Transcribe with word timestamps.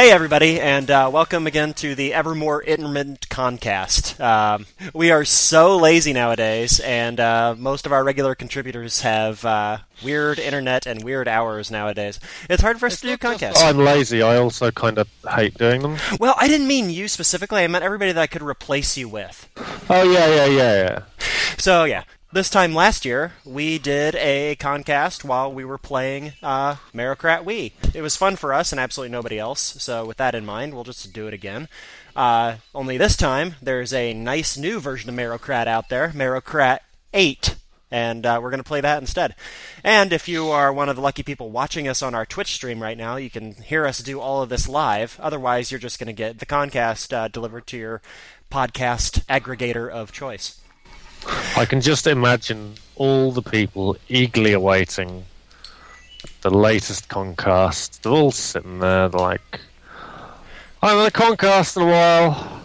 Hey, 0.00 0.12
everybody, 0.12 0.58
and 0.58 0.90
uh, 0.90 1.10
welcome 1.12 1.46
again 1.46 1.74
to 1.74 1.94
the 1.94 2.14
Evermore 2.14 2.62
Intermittent 2.62 3.28
Concast. 3.28 4.18
Um, 4.18 4.64
we 4.94 5.10
are 5.10 5.26
so 5.26 5.76
lazy 5.76 6.14
nowadays, 6.14 6.80
and 6.80 7.20
uh, 7.20 7.54
most 7.58 7.84
of 7.84 7.92
our 7.92 8.02
regular 8.02 8.34
contributors 8.34 9.02
have 9.02 9.44
uh, 9.44 9.76
weird 10.02 10.38
internet 10.38 10.86
and 10.86 11.04
weird 11.04 11.28
hours 11.28 11.70
nowadays. 11.70 12.18
It's 12.48 12.62
hard 12.62 12.80
for 12.80 12.86
us 12.86 12.98
to 13.02 13.08
do 13.08 13.18
concasts. 13.18 13.62
I'm 13.62 13.76
lazy. 13.76 14.22
I 14.22 14.38
also 14.38 14.70
kind 14.70 14.96
of 14.96 15.06
hate 15.28 15.58
doing 15.58 15.82
them. 15.82 15.98
Well, 16.18 16.34
I 16.38 16.48
didn't 16.48 16.66
mean 16.66 16.88
you 16.88 17.06
specifically. 17.06 17.62
I 17.62 17.66
meant 17.66 17.84
everybody 17.84 18.12
that 18.12 18.22
I 18.22 18.26
could 18.26 18.40
replace 18.40 18.96
you 18.96 19.06
with. 19.06 19.50
Oh 19.90 20.10
yeah, 20.10 20.28
yeah, 20.28 20.46
yeah, 20.46 20.74
yeah. 20.82 21.02
So 21.58 21.84
yeah, 21.84 22.04
this 22.32 22.48
time 22.48 22.72
last 22.72 23.04
year, 23.04 23.32
we 23.44 23.78
did 23.78 24.14
a 24.14 24.54
concast 24.56 25.24
while 25.24 25.52
we 25.52 25.64
were 25.64 25.78
playing 25.78 26.32
uh, 26.42 26.76
Mario 26.92 27.16
Kart 27.16 27.44
Wii. 27.44 27.72
It 27.94 28.02
was 28.02 28.16
fun 28.16 28.36
for 28.36 28.54
us 28.54 28.70
and 28.70 28.80
absolutely 28.80 29.10
nobody 29.10 29.38
else, 29.38 29.60
so 29.60 30.04
with 30.06 30.18
that 30.18 30.36
in 30.36 30.46
mind, 30.46 30.72
we'll 30.72 30.84
just 30.84 31.12
do 31.12 31.26
it 31.26 31.34
again. 31.34 31.68
Uh, 32.14 32.56
only 32.72 32.96
this 32.96 33.16
time, 33.16 33.56
there's 33.60 33.92
a 33.92 34.14
nice 34.14 34.56
new 34.56 34.78
version 34.78 35.08
of 35.08 35.16
Mario 35.16 35.38
Kart 35.38 35.66
out 35.66 35.88
there, 35.88 36.12
Mario 36.14 36.40
Kart 36.40 36.78
8, 37.12 37.56
and 37.90 38.24
uh, 38.24 38.38
we're 38.40 38.50
going 38.50 38.62
to 38.62 38.64
play 38.64 38.80
that 38.80 39.02
instead. 39.02 39.34
And 39.82 40.12
if 40.12 40.28
you 40.28 40.50
are 40.50 40.72
one 40.72 40.88
of 40.88 40.94
the 40.94 41.02
lucky 41.02 41.24
people 41.24 41.50
watching 41.50 41.88
us 41.88 42.00
on 42.00 42.14
our 42.14 42.26
Twitch 42.26 42.54
stream 42.54 42.80
right 42.80 42.98
now, 42.98 43.16
you 43.16 43.30
can 43.30 43.54
hear 43.54 43.86
us 43.86 43.98
do 43.98 44.20
all 44.20 44.42
of 44.42 44.48
this 44.50 44.68
live. 44.68 45.18
Otherwise, 45.20 45.72
you're 45.72 45.80
just 45.80 45.98
going 45.98 46.06
to 46.06 46.12
get 46.12 46.38
the 46.38 46.46
concast 46.46 47.12
uh, 47.12 47.26
delivered 47.26 47.66
to 47.68 47.76
your 47.76 48.02
podcast 48.52 49.24
aggregator 49.26 49.90
of 49.90 50.12
choice. 50.12 50.59
I 51.56 51.64
can 51.64 51.80
just 51.80 52.06
imagine 52.06 52.74
all 52.96 53.32
the 53.32 53.42
people 53.42 53.96
eagerly 54.08 54.52
awaiting 54.52 55.24
the 56.42 56.50
latest 56.50 57.08
Concast. 57.08 58.02
They're 58.02 58.12
all 58.12 58.30
sitting 58.30 58.78
there, 58.78 59.08
they're 59.08 59.20
like, 59.20 59.60
I 60.82 60.90
haven't 60.90 61.04
had 61.04 61.08
a 61.08 61.36
Concast 61.36 61.76
in 61.76 61.82
a 61.82 61.86
while. 61.86 62.62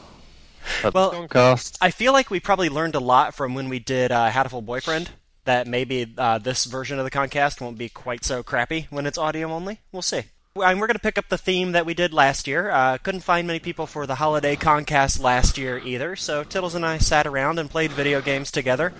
Well, 0.94 1.12
Concast. 1.12 1.78
I 1.82 1.92
feel 1.92 2.14
like 2.14 2.30
we 2.30 2.40
probably 2.40 2.70
learned 2.70 2.96
a 2.96 3.00
lot 3.00 3.36
from 3.36 3.54
when 3.54 3.70
we 3.70 3.80
did 3.80 4.12
uh, 4.12 4.30
Hatoful 4.30 4.66
Boyfriend. 4.66 5.12
That 5.44 5.68
maybe 5.68 6.12
uh, 6.18 6.40
this 6.40 6.66
version 6.66 6.98
of 6.98 7.06
the 7.06 7.12
Concast 7.12 7.62
won't 7.62 7.78
be 7.78 7.88
quite 7.88 8.24
so 8.24 8.42
crappy 8.42 8.88
when 8.90 9.06
it's 9.06 9.18
audio 9.18 9.52
only. 9.52 9.80
We'll 9.92 10.02
see. 10.02 10.24
And 10.58 10.80
we're 10.80 10.88
going 10.88 10.96
to 10.96 11.02
pick 11.02 11.18
up 11.18 11.28
the 11.28 11.38
theme 11.38 11.74
that 11.74 11.86
we 11.86 11.94
did 11.94 12.14
last 12.14 12.48
year. 12.48 12.70
Uh, 12.70 12.98
couldn't 12.98 13.22
find 13.22 13.46
many 13.46 13.60
people 13.60 13.86
for 13.86 14.08
the 14.08 14.16
holiday 14.16 14.56
Concast 14.56 15.20
last 15.20 15.58
year 15.58 15.80
either, 15.80 16.16
so 16.16 16.46
Tittles 16.46 16.76
and 16.76 16.86
I 16.86 16.98
sat 16.98 17.28
around 17.28 17.60
and 17.60 17.70
played 17.70 17.92
video 17.92 18.22
games 18.22 18.52
together 18.52 18.94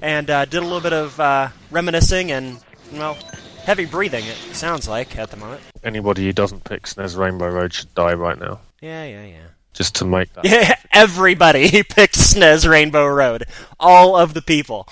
and 0.00 0.30
uh, 0.30 0.46
did 0.46 0.62
a 0.62 0.62
little 0.62 0.80
bit 0.80 0.94
of 0.94 1.20
uh, 1.20 1.48
reminiscing 1.70 2.32
and, 2.32 2.58
well, 2.94 3.18
heavy 3.62 3.84
breathing, 3.84 4.24
it 4.24 4.36
sounds 4.56 4.88
like, 4.88 5.18
at 5.18 5.30
the 5.30 5.36
moment. 5.36 5.60
Anybody 5.84 6.24
who 6.24 6.32
doesn't 6.32 6.64
pick 6.64 6.84
SNES 6.84 7.18
Rainbow 7.18 7.50
Road 7.50 7.74
should 7.74 7.94
die 7.94 8.14
right 8.14 8.38
now. 8.38 8.60
Yeah, 8.80 9.04
yeah, 9.04 9.26
yeah. 9.26 9.46
Just 9.74 9.96
to 9.96 10.06
make 10.06 10.32
that. 10.32 10.46
Yeah, 10.46 10.76
everybody 10.94 11.82
picked 11.82 12.14
SNES 12.14 12.66
Rainbow 12.66 13.06
Road. 13.06 13.44
All 13.78 14.16
of 14.16 14.32
the 14.32 14.40
people. 14.40 14.88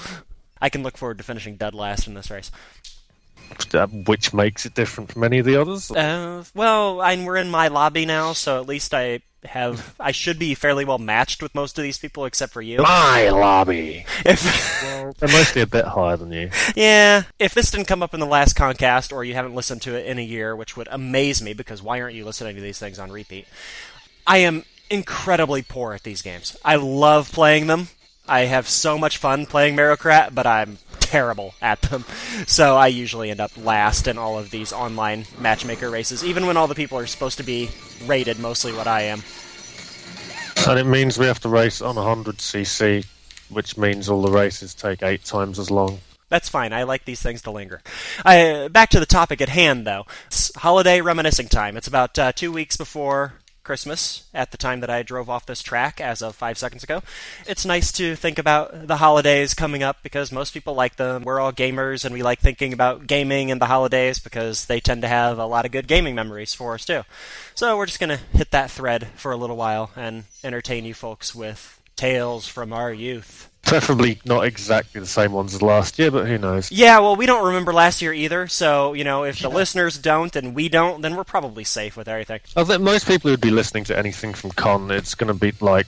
I 0.61 0.69
can 0.69 0.83
look 0.83 0.99
forward 0.99 1.17
to 1.17 1.25
finishing 1.25 1.57
dead 1.57 1.73
last 1.73 2.07
in 2.07 2.13
this 2.13 2.31
race. 2.31 2.51
Uh, 3.75 3.87
Which 3.87 4.33
makes 4.33 4.67
it 4.67 4.75
different 4.75 5.13
from 5.13 5.25
any 5.25 5.39
of 5.39 5.47
the 5.47 5.61
others. 5.61 5.91
Uh, 5.91 6.45
well, 6.55 7.01
I, 7.01 7.23
we're 7.25 7.37
in 7.37 7.51
my 7.51 7.69
lobby 7.69 8.07
now, 8.07 8.33
so 8.33 8.61
at 8.61 8.69
least 8.69 8.93
I 8.95 9.21
have. 9.45 9.95
I 9.99 10.13
should 10.13 10.39
be 10.39 10.55
fairly 10.55 10.85
well 10.85 10.99
matched 10.99 11.43
with 11.43 11.55
most 11.55 11.79
of 11.79 11.83
these 11.83 11.99
people, 11.99 12.25
except 12.25 12.53
for 12.53 12.61
you. 12.63 12.79
My 12.83 13.29
lobby. 13.31 14.05
If 14.25 14.83
Well, 14.83 15.15
they're 15.19 15.29
mostly 15.29 15.63
a 15.63 15.67
bit 15.67 15.85
higher 15.85 16.17
than 16.17 16.33
you. 16.33 16.51
yeah, 16.75 17.23
if 17.39 17.55
this 17.55 17.71
didn't 17.71 17.87
come 17.87 18.03
up 18.03 18.13
in 18.15 18.21
the 18.21 18.27
last 18.27 18.57
Concast, 18.57 19.13
or 19.13 19.25
you 19.25 19.35
haven't 19.35 19.55
listened 19.55 19.83
to 19.83 19.95
it 19.95 20.07
in 20.07 20.19
a 20.19 20.23
year, 20.23 20.55
which 20.55 20.77
would 20.77 20.89
amaze 20.91 21.41
me, 21.43 21.53
because 21.53 21.83
why 21.83 22.01
aren't 22.01 22.15
you 22.15 22.25
listening 22.25 22.57
to 22.57 22.63
these 22.63 22.79
things 22.79 22.99
on 22.99 23.11
repeat? 23.11 23.47
I 24.27 24.39
am 24.39 24.65
incredibly 24.91 25.63
poor 25.63 25.93
at 25.95 26.03
these 26.03 26.21
games. 26.23 26.57
I 26.65 26.77
love 26.77 27.33
playing 27.33 27.67
them. 27.67 27.89
I 28.29 28.41
have 28.41 28.69
so 28.69 28.99
much 28.99 29.17
fun 29.17 29.47
playing 29.47 29.75
Mario 29.75 29.97
Kart, 29.97 30.35
but 30.35 30.47
I'm 30.47 30.79
terrible 31.11 31.55
at 31.61 31.83
them. 31.83 32.05
So 32.47 32.77
I 32.77 32.87
usually 32.87 33.31
end 33.31 33.41
up 33.41 33.51
last 33.57 34.07
in 34.07 34.17
all 34.17 34.39
of 34.39 34.51
these 34.51 34.73
online 34.73 35.27
matchmaker 35.41 35.91
races, 35.91 36.25
even 36.25 36.47
when 36.47 36.57
all 36.57 36.69
the 36.69 36.75
people 36.77 36.99
are 36.99 37.07
supposed 37.07 37.39
to 37.39 37.43
be 37.43 37.69
rated 38.07 38.39
mostly 38.39 38.73
what 38.73 38.87
I 38.87 39.03
am. 39.03 39.23
And 40.69 40.79
it 40.79 40.87
means 40.87 41.19
we 41.19 41.27
have 41.27 41.41
to 41.41 41.49
race 41.49 41.83
on 41.83 41.97
100cc, 41.97 43.05
which 43.49 43.77
means 43.77 44.09
all 44.09 44.23
the 44.23 44.31
races 44.31 44.73
take 44.73 45.03
eight 45.03 45.25
times 45.25 45.59
as 45.59 45.69
long. 45.71 45.99
That's 46.29 46.49
fine. 46.49 46.73
I 46.73 46.85
like 46.85 47.05
these 47.05 47.21
things 47.21 47.43
to 47.43 47.51
linger. 47.51 47.83
Uh, 48.25 48.69
back 48.69 48.91
to 48.91 49.01
the 49.01 49.07
topic 49.07 49.41
at 49.41 49.49
hand, 49.49 49.85
though. 49.85 50.07
It's 50.29 50.55
holiday 50.55 51.01
reminiscing 51.01 51.49
time. 51.49 51.77
It's 51.77 51.89
about 51.89 52.17
uh, 52.21 52.31
two 52.31 52.53
weeks 52.53 52.77
before 52.77 53.33
Christmas 53.63 54.25
at 54.33 54.51
the 54.51 54.57
time 54.57 54.81
that 54.81 54.91
I 54.91 55.03
drove 55.03 55.29
off 55.29 55.47
this 55.47 55.63
track 55.63 56.01
as 56.01 56.23
of 56.23 56.35
five 56.35 56.59
seconds 56.59 56.83
ago. 56.83 57.03
It's 57.47 57.65
nice 57.65 57.93
to 57.93 58.17
think 58.17 58.39
about 58.39 58.87
the 58.87 58.97
holidays 58.97 59.55
coming 59.55 59.83
up 59.83 60.03
because 60.03 60.33
most 60.33 60.55
people 60.55 60.75
like 60.75 60.97
them. 60.97 61.23
We're 61.23 61.41
all 61.41 61.53
gamers 61.53 62.05
and 62.05 62.13
we 62.13 62.23
like 62.23 62.41
thinking 62.41 62.73
about 62.73 63.07
gaming 63.07 63.51
and 63.51 63.61
the 63.61 63.67
holidays 63.67 64.19
because 64.19 64.67
they 64.67 64.81
tend 64.81 65.03
to 65.03 65.09
have 65.09 65.39
a 65.39 65.47
lot 65.47 65.65
of 65.65 65.73
good 65.73 65.89
gaming 65.89 66.15
memories 66.15 66.55
for 66.55 66.75
us, 66.75 66.85
too. 66.85 67.03
So 67.55 67.77
we're 67.77 67.87
just 67.87 68.01
going 68.01 68.17
to 68.17 68.25
hit 68.37 68.51
that 68.51 68.71
thread 68.71 69.09
for 69.17 69.33
a 69.33 69.37
little 69.37 69.57
while 69.57 69.91
and 69.97 70.25
entertain 70.45 70.85
you 70.85 70.95
folks 70.95 71.35
with 71.35 71.80
tales 72.01 72.49
from 72.49 72.73
our 72.73 72.91
youth. 72.91 73.51
Preferably 73.63 74.19
not 74.25 74.47
exactly 74.47 75.03
the 75.03 75.07
same 75.07 75.33
ones 75.33 75.55
as 75.55 75.61
last 75.61 75.99
year, 75.99 76.11
but 76.11 76.27
who 76.27 76.39
knows? 76.39 76.73
Yeah, 76.73 76.99
well, 77.01 77.15
we 77.15 77.27
don't 77.27 77.45
remember 77.45 77.75
last 77.75 78.01
year 78.01 78.15
either, 78.15 78.49
so, 78.49 78.95
you 78.95 79.05
know, 79.05 79.25
if 79.25 79.39
the 79.39 79.51
listeners 79.51 79.99
don't 79.99 80.35
and 80.35 80.55
we 80.55 80.71
don't, 80.71 81.03
then 81.03 81.15
we're 81.15 81.25
probably 81.25 81.63
safe 81.63 81.99
with 81.99 82.09
everything. 82.09 82.41
I 82.57 82.65
think 82.65 82.81
most 82.81 83.07
people 83.07 83.31
who'd 83.31 83.43
be 83.43 83.51
listening 83.51 83.85
to 83.85 83.99
anything 83.99 84.33
from 84.33 84.51
Con, 84.53 84.91
it's 84.91 85.15
going 85.15 85.29
to 85.29 85.39
be 85.39 85.53
like 85.61 85.87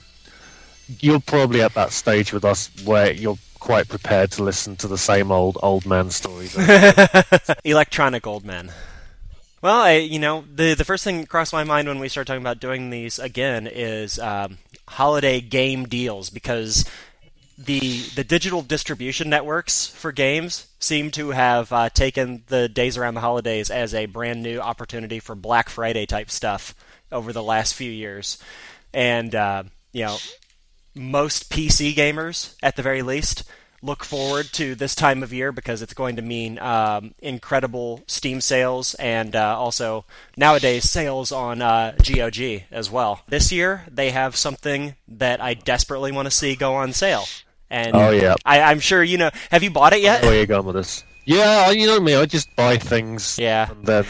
you're 0.99 1.19
probably 1.19 1.61
at 1.63 1.73
that 1.73 1.91
stage 1.91 2.31
with 2.31 2.45
us 2.45 2.69
where 2.85 3.11
you're 3.11 3.39
quite 3.59 3.87
prepared 3.87 4.29
to 4.31 4.43
listen 4.43 4.75
to 4.75 4.87
the 4.87 4.97
same 4.97 5.31
old 5.31 5.57
old 5.63 5.85
man 5.85 6.11
stories. 6.11 6.55
Electronic 7.63 8.27
old 8.27 8.45
men. 8.45 8.71
Well, 9.63 9.79
I, 9.79 9.93
you 9.93 10.19
know, 10.19 10.43
the 10.53 10.73
the 10.73 10.83
first 10.83 11.05
thing 11.05 11.21
that 11.21 11.29
crossed 11.29 11.53
my 11.53 11.63
mind 11.63 11.87
when 11.87 11.99
we 11.99 12.09
started 12.09 12.27
talking 12.27 12.43
about 12.43 12.59
doing 12.59 12.89
these 12.89 13.17
again 13.17 13.65
is 13.65 14.19
um, 14.19 14.57
holiday 14.89 15.39
game 15.39 15.85
deals 15.85 16.29
because 16.29 16.83
the 17.57 18.01
the 18.13 18.25
digital 18.25 18.61
distribution 18.61 19.29
networks 19.29 19.87
for 19.87 20.11
games 20.11 20.67
seem 20.79 21.11
to 21.11 21.29
have 21.29 21.71
uh, 21.71 21.87
taken 21.89 22.43
the 22.47 22.67
days 22.67 22.97
around 22.97 23.13
the 23.13 23.21
holidays 23.21 23.71
as 23.71 23.93
a 23.93 24.05
brand 24.05 24.43
new 24.43 24.59
opportunity 24.59 25.21
for 25.21 25.33
Black 25.33 25.69
Friday 25.69 26.05
type 26.05 26.29
stuff 26.29 26.75
over 27.09 27.31
the 27.31 27.41
last 27.41 27.73
few 27.73 27.89
years, 27.89 28.43
and 28.93 29.33
uh, 29.33 29.63
you 29.93 30.03
know, 30.03 30.17
most 30.93 31.49
PC 31.49 31.95
gamers 31.95 32.55
at 32.61 32.75
the 32.75 32.81
very 32.83 33.01
least 33.01 33.45
look 33.83 34.05
forward 34.05 34.45
to 34.53 34.75
this 34.75 34.95
time 34.95 35.21
of 35.21 35.33
year 35.33 35.51
because 35.51 35.81
it's 35.81 35.93
going 35.93 36.15
to 36.15 36.21
mean 36.21 36.57
um, 36.59 37.13
incredible 37.19 38.01
Steam 38.07 38.39
sales 38.39 38.93
and 38.95 39.35
uh, 39.35 39.59
also 39.59 40.05
nowadays 40.37 40.89
sales 40.89 41.33
on 41.33 41.61
uh, 41.61 41.93
GOG 42.01 42.63
as 42.71 42.89
well. 42.89 43.21
This 43.27 43.51
year 43.51 43.83
they 43.91 44.11
have 44.11 44.37
something 44.37 44.95
that 45.09 45.41
I 45.41 45.53
desperately 45.53 46.13
want 46.13 46.27
to 46.27 46.31
see 46.31 46.55
go 46.55 46.75
on 46.75 46.93
sale. 46.93 47.25
And 47.69 47.93
Oh, 47.95 48.11
yeah. 48.11 48.35
I, 48.45 48.61
I'm 48.61 48.79
sure 48.79 49.03
you 49.03 49.17
know. 49.17 49.31
Have 49.51 49.63
you 49.63 49.69
bought 49.71 49.93
it 49.93 50.01
yet? 50.01 50.23
Where 50.23 50.39
you 50.39 50.45
going 50.45 50.65
with 50.65 50.75
this? 50.75 51.03
Yeah, 51.25 51.71
you 51.71 51.87
know 51.87 51.99
me. 51.99 52.15
I 52.15 52.25
just 52.25 52.55
buy 52.55 52.77
things, 52.77 53.37
Yeah. 53.39 53.69
and 53.71 53.85
then 53.85 54.05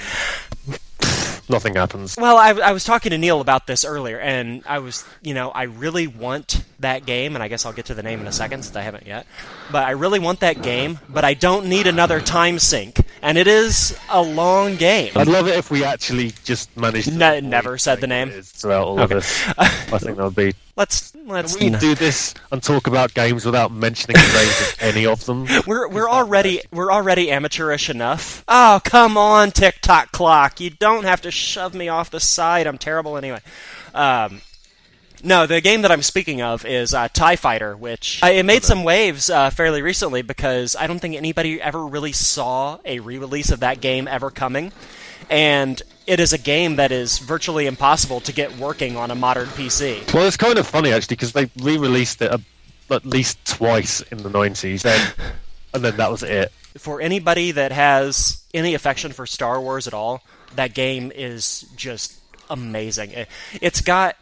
nothing 1.50 1.76
happens. 1.76 2.16
Well, 2.18 2.38
I, 2.38 2.50
I 2.52 2.72
was 2.72 2.84
talking 2.84 3.10
to 3.12 3.18
Neil 3.18 3.42
about 3.42 3.68
this 3.68 3.86
earlier, 3.86 4.19
and 4.19 4.64
I 4.68 4.80
was, 4.80 5.06
you 5.22 5.34
know, 5.34 5.50
I 5.52 5.64
really 5.64 6.08
want 6.08 6.64
that 6.83 7.06
game, 7.06 7.35
and 7.35 7.44
I 7.44 7.50
guess 7.50 7.65
I'll 7.65 7.74
get 7.74 7.88
to 7.88 7.94
the 7.94 8.03
name 8.03 8.21
in 8.21 8.27
a 8.27 8.31
second 8.31 8.63
since 8.63 8.75
I 8.75 8.81
haven't 8.81 9.06
yet. 9.07 9.25
But 9.71 9.83
I 9.85 9.91
really 9.91 10.19
want 10.19 10.39
that 10.41 10.62
game, 10.62 11.00
but 11.09 11.25
I 11.25 11.33
don't 11.33 11.65
need 11.68 11.88
another 11.88 12.21
time 12.21 12.59
sink, 12.59 13.01
and 13.21 13.38
it 13.38 13.47
is 13.47 13.97
a 14.09 14.21
long 14.21 14.75
game. 14.77 15.12
I'd 15.15 15.27
love 15.27 15.47
it 15.47 15.57
if 15.57 15.69
we 15.71 15.83
actually 15.83 16.31
just 16.44 16.75
managed. 16.77 17.09
to 17.09 17.15
Ne- 17.18 17.41
never 17.41 17.77
said 17.77 18.00
the 18.00 18.07
name. 18.07 18.30
Throughout 18.44 18.85
all 18.88 19.00
Okay. 19.01 19.15
of 19.15 19.21
this, 19.24 19.47
I 19.57 19.97
think 19.97 20.18
that 20.18 20.24
would 20.24 20.35
be. 20.35 20.53
Let's 20.75 21.13
let's. 21.27 21.56
We 21.59 21.69
do 21.69 21.94
this 21.94 22.33
and 22.51 22.62
talk 22.63 22.88
about 22.88 23.13
games 23.13 23.45
without 23.45 23.71
mentioning 23.71 24.15
the 24.15 24.33
names 24.39 24.62
of 24.62 24.75
any 24.81 25.06
of 25.06 25.24
them. 25.27 25.45
We're 25.68 25.88
we're 25.88 26.09
already 26.09 26.62
we're 26.71 26.91
already 26.91 27.30
amateurish 27.31 27.91
enough. 27.91 28.44
Oh 28.47 28.81
come 28.83 29.15
on, 29.15 29.51
Tick-Tock 29.51 30.12
Clock! 30.12 30.59
You 30.59 30.71
don't 30.71 31.03
have 31.03 31.21
to 31.21 31.30
shove 31.30 31.75
me 31.75 31.89
off 31.89 32.09
the 32.09 32.19
side. 32.19 32.65
I'm 32.65 32.80
terrible 32.80 33.18
anyway. 33.18 33.41
Um, 33.94 34.41
no, 35.24 35.48
the 35.48 35.62
game 35.62 35.84
that 35.84 35.92
I'm 35.92 36.02
speaking 36.02 36.42
of 36.42 36.66
is 36.66 36.94
uh, 36.94 37.08
Tie 37.08 37.38
Fighter, 37.38 37.75
which 37.75 38.22
uh, 38.22 38.28
it 38.28 38.46
made 38.46 38.64
some 38.64 38.84
waves 38.84 39.30
uh, 39.30 39.50
fairly 39.50 39.81
recently 39.81 40.22
because 40.22 40.75
I 40.75 40.86
don't 40.86 41.00
think 41.00 41.16
anybody 41.16 41.62
ever 41.62 41.86
really 41.86 42.12
saw 42.12 42.80
a 42.84 43.00
re-release 43.00 43.50
of 43.50 43.62
that 43.62 43.80
game 43.80 44.08
ever 44.08 44.30
coming, 44.30 44.74
and 45.30 45.81
it 46.06 46.20
is 46.20 46.34
a 46.34 46.38
game 46.38 46.75
that 46.75 46.92
is 46.92 47.20
virtually 47.20 47.68
impossible 47.68 48.20
to 48.22 48.34
get 48.34 48.58
working 48.58 48.98
on 48.98 49.12
a 49.12 49.16
modern 49.16 49.48
PC. 49.48 50.14
Well, 50.14 50.28
it's 50.28 50.38
kind 50.38 50.58
of 50.58 50.68
funny 50.68 50.92
actually 50.92 51.16
because 51.16 51.31
they 51.31 51.50
re-released 51.62 52.22
it 52.22 52.31
a, 52.31 52.42
at 52.94 53.06
least 53.06 53.46
twice 53.46 54.02
in 54.02 54.18
the 54.19 54.30
'90s, 54.30 54.81
then, 54.81 55.14
and 55.74 55.84
then 55.84 55.96
that 55.98 56.12
was 56.12 56.24
it. 56.24 56.52
for 56.78 57.00
anybody 57.00 57.52
that 57.52 57.72
has 57.72 58.44
any 58.54 58.74
affection 58.74 59.14
for 59.14 59.26
Star 59.26 59.62
Wars 59.62 59.88
at 59.88 59.94
all, 59.94 60.22
that 60.56 60.74
game 60.74 61.12
is 61.16 61.62
just 61.78 62.19
amazing. 62.50 63.12
It, 63.12 63.28
it's 63.62 63.81
got 63.81 64.18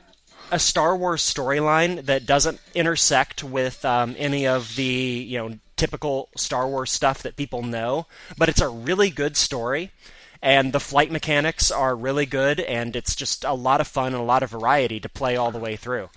a 0.52 0.60
Star 0.60 0.96
Wars 0.96 1.22
storyline 1.24 2.06
that 2.06 2.26
doesn't 2.26 2.60
intersect 2.76 3.44
with 3.44 3.84
um, 3.86 4.16
any 4.18 4.46
of 4.46 4.76
the 4.76 4.84
you 4.84 5.38
know 5.38 5.58
typical 5.78 6.30
Star 6.36 6.68
Wars 6.68 6.92
stuff 6.92 7.24
that 7.24 7.36
people 7.36 7.64
know, 7.64 8.06
but 8.38 8.50
it's 8.50 8.62
a 8.62 8.70
really 8.70 9.10
good 9.10 9.36
story. 9.36 9.92
And 10.44 10.74
the 10.74 10.80
flight 10.80 11.12
mechanics 11.12 11.70
are 11.70 11.96
really 11.96 12.26
good, 12.26 12.60
and 12.60 12.96
it's 12.96 13.16
just 13.16 13.44
a 13.44 13.54
lot 13.54 13.80
of 13.80 13.88
fun 13.88 14.14
and 14.14 14.22
a 14.22 14.26
lot 14.26 14.42
of 14.42 14.50
variety 14.50 15.00
to 15.00 15.08
play 15.08 15.38
all 15.38 15.52
the 15.52 15.60
way 15.60 15.76
through. 15.76 16.10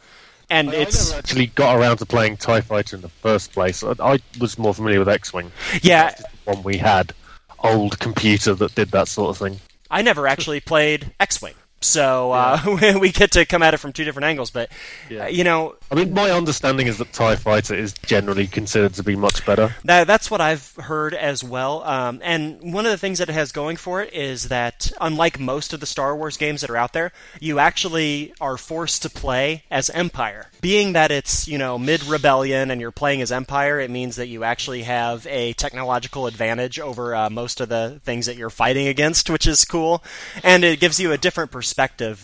And 0.49 0.71
I 0.71 0.75
it's 0.77 1.11
never 1.11 1.19
actually 1.19 1.47
got 1.49 1.79
around 1.79 1.99
to 1.99 2.07
playing 2.07 2.39
TIE 2.39 2.63
Fighter 2.63 2.97
in 2.97 3.03
the 3.03 3.11
first 3.11 3.53
place. 3.53 3.83
I, 3.83 3.95
I 4.01 4.19
was 4.41 4.59
more 4.59 4.73
familiar 4.73 4.99
with 4.99 5.09
X 5.11 5.33
Wing. 5.33 5.53
yeah, 5.83 6.15
one 6.45 6.63
we 6.63 6.79
had. 6.79 7.13
Old 7.59 7.99
computer 7.99 8.55
that 8.55 8.75
did 8.75 8.91
that 8.91 9.09
sort 9.09 9.31
of 9.31 9.39
thing. 9.39 9.61
I 9.91 10.03
never 10.03 10.27
actually 10.27 10.61
played 10.61 11.13
X 11.21 11.41
Wing. 11.41 11.55
So 11.85 12.33
uh, 12.33 12.61
we 13.01 13.13
get 13.13 13.33
to 13.33 13.45
come 13.45 13.63
at 13.63 13.75
it 13.75 13.77
from 13.79 13.93
two 13.93 14.05
different 14.05 14.25
angles, 14.25 14.51
but 14.51 14.71
Yeah. 15.11 15.25
uh, 15.25 15.27
you 15.29 15.45
know 15.45 15.77
I 15.91 15.97
mean, 15.97 16.13
my 16.15 16.31
understanding 16.31 16.87
is 16.87 16.99
that 16.99 17.13
TIE 17.13 17.37
Fighter 17.37 17.75
is 17.75 17.93
generally 17.93 18.47
considered 18.47 18.95
to 18.95 19.03
be 19.03 19.15
much 19.15 19.45
better. 19.47 19.77
That, 19.85 20.07
that's 20.07 20.29
what 20.31 20.41
I've 20.41 20.75
heard 20.77 21.15
as 21.15 21.45
well. 21.45 21.85
Um, 21.85 22.21
and 22.25 22.73
one 22.73 22.85
of 22.87 22.91
the 22.91 22.99
things 22.99 23.19
that 23.19 23.29
it 23.29 23.35
has 23.35 23.53
going 23.53 23.77
for 23.77 24.03
it 24.03 24.13
is 24.13 24.49
that, 24.49 24.91
unlike 25.01 25.39
most 25.39 25.73
of 25.73 25.81
the 25.81 25.87
Star 25.87 26.17
Wars 26.17 26.37
games 26.37 26.63
that 26.63 26.71
are 26.71 26.77
out 26.77 26.95
there, 26.95 27.13
you 27.39 27.59
actually 27.59 28.33
are 28.41 28.57
forced 28.57 29.03
to 29.03 29.11
play 29.11 29.63
as 29.71 29.89
Empire. 29.91 30.51
Being 30.61 30.95
that 30.95 31.13
it's, 31.13 31.47
you 31.47 31.59
know, 31.59 31.79
mid 31.79 32.03
rebellion 32.05 32.71
and 32.73 32.81
you're 32.81 32.91
playing 32.91 33.21
as 33.21 33.31
Empire, 33.31 33.79
it 33.79 33.91
means 33.91 34.17
that 34.17 34.27
you 34.27 34.43
actually 34.43 34.83
have 34.83 35.27
a 35.29 35.53
technological 35.53 36.27
advantage 36.27 36.81
over 36.81 37.15
uh, 37.15 37.31
most 37.31 37.61
of 37.61 37.69
the 37.69 38.01
things 38.05 38.27
that 38.27 38.37
you're 38.37 38.51
fighting 38.51 38.89
against, 38.89 39.31
which 39.31 39.47
is 39.47 39.65
cool. 39.65 40.03
And 40.43 40.65
it 40.65 40.81
gives 40.81 40.99
you 40.99 41.13
a 41.13 41.19
different 41.19 41.51
perspective 41.53 41.74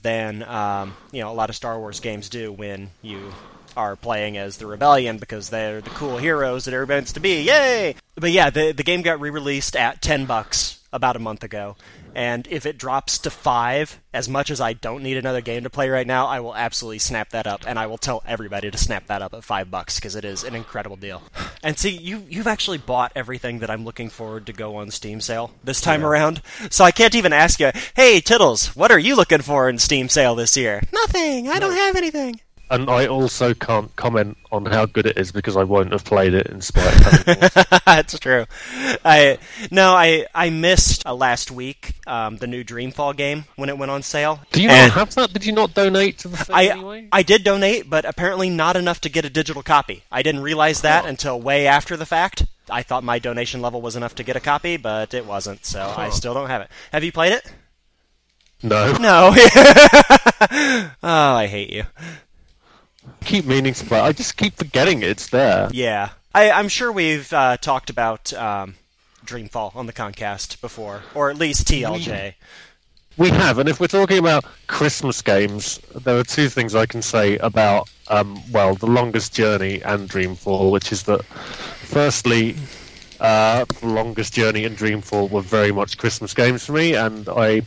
than, 0.02 0.42
um, 0.42 0.96
you 1.12 1.20
know, 1.20 1.30
a 1.30 1.34
lot 1.34 1.50
of 1.50 1.56
Star 1.56 1.78
Wars 1.78 2.00
games 2.00 2.28
do 2.28 2.52
when 2.52 2.90
you 3.02 3.32
are 3.76 3.96
playing 3.96 4.36
as 4.36 4.56
the 4.56 4.66
rebellion 4.66 5.18
because 5.18 5.50
they're 5.50 5.80
the 5.80 5.90
cool 5.90 6.18
heroes 6.18 6.64
that 6.64 6.74
everybody 6.74 6.98
wants 6.98 7.12
to 7.12 7.20
be. 7.20 7.42
Yay! 7.42 7.94
But 8.16 8.32
yeah, 8.32 8.50
the 8.50 8.72
the 8.72 8.82
game 8.82 9.02
got 9.02 9.20
re-released 9.20 9.76
at 9.76 10.02
ten 10.02 10.26
bucks 10.26 10.79
about 10.92 11.16
a 11.16 11.20
month 11.20 11.44
ago, 11.44 11.76
and 12.14 12.46
if 12.50 12.66
it 12.66 12.78
drops 12.78 13.18
to 13.18 13.30
five, 13.30 14.00
as 14.12 14.28
much 14.28 14.50
as 14.50 14.60
I 14.60 14.72
don't 14.72 15.02
need 15.02 15.16
another 15.16 15.40
game 15.40 15.62
to 15.62 15.70
play 15.70 15.88
right 15.88 16.06
now, 16.06 16.26
I 16.26 16.40
will 16.40 16.54
absolutely 16.54 16.98
snap 16.98 17.30
that 17.30 17.46
up, 17.46 17.62
and 17.66 17.78
I 17.78 17.86
will 17.86 17.98
tell 17.98 18.22
everybody 18.26 18.70
to 18.70 18.78
snap 18.78 19.06
that 19.06 19.22
up 19.22 19.34
at 19.34 19.44
five 19.44 19.70
bucks 19.70 19.96
because 19.96 20.16
it 20.16 20.24
is 20.24 20.44
an 20.44 20.54
incredible 20.54 20.96
deal. 20.96 21.22
And 21.62 21.78
see, 21.78 21.90
you 21.90 22.24
you've 22.26 22.46
actually 22.46 22.78
bought 22.78 23.12
everything 23.14 23.58
that 23.58 23.68
I'm 23.68 23.84
looking 23.84 24.08
forward 24.08 24.46
to 24.46 24.52
go 24.54 24.76
on 24.76 24.90
Steam 24.90 25.20
sale 25.20 25.50
this 25.62 25.82
time 25.82 26.02
around, 26.02 26.40
so 26.70 26.84
I 26.84 26.90
can't 26.90 27.14
even 27.14 27.34
ask 27.34 27.60
you, 27.60 27.70
hey 27.94 28.22
Tittles, 28.22 28.74
what 28.74 28.90
are 28.90 28.98
you 28.98 29.14
looking 29.14 29.42
for 29.42 29.68
in 29.68 29.78
Steam 29.78 30.08
sale 30.08 30.34
this 30.34 30.56
year? 30.56 30.82
Nothing. 30.90 31.50
I 31.50 31.58
don't 31.58 31.74
have 31.74 31.96
anything. 31.96 32.40
And 32.70 32.88
I 32.88 33.06
also 33.06 33.52
can't 33.52 33.94
comment 33.96 34.38
on 34.52 34.64
how 34.64 34.86
good 34.86 35.04
it 35.04 35.18
is 35.18 35.32
because 35.32 35.56
I 35.56 35.64
won't 35.64 35.90
have 35.90 36.04
played 36.04 36.34
it 36.34 36.46
in 36.46 36.60
spite 36.60 36.86
of 36.94 37.26
having 37.26 37.80
That's 37.86 38.18
true. 38.18 38.46
I 39.04 39.38
no, 39.72 39.92
I 39.94 40.26
I 40.34 40.50
missed 40.50 41.04
uh, 41.04 41.14
last 41.14 41.50
week 41.50 41.94
um, 42.06 42.36
the 42.36 42.46
new 42.46 42.62
Dreamfall 42.62 43.16
game 43.16 43.44
when 43.56 43.68
it 43.68 43.76
went 43.76 43.90
on 43.90 44.02
sale. 44.02 44.40
Do 44.52 44.62
you 44.62 44.68
And 44.68 44.88
not 44.88 44.98
have 44.98 45.14
that? 45.16 45.32
Did 45.32 45.44
you 45.44 45.52
not 45.52 45.74
donate 45.74 46.18
to 46.18 46.28
the 46.28 46.36
thing 46.36 46.54
I 46.54 46.66
anyway? 46.66 47.08
I 47.10 47.22
did 47.24 47.42
donate, 47.42 47.90
but 47.90 48.04
apparently 48.04 48.50
not 48.50 48.76
enough 48.76 49.00
to 49.02 49.08
get 49.08 49.24
a 49.24 49.30
digital 49.30 49.64
copy. 49.64 50.04
I 50.12 50.22
didn't 50.22 50.42
realize 50.42 50.82
that 50.82 51.06
until 51.06 51.40
way 51.40 51.66
after 51.66 51.96
the 51.96 52.06
fact. 52.06 52.46
I 52.70 52.84
thought 52.84 53.02
my 53.02 53.18
donation 53.18 53.60
level 53.60 53.82
was 53.82 53.96
enough 53.96 54.14
to 54.14 54.22
get 54.22 54.36
a 54.36 54.40
copy, 54.40 54.76
but 54.76 55.12
it 55.12 55.26
wasn't, 55.26 55.64
so 55.64 55.92
I 55.96 56.10
still 56.10 56.34
don't 56.34 56.48
have 56.48 56.62
it. 56.62 56.68
Have 56.92 57.02
you 57.02 57.10
played 57.10 57.32
it? 57.32 57.52
No. 58.62 58.92
No. 58.92 59.34
oh, 59.34 60.92
I 61.02 61.48
hate 61.50 61.70
you. 61.70 61.84
Keep 63.22 63.44
meaning 63.44 63.74
to 63.74 63.84
play. 63.84 64.00
I 64.00 64.12
just 64.12 64.36
keep 64.36 64.54
forgetting 64.56 65.02
it's 65.02 65.28
there. 65.28 65.68
Yeah, 65.72 66.10
I, 66.34 66.50
I'm 66.50 66.68
sure 66.68 66.92
we've 66.92 67.32
uh, 67.32 67.56
talked 67.56 67.90
about 67.90 68.32
um, 68.32 68.74
Dreamfall 69.24 69.74
on 69.76 69.86
the 69.86 69.92
Concast 69.92 70.60
before, 70.60 71.02
or 71.14 71.30
at 71.30 71.36
least 71.36 71.66
TLJ. 71.66 72.34
We 73.16 73.28
have, 73.30 73.58
and 73.58 73.68
if 73.68 73.80
we're 73.80 73.86
talking 73.88 74.18
about 74.18 74.44
Christmas 74.66 75.20
games, 75.20 75.78
there 75.94 76.16
are 76.16 76.24
two 76.24 76.48
things 76.48 76.74
I 76.74 76.86
can 76.86 77.02
say 77.02 77.36
about, 77.38 77.90
um, 78.08 78.40
well, 78.50 78.74
The 78.76 78.86
Longest 78.86 79.34
Journey 79.34 79.82
and 79.82 80.08
Dreamfall, 80.08 80.70
which 80.70 80.92
is 80.92 81.02
that, 81.02 81.24
firstly, 81.24 82.56
uh, 83.18 83.64
The 83.80 83.86
Longest 83.88 84.32
Journey 84.32 84.64
and 84.64 84.76
Dreamfall 84.76 85.28
were 85.28 85.42
very 85.42 85.72
much 85.72 85.98
Christmas 85.98 86.32
games 86.32 86.64
for 86.64 86.72
me, 86.72 86.94
and 86.94 87.28
I 87.28 87.62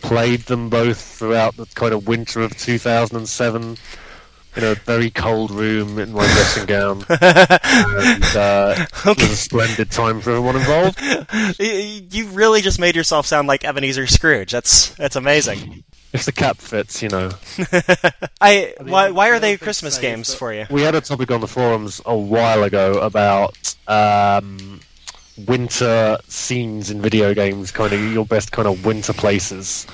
played 0.00 0.40
them 0.40 0.68
both 0.68 1.00
throughout 1.00 1.56
the 1.56 1.66
kind 1.74 1.92
of 1.92 2.08
winter 2.08 2.40
of 2.40 2.56
2007 2.56 3.76
in 4.56 4.64
a 4.64 4.74
very 4.74 5.10
cold 5.10 5.50
room 5.50 5.98
in 5.98 6.12
my 6.12 6.20
dressing 6.34 6.66
gown. 6.66 7.04
and 7.08 8.36
uh, 8.36 8.86
it 9.06 9.16
was 9.18 9.30
a 9.30 9.36
splendid 9.36 9.90
time 9.90 10.20
for 10.20 10.30
everyone 10.30 10.56
involved. 10.56 11.00
You 12.12 12.26
really 12.28 12.60
just 12.60 12.78
made 12.78 12.96
yourself 12.96 13.26
sound 13.26 13.48
like 13.48 13.64
Ebenezer 13.64 14.06
Scrooge. 14.06 14.52
That's 14.52 14.90
that's 14.96 15.16
amazing. 15.16 15.84
If 16.12 16.24
the 16.24 16.32
cap 16.32 16.58
fits, 16.58 17.02
you 17.02 17.08
know. 17.08 17.30
I 18.40 18.74
why 18.80 19.10
why 19.10 19.30
are 19.30 19.40
they 19.40 19.56
Christmas 19.56 19.94
to 19.96 20.00
say 20.00 20.08
is 20.08 20.14
games 20.14 20.34
for 20.34 20.52
you? 20.52 20.66
We 20.70 20.82
had 20.82 20.94
a 20.94 21.00
topic 21.00 21.30
on 21.30 21.40
the 21.40 21.48
forums 21.48 22.00
a 22.04 22.16
while 22.16 22.64
ago 22.64 23.00
about 23.00 23.74
um, 23.86 24.80
winter 25.46 26.18
scenes 26.28 26.90
in 26.90 27.00
video 27.00 27.34
games, 27.34 27.70
kind 27.70 27.92
of 27.92 28.12
your 28.12 28.26
best 28.26 28.52
kind 28.52 28.68
of 28.68 28.84
winter 28.84 29.12
places. 29.12 29.86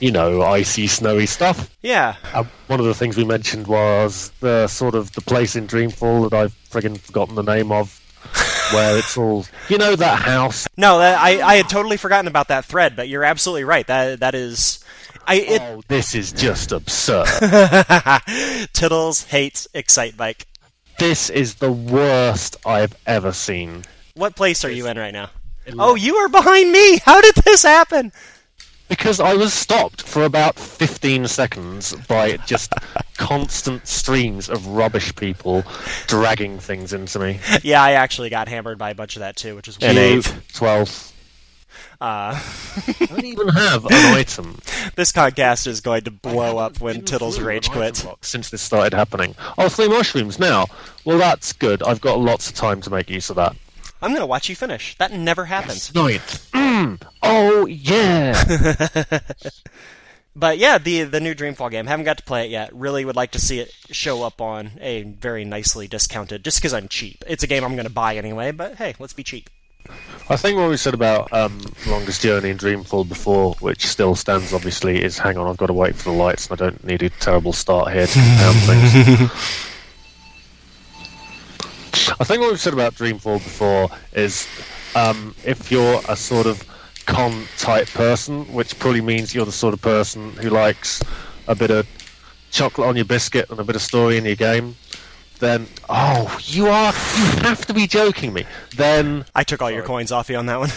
You 0.00 0.10
know, 0.10 0.42
icy, 0.42 0.86
snowy 0.86 1.26
stuff. 1.26 1.70
Yeah. 1.82 2.16
Uh, 2.32 2.44
one 2.68 2.80
of 2.80 2.86
the 2.86 2.94
things 2.94 3.16
we 3.16 3.24
mentioned 3.24 3.66
was 3.66 4.32
the 4.40 4.66
sort 4.66 4.94
of 4.94 5.12
the 5.12 5.20
place 5.20 5.56
in 5.56 5.66
Dreamfall 5.66 6.28
that 6.30 6.36
I've 6.36 6.54
friggin' 6.70 6.98
forgotten 6.98 7.34
the 7.34 7.42
name 7.42 7.70
of, 7.70 8.00
where 8.72 8.96
it's 8.98 9.16
all 9.16 9.44
you 9.68 9.76
know 9.78 9.94
that 9.96 10.20
house. 10.22 10.66
No, 10.76 10.98
that, 10.98 11.18
I 11.20 11.40
I 11.42 11.54
had 11.56 11.68
totally 11.68 11.96
forgotten 11.98 12.28
about 12.28 12.48
that 12.48 12.64
thread, 12.64 12.96
but 12.96 13.08
you're 13.08 13.24
absolutely 13.24 13.64
right. 13.64 13.86
That 13.86 14.20
that 14.20 14.34
is. 14.34 14.82
I 15.26 15.34
it 15.34 15.60
Oh, 15.62 15.82
this 15.88 16.14
is 16.14 16.32
just 16.32 16.72
absurd. 16.72 17.26
Tittles 18.72 19.24
hates 19.24 19.68
Excitebike. 19.74 20.44
this 20.98 21.28
is 21.30 21.56
the 21.56 21.70
worst 21.72 22.56
I've 22.64 22.96
ever 23.06 23.32
seen. 23.32 23.84
What 24.14 24.34
place 24.34 24.64
are 24.64 24.70
you 24.70 24.86
in 24.86 24.96
right 24.98 25.12
now? 25.12 25.30
Oh, 25.78 25.94
you 25.94 26.16
are 26.16 26.28
behind 26.28 26.72
me. 26.72 26.98
How 27.04 27.20
did 27.20 27.34
this 27.36 27.62
happen? 27.62 28.12
Because 28.90 29.20
I 29.20 29.34
was 29.34 29.54
stopped 29.54 30.02
for 30.02 30.24
about 30.24 30.56
15 30.58 31.28
seconds 31.28 31.94
by 32.08 32.36
just 32.38 32.72
constant 33.16 33.86
streams 33.86 34.50
of 34.50 34.66
rubbish 34.66 35.14
people 35.14 35.62
dragging 36.08 36.58
things 36.58 36.92
into 36.92 37.20
me. 37.20 37.38
Yeah, 37.62 37.82
I 37.82 37.92
actually 37.92 38.30
got 38.30 38.48
hammered 38.48 38.78
by 38.78 38.90
a 38.90 38.94
bunch 38.94 39.14
of 39.16 39.20
that 39.20 39.36
too, 39.36 39.54
which 39.54 39.68
is 39.68 39.78
weird. 39.78 40.26
12. 40.54 41.12
Uh, 42.00 42.34
I 42.38 43.06
don't 43.06 43.24
even 43.24 43.48
have 43.54 43.84
an 43.84 43.92
item. 43.92 44.58
this 44.96 45.12
podcast 45.12 45.66
is 45.66 45.80
going 45.80 46.02
to 46.02 46.10
blow 46.10 46.58
up 46.58 46.80
when 46.80 47.02
Tiddles 47.04 47.38
rage 47.38 47.70
quits. 47.70 48.04
Since 48.22 48.50
this 48.50 48.62
started 48.62 48.94
happening. 48.96 49.34
Oh, 49.56 49.68
three 49.68 49.88
mushrooms 49.88 50.38
now. 50.38 50.66
Well, 51.04 51.18
that's 51.18 51.52
good. 51.52 51.82
I've 51.82 52.00
got 52.00 52.18
lots 52.18 52.48
of 52.48 52.56
time 52.56 52.80
to 52.82 52.90
make 52.90 53.08
use 53.08 53.30
of 53.30 53.36
that. 53.36 53.54
I'm 54.02 54.12
gonna 54.12 54.26
watch 54.26 54.48
you 54.48 54.56
finish. 54.56 54.96
That 54.98 55.12
never 55.12 55.44
happens. 55.44 55.94
Ninth. 55.94 56.50
Mm. 56.52 57.02
Oh, 57.22 57.66
yeah. 57.66 59.20
But 60.36 60.58
yeah, 60.58 60.78
the 60.78 61.02
the 61.02 61.20
new 61.20 61.34
Dreamfall 61.34 61.70
game. 61.70 61.86
Haven't 61.86 62.04
got 62.04 62.18
to 62.18 62.22
play 62.22 62.44
it 62.46 62.50
yet. 62.50 62.72
Really 62.72 63.04
would 63.04 63.16
like 63.16 63.32
to 63.32 63.40
see 63.40 63.58
it 63.58 63.74
show 63.90 64.22
up 64.22 64.40
on 64.40 64.70
a 64.80 65.02
very 65.02 65.44
nicely 65.44 65.88
discounted. 65.88 66.44
Just 66.44 66.58
because 66.58 66.72
I'm 66.72 66.88
cheap. 66.88 67.24
It's 67.26 67.42
a 67.42 67.46
game 67.46 67.64
I'm 67.64 67.74
going 67.74 67.86
to 67.86 67.92
buy 67.92 68.16
anyway. 68.16 68.52
But 68.52 68.76
hey, 68.76 68.94
let's 68.98 69.12
be 69.12 69.24
cheap. 69.24 69.50
I 70.28 70.36
think 70.36 70.56
what 70.56 70.70
we 70.70 70.76
said 70.76 70.94
about 70.94 71.32
um, 71.32 71.60
Longest 71.88 72.22
Journey 72.22 72.50
and 72.50 72.60
Dreamfall 72.60 73.08
before, 73.08 73.54
which 73.54 73.86
still 73.86 74.14
stands 74.14 74.52
obviously, 74.52 75.02
is 75.02 75.18
hang 75.18 75.36
on, 75.36 75.48
I've 75.48 75.56
got 75.56 75.66
to 75.66 75.72
wait 75.72 75.96
for 75.96 76.10
the 76.10 76.16
lights 76.16 76.48
and 76.48 76.60
I 76.60 76.64
don't 76.64 76.84
need 76.84 77.02
a 77.02 77.10
terrible 77.10 77.52
start 77.52 77.92
here 77.92 78.06
to 78.06 78.18
pound 78.38 78.58
things. 78.60 79.30
I 81.92 82.24
think 82.24 82.40
what 82.40 82.50
we've 82.50 82.60
said 82.60 82.72
about 82.72 82.94
Dreamfall 82.94 83.38
before 83.38 83.88
is 84.12 84.46
um, 84.94 85.34
if 85.44 85.70
you're 85.70 86.00
a 86.08 86.16
sort 86.16 86.46
of 86.46 86.64
con 87.06 87.44
type 87.58 87.88
person, 87.88 88.44
which 88.52 88.78
probably 88.78 89.00
means 89.00 89.34
you're 89.34 89.44
the 89.44 89.52
sort 89.52 89.74
of 89.74 89.82
person 89.82 90.32
who 90.32 90.50
likes 90.50 91.02
a 91.48 91.54
bit 91.54 91.70
of 91.70 91.86
chocolate 92.50 92.88
on 92.88 92.96
your 92.96 93.04
biscuit 93.04 93.50
and 93.50 93.58
a 93.58 93.64
bit 93.64 93.76
of 93.76 93.82
story 93.82 94.16
in 94.16 94.24
your 94.24 94.36
game, 94.36 94.76
then 95.40 95.66
oh, 95.88 96.38
you 96.44 96.66
are 96.68 96.92
you 96.92 97.24
have 97.42 97.66
to 97.66 97.74
be 97.74 97.86
joking 97.86 98.32
me. 98.32 98.44
Then 98.76 99.24
I 99.34 99.42
took 99.42 99.62
all 99.62 99.70
your 99.70 99.82
coins 99.82 100.12
off 100.12 100.28
you 100.28 100.36
on 100.36 100.46
that 100.46 100.60
one. 100.60 100.70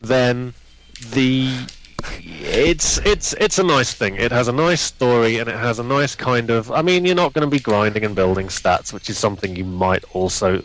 then 0.00 0.54
the 1.12 1.56
it's 2.40 2.98
it's 2.98 3.32
it's 3.34 3.58
a 3.58 3.62
nice 3.62 3.92
thing. 3.92 4.16
It 4.16 4.32
has 4.32 4.48
a 4.48 4.52
nice 4.52 4.80
story 4.80 5.38
and 5.38 5.48
it 5.48 5.56
has 5.56 5.78
a 5.78 5.84
nice 5.84 6.14
kind 6.14 6.50
of. 6.50 6.70
I 6.70 6.82
mean, 6.82 7.04
you're 7.04 7.14
not 7.14 7.32
going 7.32 7.46
to 7.46 7.50
be 7.50 7.60
grinding 7.60 8.04
and 8.04 8.14
building 8.14 8.48
stats, 8.48 8.92
which 8.92 9.10
is 9.10 9.18
something 9.18 9.56
you 9.56 9.64
might 9.64 10.04
also 10.14 10.62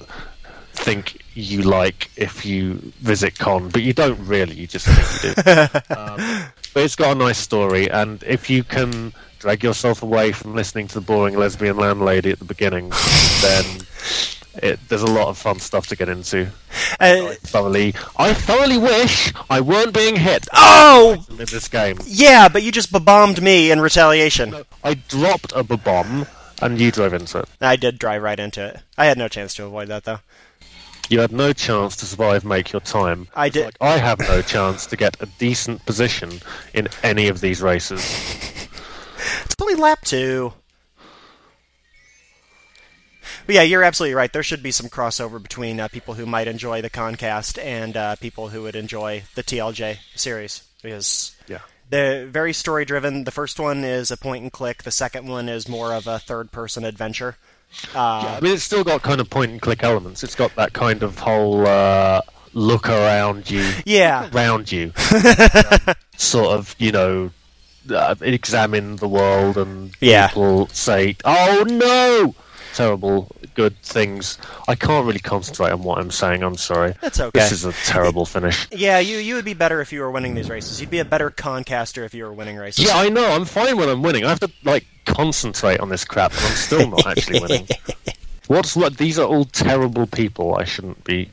think 0.74 1.22
you 1.34 1.62
like 1.64 2.12
if 2.16 2.46
you 2.46 2.76
visit 3.00 3.38
con, 3.38 3.70
but 3.70 3.82
you 3.82 3.94
don't 3.94 4.20
really. 4.26 4.56
You 4.56 4.68
just 4.68 4.88
think 4.88 5.38
you 5.38 5.44
do. 5.44 5.52
um, 5.96 6.52
but 6.74 6.84
it's 6.84 6.96
got 6.96 7.16
a 7.16 7.20
nice 7.20 7.38
story, 7.38 7.90
and 7.90 8.24
if 8.24 8.50
you 8.50 8.64
can 8.64 9.14
drag 9.40 9.64
yourself 9.64 10.02
away 10.02 10.32
from 10.32 10.56
listening 10.56 10.88
to 10.88 10.96
the 10.96 11.02
boring 11.02 11.38
lesbian 11.38 11.78
landlady 11.78 12.32
at 12.32 12.40
the 12.40 12.46
beginning, 12.46 12.90
then 13.42 13.66
it, 14.62 14.80
there's 14.90 15.02
a 15.02 15.08
lot 15.08 15.28
of 15.28 15.38
fun 15.38 15.60
stuff 15.60 15.88
to 15.88 15.96
get 15.96 16.10
into. 16.10 16.48
Uh, 17.00 17.28
I 17.30 17.38
thoroughly, 17.42 17.94
I 18.18 18.34
thoroughly 18.34 18.78
wish 18.78 19.34
I 19.50 19.62
weren't 19.62 19.94
being 19.94 20.16
hit 20.16 20.48
oh, 20.54 21.26
in 21.30 21.38
this 21.38 21.68
game. 21.68 22.00
yeah, 22.06 22.48
but 22.50 22.64
you 22.64 22.72
just 22.72 22.92
bombed 23.06 23.42
me 23.42 23.72
in 23.72 23.80
retaliation. 23.82 24.56
I 24.84 24.96
dropped 24.96 25.54
a 25.56 25.64
bomb, 25.64 26.26
and 26.62 26.80
you 26.80 26.92
drove 26.92 27.14
into 27.14 27.40
it. 27.40 27.50
I 27.62 27.76
did 27.76 28.00
drive 28.00 28.22
right 28.22 28.40
into 28.40 28.66
it. 28.66 28.80
I 28.98 29.06
had 29.06 29.18
no 29.18 29.28
chance 29.28 29.54
to 29.56 29.66
avoid 29.66 29.88
that, 29.90 30.04
though. 30.04 30.20
You 31.10 31.20
had 31.20 31.32
no 31.32 31.54
chance 31.54 31.96
to 31.98 32.06
survive, 32.06 32.44
make 32.44 32.72
your 32.72 32.80
time. 32.82 33.28
I 33.36 33.50
did- 33.50 33.66
Like 33.66 33.78
I 33.82 33.98
have 33.98 34.20
no 34.20 34.42
chance 34.42 34.88
to 34.88 34.96
get 34.96 35.16
a 35.22 35.28
decent 35.38 35.86
position 35.86 36.42
in 36.74 36.88
any 37.04 37.28
of 37.28 37.42
these 37.42 37.62
races. 37.62 38.02
It's 39.46 39.56
only 39.62 39.76
lap 39.76 40.02
two. 40.04 40.54
But 43.46 43.56
yeah, 43.56 43.62
you're 43.62 43.84
absolutely 43.84 44.16
right. 44.16 44.32
There 44.32 44.44
should 44.44 44.64
be 44.64 44.72
some 44.72 44.88
crossover 44.90 45.42
between 45.42 45.80
uh, 45.80 45.88
people 45.88 46.16
who 46.16 46.26
might 46.26 46.48
enjoy 46.48 46.82
the 46.82 46.90
Concast 46.90 47.58
and 47.64 47.96
uh, 47.96 48.16
people 48.16 48.50
who 48.50 48.64
would 48.64 48.76
enjoy 48.76 49.24
the 49.36 49.44
TLJ 49.44 49.98
series 50.16 50.64
because 50.82 51.36
Yeah. 51.48 51.60
they're 51.90 52.26
very 52.26 52.54
story 52.54 52.86
driven. 52.86 53.24
The 53.24 53.32
first 53.32 53.60
one 53.60 53.84
is 53.84 54.10
a 54.10 54.18
point 54.18 54.42
and 54.44 54.52
click. 54.52 54.84
The 54.84 54.92
second 54.92 55.28
one 55.28 55.48
is 55.48 55.68
more 55.70 55.94
of 55.94 56.08
a 56.08 56.18
third 56.20 56.52
person 56.52 56.84
adventure. 56.86 57.38
Uh, 57.94 58.38
I 58.38 58.40
mean, 58.42 58.54
it's 58.54 58.64
still 58.64 58.84
got 58.84 59.02
kind 59.04 59.20
of 59.22 59.30
point 59.30 59.52
and 59.52 59.62
click 59.62 59.84
elements. 59.84 60.24
It's 60.24 60.36
got 60.36 60.56
that 60.56 60.74
kind 60.74 61.04
of 61.04 61.20
whole 61.20 61.68
uh, 61.68 62.22
look 62.54 62.90
around 62.90 63.50
you, 63.52 63.70
Yeah, 63.86 64.30
around 64.34 64.72
you, 64.72 64.92
um, 65.12 65.94
sort 66.18 66.48
of, 66.58 66.76
you 66.80 66.92
know, 66.92 67.32
uh, 67.94 68.16
examine 68.22 68.96
the 68.96 69.08
world 69.10 69.58
and 69.58 69.92
Yeah. 70.00 70.30
people 70.30 70.68
say, 70.70 71.18
"Oh 71.26 71.64
no!" 71.68 72.34
Terrible, 72.76 73.32
good 73.54 73.76
things. 73.84 74.38
I 74.68 74.76
can't 74.76 75.08
really 75.08 75.20
concentrate 75.20 75.72
on 75.72 75.82
what 75.82 75.98
I'm 75.98 76.12
saying. 76.12 76.44
I'm 76.44 76.58
sorry. 76.58 76.94
That's 77.02 77.22
okay. 77.22 77.40
This 77.40 77.54
is 77.54 77.64
a 77.64 77.72
terrible 77.72 78.26
finish. 78.26 78.68
yeah. 78.72 79.00
You 79.00 79.18
you 79.18 79.36
would 79.36 79.46
be 79.46 79.54
better 79.54 79.80
if 79.80 79.94
you 79.94 80.02
were 80.02 80.12
winning 80.12 80.36
these 80.36 80.50
races. 80.50 80.82
You'd 80.82 80.90
be 80.90 81.00
a 81.00 81.06
better 81.06 81.30
Concaster 81.30 82.04
if 82.04 82.14
you 82.14 82.26
were 82.26 82.34
winning 82.34 82.58
races. 82.58 82.86
Yeah, 82.86 82.98
I 82.98 83.08
know. 83.08 83.26
I'm 83.26 83.46
fine 83.46 83.78
when 83.78 83.88
I'm 83.88 84.02
winning. 84.02 84.26
I 84.26 84.30
have 84.30 84.42
to 84.42 84.52
like 84.66 84.86
concentrate 85.06 85.80
on 85.80 85.88
this 85.88 86.04
crap, 86.04 86.34
and 86.34 86.42
I'm 86.42 86.52
still 86.56 86.90
not 86.90 87.08
actually 87.08 87.40
winning. 87.40 87.68
What's 88.48 88.76
what? 88.76 88.98
These 88.98 89.20
are 89.20 89.26
all 89.28 89.46
terrible 89.46 90.06
people. 90.06 90.56
I 90.56 90.66
shouldn't 90.66 91.02
be 91.06 91.30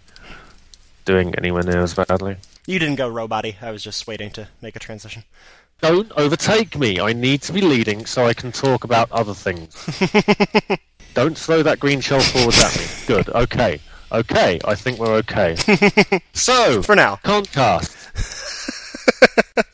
doing 1.05 1.35
anywhere 1.35 1.65
near 1.65 1.81
as 1.81 1.95
badly. 1.95 2.37
You 2.67 2.79
didn't 2.79 2.95
go 2.97 3.11
roboty. 3.11 3.61
I 3.61 3.73
was 3.73 3.83
just 3.83 4.07
waiting 4.07 4.31
to 4.31 4.47
make 4.61 4.77
a 4.77 4.79
transition. 4.79 5.25
Don't 5.83 6.13
overtake 6.17 6.79
me. 6.79 7.01
I 7.01 7.13
need 7.13 7.43
to 7.43 7.53
be 7.53 7.61
leading 7.61 8.07
so 8.07 8.25
I 8.25 8.35
can 8.35 8.53
talk 8.53 8.85
about 8.85 9.11
other 9.11 9.35
things. 9.35 9.75
Don't 11.15 11.37
throw 11.37 11.63
that 11.65 11.81
green 11.81 12.01
shell 12.01 12.21
forwards 12.21 12.63
at 12.63 12.79
me. 12.79 12.87
Good. 13.07 13.29
Okay. 13.29 13.81
Okay. 14.13 14.61
I 14.65 14.75
think 14.77 14.99
we're 15.01 15.15
okay. 15.17 15.57
so 16.33 16.83
For 16.83 16.95
now. 16.95 17.17
Concast. 17.17 17.99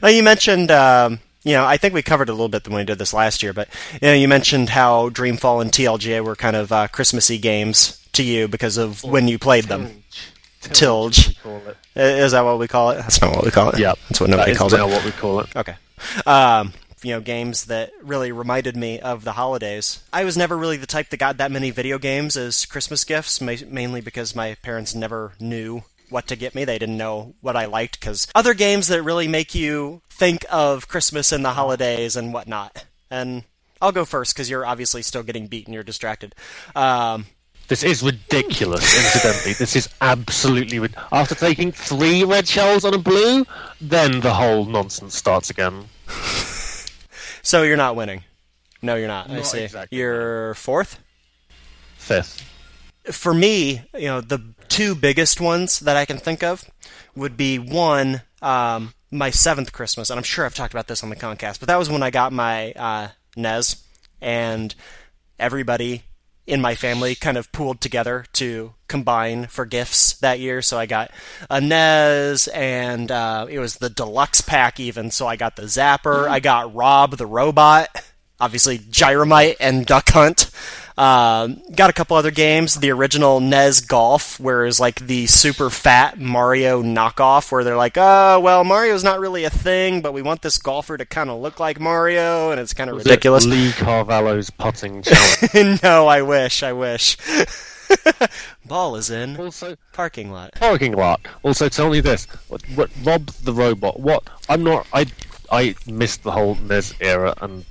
Well, 0.00 0.12
you 0.12 0.22
mentioned, 0.22 0.70
um, 0.70 1.18
you 1.42 1.52
know, 1.54 1.64
I 1.66 1.76
think 1.76 1.94
we 1.94 2.02
covered 2.02 2.28
a 2.28 2.32
little 2.32 2.48
bit 2.48 2.66
when 2.68 2.76
we 2.76 2.84
did 2.84 2.98
this 2.98 3.12
last 3.12 3.42
year, 3.42 3.52
but 3.52 3.68
you 3.94 3.98
know, 4.02 4.14
you 4.14 4.28
mentioned 4.28 4.68
how 4.68 5.08
Dreamfall 5.10 5.60
and 5.62 5.72
TLJ 5.72 6.24
were 6.24 6.36
kind 6.36 6.54
of 6.54 6.70
uh, 6.70 6.86
Christmassy 6.88 7.38
games 7.38 8.00
to 8.12 8.22
you 8.22 8.46
because 8.46 8.76
of 8.76 9.02
when 9.02 9.26
you 9.26 9.36
played 9.38 9.64
them. 9.64 10.04
Tilge. 10.60 11.28
we 11.28 11.34
call 11.34 11.56
it. 11.68 11.76
I- 11.96 12.00
Is 12.00 12.32
that 12.32 12.44
what 12.44 12.58
we 12.58 12.68
call 12.68 12.90
it? 12.90 12.96
That's 12.96 13.20
not 13.20 13.34
what 13.34 13.44
we 13.44 13.50
call 13.50 13.70
it. 13.70 13.78
Yeah, 13.78 13.94
that's 14.08 14.20
what 14.20 14.30
nobody 14.30 14.52
is 14.52 14.58
calls 14.58 14.72
now 14.72 14.86
it. 14.86 14.90
what 14.92 15.04
we 15.04 15.10
call 15.12 15.40
it. 15.40 15.56
Okay. 15.56 15.74
Um, 16.26 16.72
you 17.02 17.10
know, 17.12 17.20
games 17.20 17.66
that 17.66 17.92
really 18.02 18.30
reminded 18.32 18.76
me 18.76 19.00
of 19.00 19.24
the 19.24 19.32
holidays. 19.32 20.02
I 20.12 20.24
was 20.24 20.36
never 20.36 20.56
really 20.56 20.76
the 20.76 20.86
type 20.86 21.08
that 21.10 21.16
got 21.16 21.38
that 21.38 21.50
many 21.50 21.70
video 21.70 21.98
games 21.98 22.36
as 22.36 22.66
Christmas 22.66 23.04
gifts, 23.04 23.40
ma- 23.40 23.54
mainly 23.68 24.00
because 24.02 24.34
my 24.36 24.54
parents 24.62 24.94
never 24.94 25.32
knew 25.40 25.82
what 26.10 26.26
to 26.28 26.36
get 26.36 26.54
me. 26.54 26.64
They 26.64 26.78
didn't 26.78 26.98
know 26.98 27.34
what 27.40 27.56
I 27.56 27.64
liked 27.66 27.98
because 28.00 28.28
other 28.34 28.52
games 28.52 28.88
that 28.88 29.02
really 29.02 29.28
make 29.28 29.54
you 29.54 30.02
think 30.10 30.44
of 30.50 30.88
Christmas 30.88 31.32
and 31.32 31.42
the 31.44 31.50
holidays 31.52 32.16
and 32.16 32.34
whatnot. 32.34 32.84
And 33.10 33.44
I'll 33.80 33.92
go 33.92 34.04
first 34.04 34.34
because 34.34 34.50
you're 34.50 34.66
obviously 34.66 35.00
still 35.02 35.22
getting 35.22 35.46
beat 35.46 35.66
and 35.66 35.72
you're 35.74 35.82
distracted. 35.82 36.34
Um, 36.76 37.26
This 37.70 37.84
is 37.84 38.02
ridiculous, 38.02 38.82
incidentally. 38.98 39.52
This 39.52 39.76
is 39.76 39.88
absolutely 40.00 40.80
rid- 40.80 40.96
After 41.12 41.36
taking 41.36 41.70
three 41.70 42.24
red 42.24 42.48
shells 42.48 42.84
on 42.84 42.94
a 42.94 42.98
blue, 42.98 43.46
then 43.80 44.18
the 44.18 44.34
whole 44.34 44.64
nonsense 44.64 45.14
starts 45.14 45.50
again. 45.50 45.84
so 47.42 47.62
you're 47.62 47.76
not 47.76 47.94
winning. 47.94 48.24
No, 48.82 48.96
you're 48.96 49.06
not. 49.06 49.30
I 49.30 49.42
see. 49.42 49.60
exactly, 49.60 49.96
You're 49.96 50.54
fourth. 50.54 50.98
Fifth. 51.96 52.42
for 53.12 53.32
me, 53.32 53.82
you 53.94 54.06
know, 54.08 54.20
the 54.20 54.52
two 54.68 54.96
biggest 54.96 55.40
ones 55.40 55.78
that 55.78 55.96
I 55.96 56.06
can 56.06 56.18
think 56.18 56.42
of 56.42 56.68
would 57.14 57.36
be 57.36 57.60
one, 57.60 58.22
um, 58.42 58.94
my 59.12 59.30
seventh 59.30 59.70
Christmas, 59.72 60.10
and 60.10 60.18
I'm 60.18 60.24
sure 60.24 60.44
I've 60.44 60.56
talked 60.56 60.74
about 60.74 60.88
this 60.88 61.04
on 61.04 61.10
the 61.10 61.14
Concast, 61.14 61.60
but 61.60 61.68
that 61.68 61.78
was 61.78 61.88
when 61.88 62.02
I 62.02 62.10
got 62.10 62.32
my 62.32 62.72
uh, 62.72 63.08
NES, 63.36 63.76
and 64.20 64.74
everybody 65.38 66.02
in 66.50 66.60
my 66.60 66.74
family 66.74 67.14
kind 67.14 67.38
of 67.38 67.50
pooled 67.52 67.80
together 67.80 68.24
to 68.32 68.74
combine 68.88 69.46
for 69.46 69.64
gifts 69.64 70.14
that 70.14 70.40
year. 70.40 70.60
So 70.62 70.76
I 70.76 70.86
got 70.86 71.12
a 71.48 71.60
NES, 71.60 72.48
and 72.48 73.10
uh, 73.10 73.46
it 73.48 73.60
was 73.60 73.76
the 73.76 73.88
deluxe 73.88 74.40
pack 74.40 74.80
even. 74.80 75.12
So 75.12 75.28
I 75.28 75.36
got 75.36 75.54
the 75.54 75.62
Zapper, 75.62 76.28
I 76.28 76.40
got 76.40 76.74
Rob 76.74 77.16
the 77.16 77.26
robot, 77.26 77.88
obviously 78.40 78.78
Gyromite 78.78 79.56
and 79.60 79.86
Duck 79.86 80.08
Hunt. 80.10 80.50
Um, 80.98 81.62
got 81.74 81.88
a 81.88 81.94
couple 81.94 82.16
other 82.18 82.30
games. 82.30 82.74
The 82.74 82.90
original 82.90 83.40
NES 83.40 83.80
Golf, 83.80 84.38
where 84.38 84.66
it's 84.66 84.78
like 84.78 85.00
the 85.00 85.26
super 85.28 85.70
fat 85.70 86.20
Mario 86.20 86.82
knockoff, 86.82 87.50
where 87.50 87.64
they're 87.64 87.76
like, 87.76 87.96
oh, 87.96 88.38
well, 88.40 88.64
Mario's 88.64 89.02
not 89.02 89.18
really 89.18 89.44
a 89.44 89.50
thing, 89.50 90.02
but 90.02 90.12
we 90.12 90.20
want 90.20 90.42
this 90.42 90.58
golfer 90.58 90.98
to 90.98 91.06
kind 91.06 91.30
of 91.30 91.40
look 91.40 91.58
like 91.58 91.80
Mario, 91.80 92.50
and 92.50 92.60
it's 92.60 92.74
kind 92.74 92.90
of 92.90 92.96
ridiculous. 92.96 93.46
Lee 93.46 93.72
Carvalho's 93.72 94.50
putting 94.50 95.02
challenge. 95.04 95.82
no, 95.82 96.06
I 96.06 96.20
wish, 96.20 96.62
I 96.62 96.74
wish. 96.74 97.16
Ball 98.66 98.96
is 98.96 99.10
in 99.10 99.38
also, 99.38 99.76
parking 99.92 100.30
lot. 100.30 100.52
parking 100.52 100.92
lot. 100.92 101.20
Also, 101.42 101.68
tell 101.70 101.88
me 101.90 102.00
this: 102.00 102.26
what, 102.48 102.62
what 102.74 102.90
Rob 103.02 103.26
the 103.26 103.54
robot? 103.54 103.98
What? 103.98 104.28
I'm 104.50 104.62
not. 104.62 104.86
I 104.92 105.06
I 105.50 105.74
missed 105.86 106.22
the 106.22 106.30
whole 106.30 106.56
NES 106.56 106.94
era, 107.00 107.34
and 107.40 107.64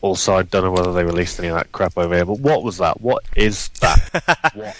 also 0.00 0.34
I 0.36 0.42
don't 0.42 0.64
know 0.64 0.70
whether 0.70 0.92
they 0.92 1.04
released 1.04 1.38
any 1.38 1.48
of 1.48 1.56
that 1.56 1.72
crap 1.72 1.96
over 1.98 2.14
here. 2.14 2.24
But 2.24 2.40
what 2.40 2.62
was 2.62 2.78
that? 2.78 3.00
What 3.00 3.24
is 3.36 3.68
that? 3.80 4.50
what? 4.54 4.76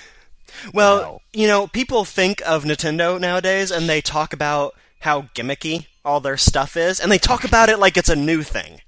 Well, 0.74 0.98
Wow. 1.00 1.20
you 1.32 1.46
know, 1.46 1.66
people 1.68 2.04
think 2.04 2.42
of 2.46 2.64
Nintendo 2.64 3.20
nowadays 3.20 3.70
and 3.70 3.88
they 3.88 4.00
talk 4.00 4.32
about 4.32 4.74
how 5.00 5.22
gimmicky 5.34 5.86
all 6.04 6.20
their 6.20 6.36
stuff 6.36 6.76
is, 6.76 6.98
and 7.00 7.12
they 7.12 7.18
talk 7.18 7.44
about 7.44 7.68
it 7.68 7.78
like 7.78 7.96
it's 7.96 8.08
a 8.08 8.16
new 8.16 8.42
thing. 8.42 8.80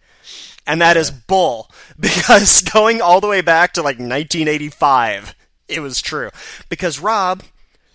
And 0.66 0.80
that 0.80 0.96
is 0.96 1.10
bull, 1.10 1.70
because 2.00 2.62
going 2.62 3.00
all 3.00 3.20
the 3.20 3.28
way 3.28 3.40
back 3.40 3.72
to 3.74 3.82
like 3.82 3.98
1985, 3.98 5.34
it 5.68 5.80
was 5.80 6.00
true. 6.00 6.30
Because 6.68 6.98
Rob 6.98 7.42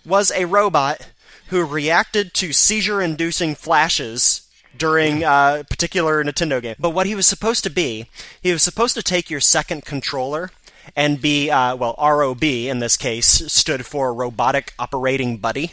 was 0.04 0.30
a 0.30 0.44
robot 0.46 1.10
who 1.48 1.64
reacted 1.64 2.32
to 2.34 2.52
seizure 2.52 3.00
inducing 3.02 3.54
flashes 3.54 4.45
during 4.78 5.22
a 5.22 5.64
particular 5.68 6.22
Nintendo 6.22 6.60
game. 6.60 6.76
But 6.78 6.90
what 6.90 7.06
he 7.06 7.14
was 7.14 7.26
supposed 7.26 7.64
to 7.64 7.70
be, 7.70 8.06
he 8.42 8.52
was 8.52 8.62
supposed 8.62 8.94
to 8.94 9.02
take 9.02 9.30
your 9.30 9.40
second 9.40 9.84
controller 9.84 10.50
and 10.94 11.20
be, 11.20 11.50
uh, 11.50 11.76
well, 11.76 11.96
ROB 11.98 12.44
in 12.44 12.78
this 12.78 12.96
case 12.96 13.26
stood 13.52 13.86
for 13.86 14.14
Robotic 14.14 14.74
Operating 14.78 15.38
Buddy. 15.38 15.72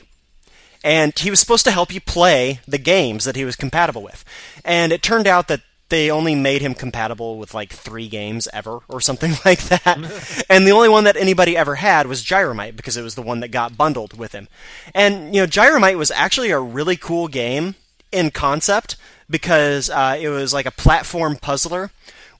And 0.83 1.17
he 1.17 1.29
was 1.29 1.39
supposed 1.39 1.63
to 1.65 1.71
help 1.71 1.93
you 1.93 2.01
play 2.01 2.59
the 2.67 2.77
games 2.77 3.23
that 3.23 3.35
he 3.35 3.45
was 3.45 3.55
compatible 3.55 4.03
with. 4.03 4.25
And 4.65 4.91
it 4.91 5.01
turned 5.01 5.27
out 5.27 5.47
that 5.47 5.61
they 5.89 6.09
only 6.09 6.33
made 6.33 6.61
him 6.61 6.73
compatible 6.73 7.37
with 7.37 7.53
like 7.53 7.71
three 7.71 8.07
games 8.07 8.47
ever 8.51 8.79
or 8.89 8.99
something 8.99 9.33
like 9.45 9.61
that. 9.65 10.45
and 10.49 10.65
the 10.65 10.71
only 10.71 10.89
one 10.89 11.03
that 11.03 11.15
anybody 11.15 11.55
ever 11.55 11.75
had 11.75 12.07
was 12.07 12.23
Gyromite 12.23 12.75
because 12.75 12.97
it 12.97 13.03
was 13.03 13.15
the 13.15 13.21
one 13.21 13.41
that 13.41 13.49
got 13.49 13.77
bundled 13.77 14.17
with 14.17 14.31
him. 14.31 14.47
And, 14.93 15.35
you 15.35 15.41
know, 15.41 15.47
Gyromite 15.47 15.97
was 15.97 16.11
actually 16.11 16.51
a 16.51 16.59
really 16.59 16.97
cool 16.97 17.27
game 17.27 17.75
in 18.13 18.31
concept 18.31 18.95
because 19.29 19.89
uh, 19.89 20.17
it 20.19 20.29
was 20.29 20.53
like 20.53 20.65
a 20.65 20.71
platform 20.71 21.35
puzzler 21.35 21.91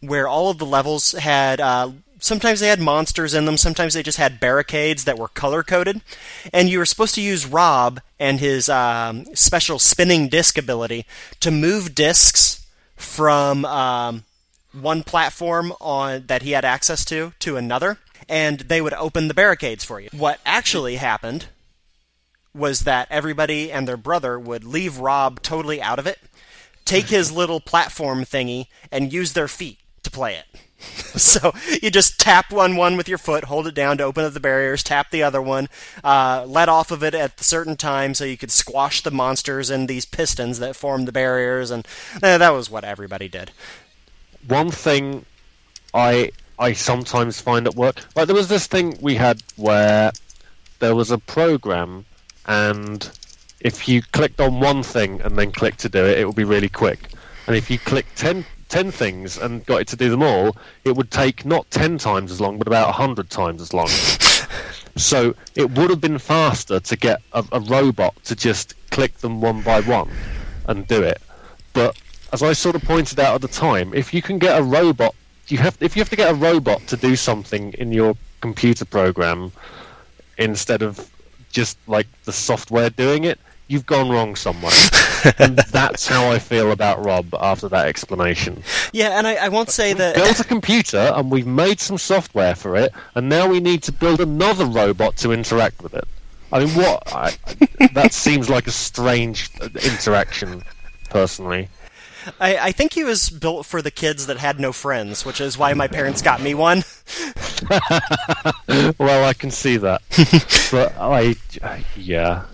where 0.01 0.27
all 0.27 0.49
of 0.49 0.57
the 0.57 0.65
levels 0.65 1.13
had 1.13 1.59
uh, 1.59 1.91
sometimes 2.19 2.59
they 2.59 2.67
had 2.67 2.79
monsters 2.79 3.33
in 3.33 3.45
them 3.45 3.57
sometimes 3.57 3.93
they 3.93 4.03
just 4.03 4.17
had 4.17 4.39
barricades 4.39 5.05
that 5.05 5.17
were 5.17 5.27
color 5.29 5.63
coded 5.63 6.01
and 6.51 6.69
you 6.69 6.77
were 6.77 6.85
supposed 6.85 7.15
to 7.15 7.21
use 7.21 7.45
rob 7.45 7.99
and 8.19 8.39
his 8.39 8.69
um, 8.69 9.25
special 9.35 9.79
spinning 9.79 10.27
disc 10.27 10.57
ability 10.57 11.05
to 11.39 11.51
move 11.51 11.95
discs 11.95 12.65
from 12.95 13.65
um, 13.65 14.23
one 14.71 15.03
platform 15.03 15.73
on 15.79 16.25
that 16.27 16.41
he 16.41 16.51
had 16.51 16.65
access 16.65 17.03
to 17.05 17.33
to 17.39 17.57
another 17.57 17.97
and 18.29 18.59
they 18.61 18.81
would 18.81 18.93
open 18.93 19.27
the 19.27 19.33
barricades 19.33 19.83
for 19.83 19.99
you. 19.99 20.09
What 20.11 20.39
actually 20.45 20.95
happened 20.95 21.47
was 22.53 22.81
that 22.81 23.07
everybody 23.09 23.71
and 23.71 23.87
their 23.87 23.97
brother 23.97 24.39
would 24.39 24.63
leave 24.63 24.99
Rob 24.99 25.41
totally 25.41 25.81
out 25.81 25.99
of 25.99 26.07
it, 26.07 26.19
take 26.85 27.05
his 27.05 27.31
little 27.41 27.59
platform 27.59 28.23
thingy, 28.23 28.67
and 28.91 29.13
use 29.13 29.33
their 29.33 29.47
feet 29.47 29.79
to 30.03 30.11
play 30.11 30.35
it. 30.35 30.45
so 31.15 31.53
you 31.81 31.89
just 31.89 32.19
tap 32.19 32.51
one 32.51 32.75
one 32.75 32.97
with 32.97 33.07
your 33.07 33.17
foot, 33.17 33.45
hold 33.45 33.67
it 33.67 33.73
down 33.73 33.97
to 33.97 34.03
open 34.03 34.25
up 34.25 34.33
the 34.33 34.39
barriers, 34.39 34.83
tap 34.83 35.11
the 35.11 35.23
other 35.23 35.41
one, 35.41 35.69
uh, 36.03 36.45
let 36.47 36.67
off 36.69 36.91
of 36.91 37.03
it 37.03 37.15
at 37.15 37.39
a 37.39 37.43
certain 37.43 37.75
time 37.75 38.13
so 38.13 38.25
you 38.25 38.37
could 38.37 38.51
squash 38.51 39.01
the 39.01 39.11
monsters 39.11 39.69
and 39.69 39.87
these 39.87 40.05
pistons 40.05 40.59
that 40.59 40.75
form 40.75 41.05
the 41.05 41.11
barriers, 41.11 41.71
and 41.71 41.87
eh, 42.21 42.37
that 42.37 42.49
was 42.49 42.69
what 42.69 42.83
everybody 42.83 43.29
did. 43.29 43.51
One 44.47 44.71
thing 44.71 45.25
I 45.93 46.31
I 46.59 46.73
sometimes 46.73 47.39
find 47.39 47.65
at 47.65 47.75
work, 47.75 47.97
like 48.15 48.27
there 48.27 48.35
was 48.35 48.49
this 48.49 48.67
thing 48.67 48.97
we 49.01 49.15
had 49.15 49.41
where 49.55 50.11
there 50.79 50.95
was 50.95 51.11
a 51.11 51.17
program, 51.17 52.05
and 52.45 53.09
if 53.59 53.87
you 53.87 54.01
clicked 54.11 54.41
on 54.41 54.59
one 54.59 54.83
thing 54.83 55.21
and 55.21 55.37
then 55.37 55.51
clicked 55.51 55.79
to 55.79 55.89
do 55.89 56.05
it, 56.05 56.19
it 56.19 56.25
would 56.25 56.35
be 56.35 56.43
really 56.43 56.69
quick. 56.69 57.09
And 57.47 57.55
if 57.55 57.69
you 57.69 57.79
clicked 57.79 58.17
10, 58.17 58.45
10 58.69 58.91
things 58.91 59.37
and 59.37 59.65
got 59.65 59.81
it 59.81 59.87
to 59.89 59.95
do 59.95 60.09
them 60.09 60.21
all, 60.21 60.55
it 60.83 60.95
would 60.95 61.11
take 61.11 61.45
not 61.45 61.69
10 61.71 61.97
times 61.97 62.31
as 62.31 62.41
long, 62.41 62.57
but 62.57 62.67
about 62.67 62.87
100 62.87 63.29
times 63.29 63.61
as 63.61 63.73
long. 63.73 63.87
so 64.97 65.33
it 65.55 65.71
would 65.71 65.89
have 65.89 66.01
been 66.01 66.17
faster 66.17 66.79
to 66.79 66.95
get 66.95 67.21
a, 67.31 67.43
a 67.51 67.59
robot 67.61 68.15
to 68.25 68.35
just 68.35 68.75
click 68.91 69.17
them 69.19 69.41
one 69.41 69.61
by 69.61 69.81
one 69.81 70.09
and 70.67 70.87
do 70.87 71.01
it. 71.01 71.21
But 71.73 71.97
as 72.31 72.43
I 72.43 72.53
sort 72.53 72.75
of 72.75 72.83
pointed 72.83 73.19
out 73.19 73.35
at 73.35 73.41
the 73.41 73.47
time, 73.47 73.93
if 73.93 74.13
you 74.13 74.21
can 74.21 74.39
get 74.39 74.59
a 74.59 74.63
robot, 74.63 75.15
you 75.47 75.57
have 75.57 75.77
if 75.81 75.95
you 75.95 76.01
have 76.01 76.09
to 76.09 76.15
get 76.15 76.31
a 76.31 76.35
robot 76.35 76.87
to 76.87 76.97
do 76.97 77.15
something 77.15 77.73
in 77.73 77.91
your 77.91 78.15
computer 78.41 78.85
program 78.85 79.51
instead 80.37 80.81
of 80.81 81.09
just 81.53 81.77
like 81.87 82.07
the 82.25 82.33
software 82.33 82.89
doing 82.89 83.23
it, 83.23 83.39
you've 83.67 83.85
gone 83.85 84.09
wrong 84.09 84.35
somewhere. 84.35 84.73
and 85.39 85.57
that's 85.71 86.05
how 86.05 86.29
I 86.29 86.39
feel 86.39 86.71
about 86.71 87.03
Rob 87.03 87.33
after 87.39 87.69
that 87.69 87.87
explanation. 87.87 88.61
Yeah, 88.91 89.17
and 89.17 89.25
I, 89.25 89.35
I 89.35 89.49
won't 89.49 89.69
say 89.69 89.93
that. 89.93 90.15
Built 90.15 90.39
a 90.39 90.43
computer 90.55 91.11
and 91.15 91.31
we've 91.31 91.47
made 91.47 91.79
some 91.79 91.97
software 91.97 92.55
for 92.55 92.75
it, 92.75 92.91
and 93.15 93.29
now 93.29 93.47
we 93.47 93.59
need 93.61 93.83
to 93.83 93.91
build 93.91 94.19
another 94.19 94.65
robot 94.65 95.15
to 95.17 95.31
interact 95.31 95.81
with 95.81 95.93
it. 95.93 96.07
I 96.51 96.65
mean, 96.65 96.75
what? 96.75 97.01
I, 97.11 97.33
that 97.93 98.13
seems 98.13 98.49
like 98.49 98.67
a 98.67 98.71
strange 98.71 99.49
interaction, 99.61 100.61
personally. 101.09 101.69
I, 102.39 102.57
I 102.57 102.71
think 102.71 102.93
he 102.93 103.03
was 103.03 103.29
built 103.29 103.65
for 103.65 103.81
the 103.81 103.91
kids 103.91 104.27
that 104.27 104.37
had 104.37 104.59
no 104.59 104.71
friends, 104.71 105.25
which 105.25 105.41
is 105.41 105.57
why 105.57 105.73
my 105.73 105.87
parents 105.87 106.21
got 106.21 106.41
me 106.41 106.53
one. 106.53 106.83
well, 108.97 109.25
I 109.25 109.33
can 109.37 109.51
see 109.51 109.77
that. 109.77 110.01
but 110.71 110.93
I, 110.97 111.35
yeah. 111.95 112.45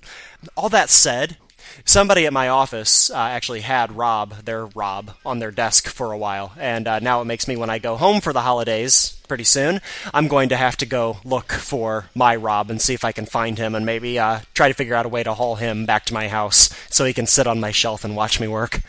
All 0.55 0.69
that 0.69 0.89
said, 0.89 1.37
somebody 1.85 2.25
at 2.25 2.33
my 2.33 2.49
office 2.49 3.09
uh, 3.09 3.15
actually 3.17 3.61
had 3.61 3.95
Rob, 3.95 4.33
their 4.45 4.65
Rob, 4.67 5.11
on 5.25 5.39
their 5.39 5.51
desk 5.51 5.87
for 5.87 6.11
a 6.11 6.17
while, 6.17 6.53
and 6.57 6.87
uh, 6.87 6.99
now 6.99 7.21
it 7.21 7.25
makes 7.25 7.47
me 7.47 7.55
when 7.55 7.69
I 7.69 7.79
go 7.79 7.97
home 7.97 8.21
for 8.21 8.33
the 8.33 8.41
holidays 8.41 9.19
pretty 9.27 9.43
soon, 9.43 9.79
I'm 10.13 10.27
going 10.27 10.49
to 10.49 10.57
have 10.57 10.77
to 10.77 10.85
go 10.85 11.17
look 11.23 11.51
for 11.51 12.09
my 12.15 12.35
Rob 12.35 12.69
and 12.69 12.81
see 12.81 12.93
if 12.93 13.05
I 13.05 13.11
can 13.11 13.25
find 13.25 13.57
him, 13.57 13.75
and 13.75 13.85
maybe 13.85 14.19
uh, 14.19 14.39
try 14.53 14.67
to 14.67 14.73
figure 14.73 14.95
out 14.95 15.05
a 15.05 15.09
way 15.09 15.23
to 15.23 15.33
haul 15.33 15.55
him 15.55 15.85
back 15.85 16.05
to 16.05 16.13
my 16.13 16.27
house 16.27 16.69
so 16.89 17.05
he 17.05 17.13
can 17.13 17.27
sit 17.27 17.47
on 17.47 17.59
my 17.59 17.71
shelf 17.71 18.03
and 18.03 18.15
watch 18.15 18.39
me 18.39 18.47
work. 18.47 18.81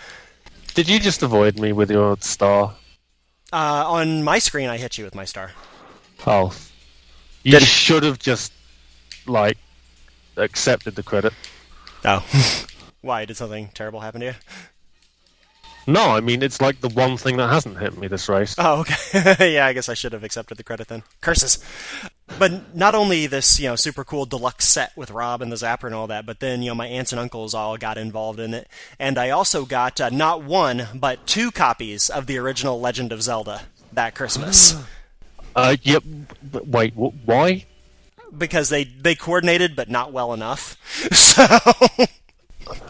Did 0.75 0.89
you 0.89 0.99
just 0.99 1.23
avoid 1.23 1.59
me 1.59 1.73
with 1.73 1.91
your 1.91 2.17
star? 2.21 2.75
Uh, 3.53 3.85
on 3.87 4.23
my 4.23 4.39
screen, 4.39 4.69
I 4.69 4.77
hit 4.77 4.99
you 4.99 5.05
with 5.05 5.15
my 5.15 5.25
star. 5.25 5.53
Oh, 6.27 6.55
you 7.43 7.53
Did... 7.53 7.63
should 7.63 8.03
have 8.03 8.19
just 8.19 8.53
like 9.27 9.59
accepted 10.37 10.95
the 10.95 11.03
credit. 11.03 11.33
Oh, 12.05 12.25
why 13.01 13.25
did 13.25 13.37
something 13.37 13.71
terrible 13.75 14.01
happen 14.01 14.21
to 14.21 14.27
you? 14.29 14.35
No, 15.87 16.11
I 16.11 16.21
mean 16.21 16.43
it's 16.43 16.61
like 16.61 16.81
the 16.81 16.89
one 16.89 17.17
thing 17.17 17.39
that 17.39 17.49
hasn't 17.49 17.79
hit 17.79 17.97
me 17.97 18.07
this 18.07 18.29
race. 18.29 18.55
Oh, 18.59 18.81
okay. 18.81 19.55
yeah, 19.55 19.67
I 19.67 19.73
guess 19.73 19.89
I 19.89 19.95
should 19.95 20.13
have 20.13 20.23
accepted 20.23 20.57
the 20.57 20.63
credit 20.63 20.89
then. 20.89 21.03
Curses. 21.21 21.65
But 22.39 22.75
not 22.75 22.95
only 22.95 23.27
this, 23.27 23.59
you 23.61 23.69
know, 23.69 23.77
super 23.77 24.05
cool 24.05 24.25
deluxe 24.25 24.67
set 24.67 24.97
with 24.97 25.11
Rob 25.11 25.43
and 25.43 25.51
the 25.51 25.57
Zapper 25.57 25.85
and 25.85 25.95
all 25.95 26.07
that, 26.07 26.27
but 26.27 26.41
then 26.41 26.63
you 26.63 26.71
know 26.71 26.75
my 26.75 26.87
aunts 26.87 27.13
and 27.13 27.21
uncles 27.21 27.55
all 27.55 27.77
got 27.77 27.99
involved 27.99 28.41
in 28.41 28.55
it, 28.55 28.69
and 28.99 29.19
I 29.19 29.31
also 29.31 29.65
got 29.65 30.01
uh, 30.01 30.09
not 30.11 30.43
one 30.43 30.89
but 30.95 31.27
two 31.27 31.51
copies 31.51 32.09
of 32.09 32.27
the 32.27 32.39
original 32.39 32.81
Legend 32.81 33.13
of 33.13 33.23
Zelda 33.23 33.63
that 33.93 34.15
Christmas. 34.15 34.77
uh, 35.57 35.77
yep. 35.83 36.03
Wait, 36.53 36.95
why? 36.95 37.67
Because 38.37 38.69
they 38.69 38.85
they 38.85 39.15
coordinated, 39.15 39.77
but 39.77 39.91
not 39.91 40.13
well 40.13 40.33
enough. 40.33 40.77
So. 41.13 41.47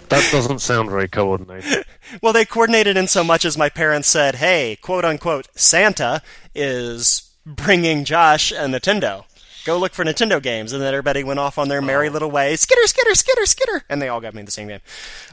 That 0.08 0.28
doesn't 0.32 0.58
sound 0.58 0.90
very 0.90 1.08
coordinated. 1.08 1.84
well, 2.22 2.32
they 2.32 2.44
coordinated 2.44 2.96
in 2.96 3.06
so 3.06 3.22
much 3.22 3.44
as 3.44 3.56
my 3.56 3.68
parents 3.68 4.08
said, 4.08 4.34
"Hey, 4.34 4.76
quote 4.82 5.04
unquote, 5.04 5.48
Santa 5.54 6.20
is 6.54 7.30
bringing 7.46 8.04
Josh 8.04 8.52
a 8.52 8.66
Nintendo. 8.66 9.24
Go 9.64 9.78
look 9.78 9.92
for 9.92 10.04
Nintendo 10.04 10.42
games." 10.42 10.72
And 10.72 10.82
then 10.82 10.94
everybody 10.94 11.24
went 11.24 11.38
off 11.38 11.58
on 11.58 11.68
their 11.68 11.82
merry 11.82 12.08
oh. 12.08 12.12
little 12.12 12.30
way, 12.30 12.56
skitter, 12.56 12.86
skitter, 12.86 13.14
skitter, 13.14 13.46
skitter, 13.46 13.84
and 13.88 14.00
they 14.00 14.08
all 14.08 14.20
got 14.20 14.34
me 14.34 14.42
the 14.42 14.50
same 14.50 14.68
game. 14.68 14.80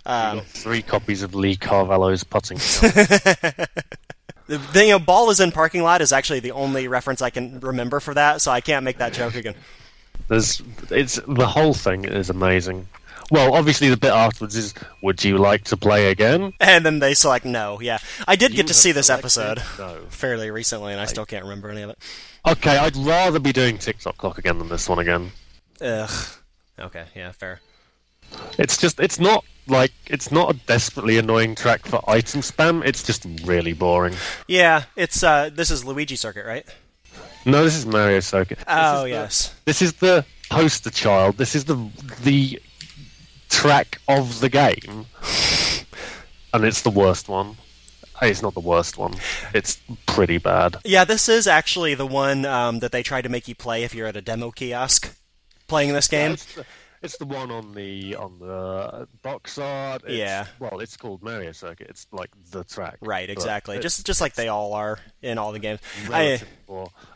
Um, 0.06 0.42
three 0.42 0.82
copies 0.82 1.24
of 1.24 1.36
Lee 1.36 1.56
Carvalho's 1.56 2.24
putting. 2.24 2.60
The, 4.48 4.58
the 4.60 4.86
you 4.86 4.92
know, 4.92 5.00
ball 5.00 5.30
is 5.30 5.40
in 5.40 5.52
parking 5.52 5.84
lot 5.84 6.02
is 6.02 6.14
actually 6.14 6.40
the 6.40 6.52
only 6.52 6.88
reference 6.88 7.22
I 7.22 7.30
can 7.30 7.60
remember 7.60 8.00
for 8.00 8.14
that, 8.14 8.42
so 8.42 8.50
I 8.50 8.62
can't 8.62 8.86
make 8.86 8.98
that 8.98 9.14
joke 9.14 9.36
again. 9.36 9.56
There's, 10.30 10.62
it's 10.90 11.20
the 11.28 11.48
whole 11.48 11.74
thing 11.74 12.06
is 12.06 12.30
amazing. 12.30 12.88
Well, 13.30 13.54
obviously 13.54 13.90
the 13.90 13.98
bit 13.98 14.12
afterwards 14.12 14.56
is, 14.56 14.74
would 15.04 15.24
you 15.24 15.38
like 15.38 15.66
to 15.66 15.78
play 15.78 16.12
again? 16.12 16.54
And 16.60 16.86
then 16.86 17.00
they 17.00 17.14
select 17.14 17.46
no. 17.46 17.82
Yeah, 17.82 18.00
I 18.28 18.36
did 18.36 18.52
you 18.52 18.58
get 18.58 18.68
to 18.68 18.74
see 18.74 18.92
this 18.92 19.10
episode 19.10 19.62
no. 19.78 19.98
fairly 20.10 20.50
recently, 20.50 20.94
and 20.94 21.02
I 21.02 21.06
still 21.06 21.26
can't 21.26 21.44
remember 21.44 21.70
any 21.70 21.82
of 21.82 21.90
it. 21.90 21.98
Okay, 22.48 22.78
I'd 22.78 22.96
rather 22.96 23.40
be 23.40 23.52
doing 23.52 23.78
Tick-Tock 23.78 24.18
Clock 24.18 24.38
again 24.38 24.60
than 24.60 24.70
this 24.70 24.88
one 24.88 25.00
again. 25.00 25.32
Ugh. 25.82 26.10
Okay, 26.80 27.06
yeah, 27.16 27.32
fair. 27.32 27.60
It's 28.58 28.78
just, 28.78 29.00
it's 29.00 29.20
not 29.20 29.44
like 29.68 29.92
it's 30.06 30.32
not 30.32 30.54
a 30.54 30.58
desperately 30.66 31.18
annoying 31.18 31.56
track 31.56 31.86
for 31.86 32.02
item 32.10 32.42
spam. 32.42 32.86
It's 32.86 33.04
just 33.04 33.26
really 33.44 33.74
boring. 33.74 34.16
Yeah, 34.48 34.84
it's 34.96 35.24
uh, 35.24 35.50
this 35.54 35.72
is 35.72 35.86
Luigi 35.86 36.16
Circuit, 36.16 36.46
right? 36.46 36.66
No, 37.46 37.64
this 37.64 37.76
is 37.76 37.86
Mario 37.86 38.20
Circuit. 38.20 38.60
Oh 38.68 39.04
this 39.04 39.12
yes. 39.12 39.50
The, 39.50 39.56
this 39.66 39.82
is 39.82 39.94
the 39.94 40.26
poster 40.50 40.90
child. 40.90 41.38
This 41.38 41.56
is 41.56 41.66
the 41.66 41.90
the 42.24 42.62
track 43.58 44.00
of 44.08 44.40
the 44.40 44.50
game, 44.50 45.08
and 46.54 46.64
it's 46.64 46.84
the 46.84 46.92
worst 46.92 47.28
one. 47.28 47.58
It's 48.22 48.44
not 48.44 48.54
the 48.54 48.60
worst 48.60 49.00
one. 49.00 49.16
It's 49.54 49.80
pretty 50.06 50.38
bad. 50.38 50.78
Yeah, 50.86 51.06
this 51.06 51.28
is 51.28 51.48
actually 51.48 51.96
the 51.96 52.06
one 52.06 52.46
um, 52.46 52.80
that 52.80 52.92
they 52.92 53.02
try 53.02 53.22
to 53.22 53.30
make 53.30 53.48
you 53.48 53.56
play 53.56 53.84
if 53.84 53.96
you're 53.96 54.08
at 54.08 54.16
a 54.16 54.22
demo 54.22 54.52
kiosk 54.52 55.16
playing 55.68 55.94
this 55.94 56.08
game. 56.08 56.30
Yeah, 56.30 56.34
it's, 56.34 56.54
the, 56.54 56.66
it's, 57.02 57.18
the, 57.18 57.26
one 57.26 57.50
on 57.50 57.74
the 57.74 58.16
on 58.16 58.38
the 58.38 59.08
box 59.24 59.58
art. 59.58 60.04
It's, 60.06 60.14
yeah. 60.14 60.46
Well, 60.60 60.80
it's 60.80 60.96
called 60.96 61.24
Mario 61.24 61.52
Circuit. 61.52 61.88
It's 61.90 62.06
like 62.12 62.30
the 62.52 62.64
track. 62.64 62.98
Right. 63.02 63.30
Exactly. 63.30 63.80
Just 63.80 64.06
just 64.06 64.22
like 64.22 64.36
they 64.36 64.50
all 64.50 64.74
are 64.74 65.00
in 65.24 65.40
all 65.40 65.52
the 65.52 65.60
games. 65.60 65.80
I, 66.12 66.42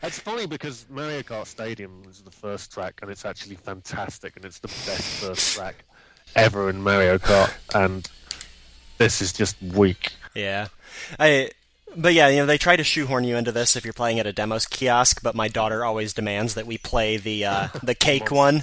it's 0.02 0.18
funny 0.18 0.46
because 0.46 0.86
Mario 0.90 1.22
Kart 1.22 1.46
Stadium 1.46 2.02
is 2.10 2.20
the 2.20 2.32
first 2.32 2.72
track, 2.72 2.98
and 3.00 3.10
it's 3.12 3.24
actually 3.24 3.56
fantastic, 3.56 4.34
and 4.34 4.44
it's 4.44 4.58
the 4.58 4.68
best 4.68 5.22
first 5.22 5.54
track 5.54 5.84
ever 6.34 6.68
in 6.70 6.82
Mario 6.82 7.18
Kart, 7.18 7.52
and 7.74 8.08
this 8.98 9.20
is 9.20 9.32
just 9.32 9.60
weak. 9.62 10.12
Yeah, 10.34 10.68
I. 11.18 11.50
But 11.94 12.14
yeah, 12.14 12.28
you 12.28 12.38
know 12.38 12.46
they 12.46 12.56
try 12.58 12.76
to 12.76 12.84
shoehorn 12.84 13.24
you 13.24 13.36
into 13.36 13.52
this 13.52 13.76
if 13.76 13.84
you're 13.84 13.92
playing 13.92 14.18
at 14.18 14.26
a 14.26 14.32
demos 14.32 14.64
kiosk. 14.64 15.22
But 15.22 15.34
my 15.34 15.48
daughter 15.48 15.84
always 15.84 16.14
demands 16.14 16.54
that 16.54 16.66
we 16.66 16.78
play 16.78 17.18
the 17.18 17.44
uh, 17.44 17.68
the 17.82 17.94
cake 17.94 18.30
one. 18.30 18.62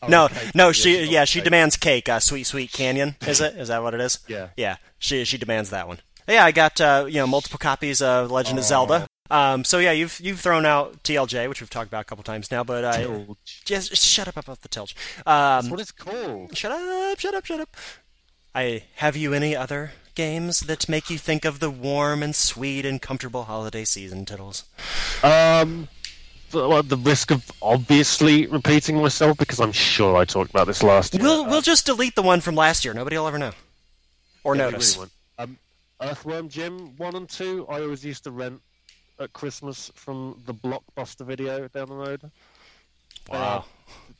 Oh, 0.00 0.08
no, 0.08 0.28
cake. 0.28 0.54
no, 0.54 0.72
she 0.72 1.04
yeah 1.04 1.24
she 1.24 1.40
cake. 1.40 1.44
demands 1.44 1.76
cake. 1.76 2.08
Uh, 2.08 2.18
sweet 2.18 2.44
Sweet 2.44 2.72
Canyon 2.72 3.16
is 3.26 3.40
it? 3.40 3.56
Is 3.56 3.68
that 3.68 3.82
what 3.82 3.92
it 3.94 4.00
is? 4.00 4.18
Yeah, 4.26 4.48
yeah. 4.56 4.76
She 4.98 5.24
she 5.24 5.36
demands 5.36 5.70
that 5.70 5.86
one. 5.86 5.98
Yeah, 6.26 6.44
I 6.44 6.52
got 6.52 6.80
uh, 6.80 7.04
you 7.08 7.16
know 7.16 7.26
multiple 7.26 7.58
copies 7.58 8.00
of 8.00 8.30
Legend 8.30 8.58
of 8.58 8.64
Zelda. 8.64 9.06
Um, 9.32 9.64
so 9.64 9.78
yeah, 9.78 9.92
you've 9.92 10.20
you've 10.20 10.40
thrown 10.40 10.66
out 10.66 11.02
TLJ, 11.04 11.48
which 11.48 11.62
we've 11.62 11.70
talked 11.70 11.88
about 11.88 12.02
a 12.02 12.04
couple 12.04 12.22
times 12.22 12.50
now, 12.50 12.62
but 12.62 12.84
I 12.84 13.26
just 13.64 13.96
shut 13.96 14.28
up 14.28 14.36
about 14.36 14.60
the 14.60 14.68
Tilge. 14.68 14.94
Um, 15.24 15.24
That's 15.24 15.70
what 15.70 15.80
it's 15.80 15.90
called. 15.90 16.54
Shut 16.56 16.70
up! 16.70 17.18
Shut 17.18 17.34
up! 17.34 17.46
Shut 17.46 17.60
up! 17.60 17.74
I 18.54 18.84
have 18.96 19.16
you 19.16 19.32
any 19.32 19.56
other 19.56 19.92
games 20.14 20.60
that 20.60 20.86
make 20.86 21.08
you 21.08 21.16
think 21.16 21.46
of 21.46 21.60
the 21.60 21.70
warm 21.70 22.22
and 22.22 22.36
sweet 22.36 22.84
and 22.84 23.00
comfortable 23.00 23.44
holiday 23.44 23.84
season, 23.84 24.26
Tittles? 24.26 24.64
Um. 25.24 25.88
The 26.50 27.00
risk 27.02 27.30
of 27.30 27.50
obviously 27.62 28.46
repeating 28.46 29.00
myself 29.00 29.38
because 29.38 29.58
I'm 29.58 29.72
sure 29.72 30.18
I 30.18 30.26
talked 30.26 30.50
about 30.50 30.66
this 30.66 30.82
last 30.82 31.14
year. 31.14 31.22
We'll 31.22 31.46
we'll 31.46 31.62
just 31.62 31.86
delete 31.86 32.14
the 32.14 32.20
one 32.20 32.42
from 32.42 32.56
last 32.56 32.84
year. 32.84 32.92
Nobody 32.92 33.16
will 33.16 33.26
ever 33.26 33.38
know 33.38 33.52
or 34.44 34.54
yeah, 34.54 34.64
notice. 34.64 34.98
Really 34.98 35.10
um, 35.38 35.58
Earthworm 36.02 36.50
Jim 36.50 36.94
one 36.98 37.16
and 37.16 37.26
two. 37.26 37.66
I 37.70 37.80
always 37.80 38.04
used 38.04 38.24
to 38.24 38.30
rent 38.30 38.60
at 39.22 39.32
Christmas 39.32 39.90
from 39.94 40.40
the 40.46 40.54
Blockbuster 40.54 41.24
video 41.26 41.68
down 41.68 41.88
the 41.88 41.94
road. 41.94 42.30
Wow. 43.28 43.64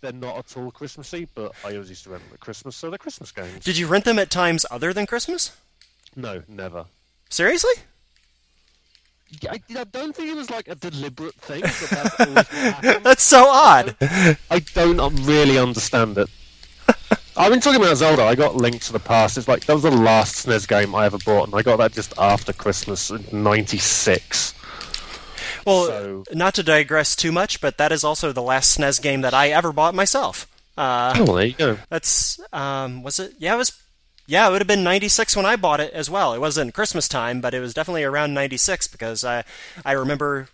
They're 0.01 0.13
not 0.13 0.39
at 0.39 0.57
all 0.57 0.71
Christmassy, 0.71 1.29
but 1.35 1.53
I 1.65 1.73
always 1.73 1.89
used 1.89 2.05
to 2.05 2.11
rent 2.11 2.25
them 2.25 2.35
at 2.35 2.41
Christmas, 2.41 2.77
so 2.77 2.91
they're 2.91 2.99
Christmas 2.99 3.33
games. 3.33 3.65
Did 3.65 3.77
you 3.77 3.87
rent 3.87 4.05
them 4.05 4.19
at 4.19 4.31
times 4.31 4.67
other 4.71 4.93
than 4.93 5.07
Christmas? 5.07 5.57
No, 6.17 6.43
never. 6.49 6.87
Seriously? 7.31 7.73
I, 9.49 9.61
I 9.77 9.85
don't 9.85 10.15
think 10.15 10.29
it 10.29 10.37
was 10.37 10.51
like 10.51 10.69
a 10.69 10.75
deliberate 10.75 11.35
thing. 11.37 11.63
That's 11.63 11.91
always 12.21 12.35
what 12.35 12.47
happened. 12.47 13.05
That's 13.05 13.23
so 13.23 13.47
odd. 13.49 13.97
I 14.01 14.59
don't 14.75 15.01
um, 15.01 15.17
really 15.25 15.59
understand 15.59 16.19
it. 16.19 16.29
I've 17.35 17.51
been 17.51 17.61
talking 17.61 17.81
about 17.81 17.97
Zelda. 17.97 18.25
I 18.25 18.35
got 18.35 18.57
Link 18.57 18.83
to 18.83 18.93
the 18.93 18.99
Past. 18.99 19.39
It's 19.39 19.49
like 19.49 19.65
that 19.65 19.73
was 19.73 19.85
the 19.85 19.91
last 19.91 20.47
SNES 20.47 20.69
game 20.69 20.95
I 20.95 21.07
ever 21.07 21.17
bought, 21.25 21.49
and 21.49 21.55
I 21.55 21.63
got 21.63 21.79
that 21.79 21.93
just 21.93 22.13
after 22.19 22.53
Christmas 22.53 23.11
in 23.11 23.25
'96. 23.33 24.55
Well, 25.67 25.87
So- 25.87 26.25
not 26.33 26.55
to 26.55 26.63
digress 26.63 27.15
too 27.17 27.33
much, 27.33 27.61
but 27.61 27.79
that 27.79 27.93
is 27.93 28.05
also 28.05 28.33
the 28.33 28.43
last 28.43 28.77
SNES 28.79 29.01
game 29.01 29.21
that 29.23 29.35
I 29.35 29.51
ever 29.51 29.73
bought 29.73 29.95
myself. 29.95 30.47
Uh, 30.77 31.15
Oh, 31.19 31.37
there 31.37 31.47
you 31.47 31.53
go. 31.55 31.79
That's 31.91 32.41
um, 32.53 33.03
was 33.03 33.19
it? 33.21 33.35
Yeah, 33.39 33.55
it 33.55 33.59
was. 33.59 33.73
Yeah, 34.27 34.49
it 34.49 34.53
would 34.53 34.61
have 34.61 34.69
been 34.69 34.85
'96 34.85 35.37
when 35.37 35.45
I 35.45 35.57
bought 35.57 35.81
it 35.81 35.93
as 35.93 36.09
well. 36.09 36.33
It 36.33 36.41
wasn't 36.41 36.73
Christmas 36.75 37.09
time, 37.09 37.41
but 37.41 37.53
it 37.55 37.61
was 37.61 37.75
definitely 37.75 38.05
around 38.05 38.33
'96 38.35 38.87
because 38.87 39.25
I 39.25 39.45
I 39.85 39.93
remember 39.93 40.49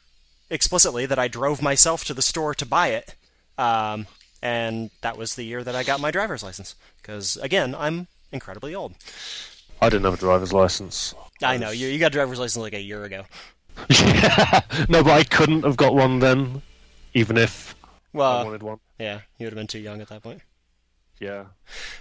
explicitly 0.51 1.07
that 1.07 1.19
I 1.19 1.29
drove 1.29 1.61
myself 1.63 2.05
to 2.05 2.15
the 2.15 2.23
store 2.23 2.55
to 2.55 2.67
buy 2.67 2.89
it, 2.89 3.15
um, 3.59 4.07
and 4.43 4.91
that 5.03 5.17
was 5.19 5.35
the 5.35 5.45
year 5.45 5.63
that 5.63 5.77
I 5.77 5.83
got 5.85 6.01
my 6.01 6.11
driver's 6.11 6.43
license. 6.43 6.75
Because 7.01 7.37
again, 7.37 7.75
I'm 7.75 8.09
incredibly 8.33 8.75
old. 8.75 8.95
I 9.81 9.89
didn't 9.91 10.05
have 10.07 10.15
a 10.15 10.17
driver's 10.17 10.53
license. 10.53 11.15
I 11.43 11.59
know 11.59 11.71
you 11.71 11.87
you 11.89 11.99
got 12.01 12.07
a 12.09 12.11
driver's 12.11 12.41
license 12.41 12.61
like 12.63 12.75
a 12.75 12.81
year 12.81 13.05
ago. 13.05 13.25
Yeah. 13.91 14.61
no, 14.89 15.03
but 15.03 15.13
I 15.13 15.25
couldn't 15.25 15.63
have 15.65 15.77
got 15.77 15.95
one 15.95 16.19
then, 16.19 16.63
even 17.15 17.37
if 17.37 17.75
I 17.85 17.89
Well, 18.13 18.45
wanted 18.45 18.63
one. 18.63 18.79
yeah, 18.99 19.21
you 19.39 19.47
would 19.47 19.53
have 19.53 19.59
been 19.59 19.67
too 19.67 19.79
young 19.79 20.01
at 20.01 20.09
that 20.09 20.23
point. 20.23 20.41
Yeah. 21.21 21.47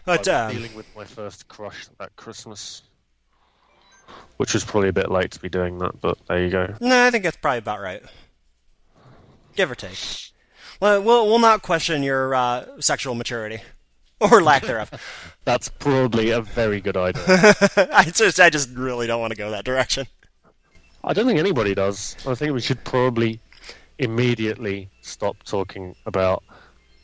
But 0.06 0.28
I 0.28 0.48
was 0.48 0.56
um, 0.56 0.62
dealing 0.62 0.76
with 0.76 0.86
my 0.96 1.04
first 1.06 1.48
crush 1.48 1.88
at 2.00 2.16
Christmas, 2.16 2.84
which 4.38 4.54
was 4.54 4.64
probably 4.64 4.90
a 4.90 4.94
bit 4.94 5.10
late 5.12 5.32
to 5.32 5.40
be 5.40 5.50
doing 5.50 5.78
that, 5.80 6.00
but 6.02 6.18
there 6.28 6.44
you 6.44 6.50
go. 6.50 6.74
No, 6.80 7.06
I 7.06 7.12
think 7.12 7.24
that's 7.24 7.38
probably 7.38 7.60
about 7.60 7.82
right. 7.82 8.04
Give 9.56 9.72
or 9.72 9.76
take. 9.76 9.98
Well, 10.80 11.02
we'll, 11.02 11.26
we'll 11.26 11.40
not 11.40 11.64
question 11.64 12.04
your 12.04 12.36
uh, 12.36 12.66
sexual 12.80 13.16
maturity. 13.16 13.62
Or 14.20 14.42
lack 14.42 14.64
thereof. 14.64 14.90
That's 15.46 15.70
probably 15.70 16.32
a 16.32 16.42
very 16.42 16.82
good 16.82 16.98
idea. 16.98 17.24
I 17.94 18.04
just, 18.12 18.40
I 18.40 18.50
just 18.50 18.72
really 18.72 19.06
don't 19.06 19.22
want 19.22 19.30
to 19.30 19.38
go 19.38 19.52
that 19.52 19.64
direction. 19.64 20.08
I 21.08 21.14
don't 21.14 21.26
think 21.26 21.40
anybody 21.40 21.74
does. 21.74 22.18
I 22.28 22.36
think 22.36 22.54
we 22.54 22.60
should 22.60 22.84
probably 22.84 23.40
immediately 23.98 24.90
stop 25.02 25.42
talking 25.44 25.96
about 26.06 26.44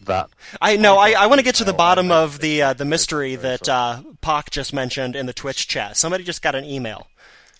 that. 0.02 0.30
I 0.62 0.76
know. 0.76 0.98
I, 0.98 1.12
I 1.12 1.28
want 1.28 1.39
to 1.39 1.44
get 1.44 1.56
to 1.56 1.63
the 1.63 1.74
bottom 1.74 2.12
of 2.12 2.39
the 2.39 2.62
uh, 2.62 2.74
the 2.74 2.84
mystery 2.84 3.38
that 3.38 3.70
uh, 3.70 4.02
Pock 4.20 4.50
just 4.50 4.74
mentioned 4.74 5.16
in 5.16 5.26
the 5.26 5.34
Twitch 5.34 5.70
chat. 5.70 5.96
Somebody 5.96 6.26
just 6.26 6.42
got 6.42 6.54
an 6.54 6.66
email. 6.66 7.08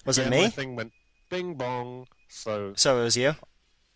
Was 0.06 0.18
it 0.18 0.30
me? 0.30 0.44
My 0.44 0.50
thing 0.50 0.76
went 0.76 0.92
bing 1.30 1.56
bong. 1.56 2.08
So 2.28 2.74
So 2.76 3.00
it 3.00 3.04
was 3.04 3.16
you. 3.16 3.36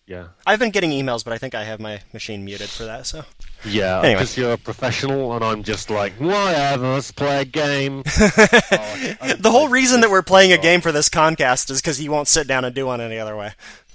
Yeah, 0.08 0.28
I've 0.46 0.58
been 0.60 0.72
getting 0.72 0.92
emails, 0.92 1.24
but 1.24 1.34
I 1.34 1.38
think 1.38 1.54
I 1.54 1.64
have 1.66 1.80
my 1.80 2.00
machine 2.14 2.44
muted 2.46 2.70
for 2.70 2.86
that. 2.86 3.06
So 3.06 3.24
yeah. 3.66 4.00
Anyway. 4.00 4.14
Because 4.16 4.38
you're 4.38 4.54
a 4.54 4.58
professional, 4.58 5.34
and 5.34 5.44
I'm 5.44 5.64
just 5.64 5.90
like 5.90 6.14
whatever. 6.14 6.94
Let's 6.94 7.12
play 7.12 7.42
a 7.42 7.46
game. 7.46 8.04
Oh, 8.08 8.32
I- 8.72 9.18
I- 9.22 9.34
the 9.34 9.52
whole 9.52 9.68
I- 9.68 9.72
reason 9.72 10.02
that 10.02 10.10
we're 10.10 10.22
playing 10.24 10.54
a 10.54 10.58
game 10.58 10.82
for 10.82 10.92
this 10.92 11.10
Concast 11.10 11.70
is 11.70 11.82
because 11.82 11.98
he 11.98 12.08
won't 12.10 12.28
sit 12.28 12.48
down 12.48 12.64
and 12.66 12.74
do 12.74 12.86
one 12.86 13.02
any 13.02 13.20
other 13.20 13.36
way. 13.36 13.52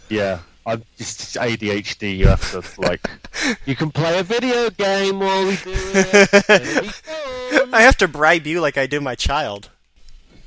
Yeah, 0.09 0.41
I'm 0.67 0.83
just 0.99 1.37
ADHD. 1.37 2.17
You 2.19 2.27
have 2.29 2.51
to 2.53 2.81
like, 2.81 3.09
you 3.67 3.75
can 3.75 3.91
play 3.91 4.19
a 4.19 4.23
video 4.23 4.69
game 4.71 5.19
while 5.21 5.47
we 5.47 5.57
do 5.57 5.73
it. 5.75 6.45
It'll 6.51 6.83
be 6.83 6.89
fun. 7.69 7.75
I 7.75 7.83
have 7.83 7.97
to 7.99 8.09
bribe 8.09 8.47
you 8.47 8.61
like 8.61 8.77
I 8.77 8.87
do 8.87 9.01
my 9.01 9.15
child. 9.15 9.71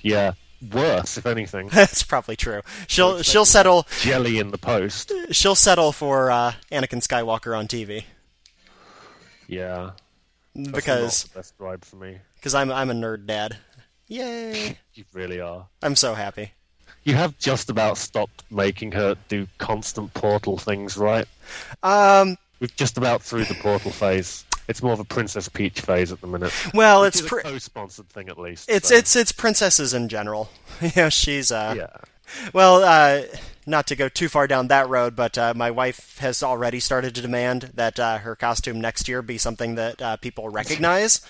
Yeah, 0.02 0.34
worse 0.74 1.18
if 1.18 1.26
anything. 1.26 1.68
That's 1.74 2.04
probably 2.04 2.36
true. 2.36 2.62
She'll 2.88 3.22
she'll 3.22 3.46
settle 3.46 3.88
Jelly 4.02 4.40
in 4.40 4.52
the 4.52 4.58
post. 4.58 5.12
she'll 5.32 5.56
settle 5.56 5.92
for 5.92 6.32
uh, 6.32 6.54
Anakin 6.72 7.02
Skywalker 7.06 7.58
on 7.58 7.68
TV 7.68 8.04
Yeah, 9.48 9.92
because 10.72 11.26
the 11.26 11.40
best 11.40 11.58
bribe 11.58 11.84
for 11.86 11.98
me. 11.98 12.20
because 12.36 12.56
I'm 12.56 12.72
I'm 12.72 12.90
a 12.90 12.94
nerd 12.94 13.26
dad. 13.26 13.58
Yay! 14.08 14.78
You 14.94 15.04
really 15.12 15.42
are. 15.42 15.68
I'm 15.84 15.98
so 15.98 16.14
happy. 16.14 16.52
You 17.04 17.16
have 17.16 17.38
just 17.38 17.70
about 17.70 17.98
stopped 17.98 18.46
making 18.50 18.94
her 18.94 19.16
do 19.28 19.46
constant 19.58 20.14
portal 20.14 20.58
things, 20.58 20.96
right? 20.96 21.28
Um, 21.84 22.38
We've 22.62 22.74
just 22.78 22.98
about 22.98 23.22
through 23.22 23.44
the 23.44 23.56
portal 23.56 23.92
phase. 23.92 24.46
It's 24.68 24.82
more 24.82 24.94
of 24.94 25.00
a 25.00 25.06
Princess 25.06 25.48
Peach 25.48 25.82
phase 25.82 26.12
at 26.12 26.22
the 26.22 26.28
minute. 26.28 26.52
well, 26.74 27.04
it's 27.04 27.22
pr- 27.22 27.40
a 27.40 27.44
co-sponsored 27.44 28.10
thing 28.10 28.30
at 28.30 28.40
least. 28.40 28.70
it's 28.70 28.90
so, 28.90 28.96
it's 28.96 29.16
it's 29.16 29.32
princesses 29.32 29.94
in 29.94 30.10
general. 30.10 30.50
you 30.82 30.92
know, 30.96 31.10
she's 31.10 31.52
uh, 31.52 31.76
yeah. 31.78 31.98
well, 32.54 32.84
uh, 32.84 33.24
not 33.66 33.88
to 33.88 33.96
go 33.96 34.10
too 34.10 34.30
far 34.30 34.48
down 34.48 34.68
that 34.68 34.90
road, 34.90 35.16
but 35.16 35.38
uh, 35.38 35.54
my 35.56 35.72
wife 35.72 36.18
has 36.20 36.44
already 36.44 36.80
started 36.80 37.16
to 37.16 37.22
demand 37.22 37.72
that 37.76 38.00
uh, 38.00 38.20
her 38.20 38.36
costume 38.36 38.80
next 38.80 39.08
year 39.08 39.22
be 39.22 39.38
something 39.38 39.76
that 39.76 40.02
uh, 40.02 40.18
people 40.18 40.50
recognize. 40.50 41.22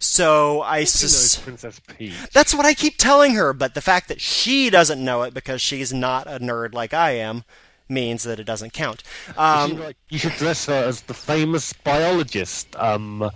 So 0.00 0.62
I 0.62 0.84
sus- 0.84 1.40
Princess 1.40 1.80
Peach? 1.80 2.14
That's 2.32 2.54
what 2.54 2.66
I 2.66 2.74
keep 2.74 2.98
telling 2.98 3.34
her, 3.34 3.52
but 3.52 3.74
the 3.74 3.80
fact 3.80 4.08
that 4.08 4.20
she 4.20 4.70
doesn't 4.70 5.04
know 5.04 5.22
it 5.22 5.34
because 5.34 5.60
she's 5.60 5.92
not 5.92 6.26
a 6.26 6.38
nerd 6.38 6.72
like 6.72 6.94
I 6.94 7.12
am 7.12 7.44
means 7.88 8.22
that 8.24 8.38
it 8.40 8.44
doesn't 8.44 8.72
count. 8.72 9.02
You 9.28 9.34
Um, 9.42 9.70
should, 9.70 9.80
like, 9.80 9.96
you 10.10 10.18
should 10.18 10.32
dress 10.32 10.66
her 10.66 10.84
as 10.84 11.02
the 11.02 11.14
famous 11.14 11.72
biologist, 11.72 12.74
um, 12.76 13.30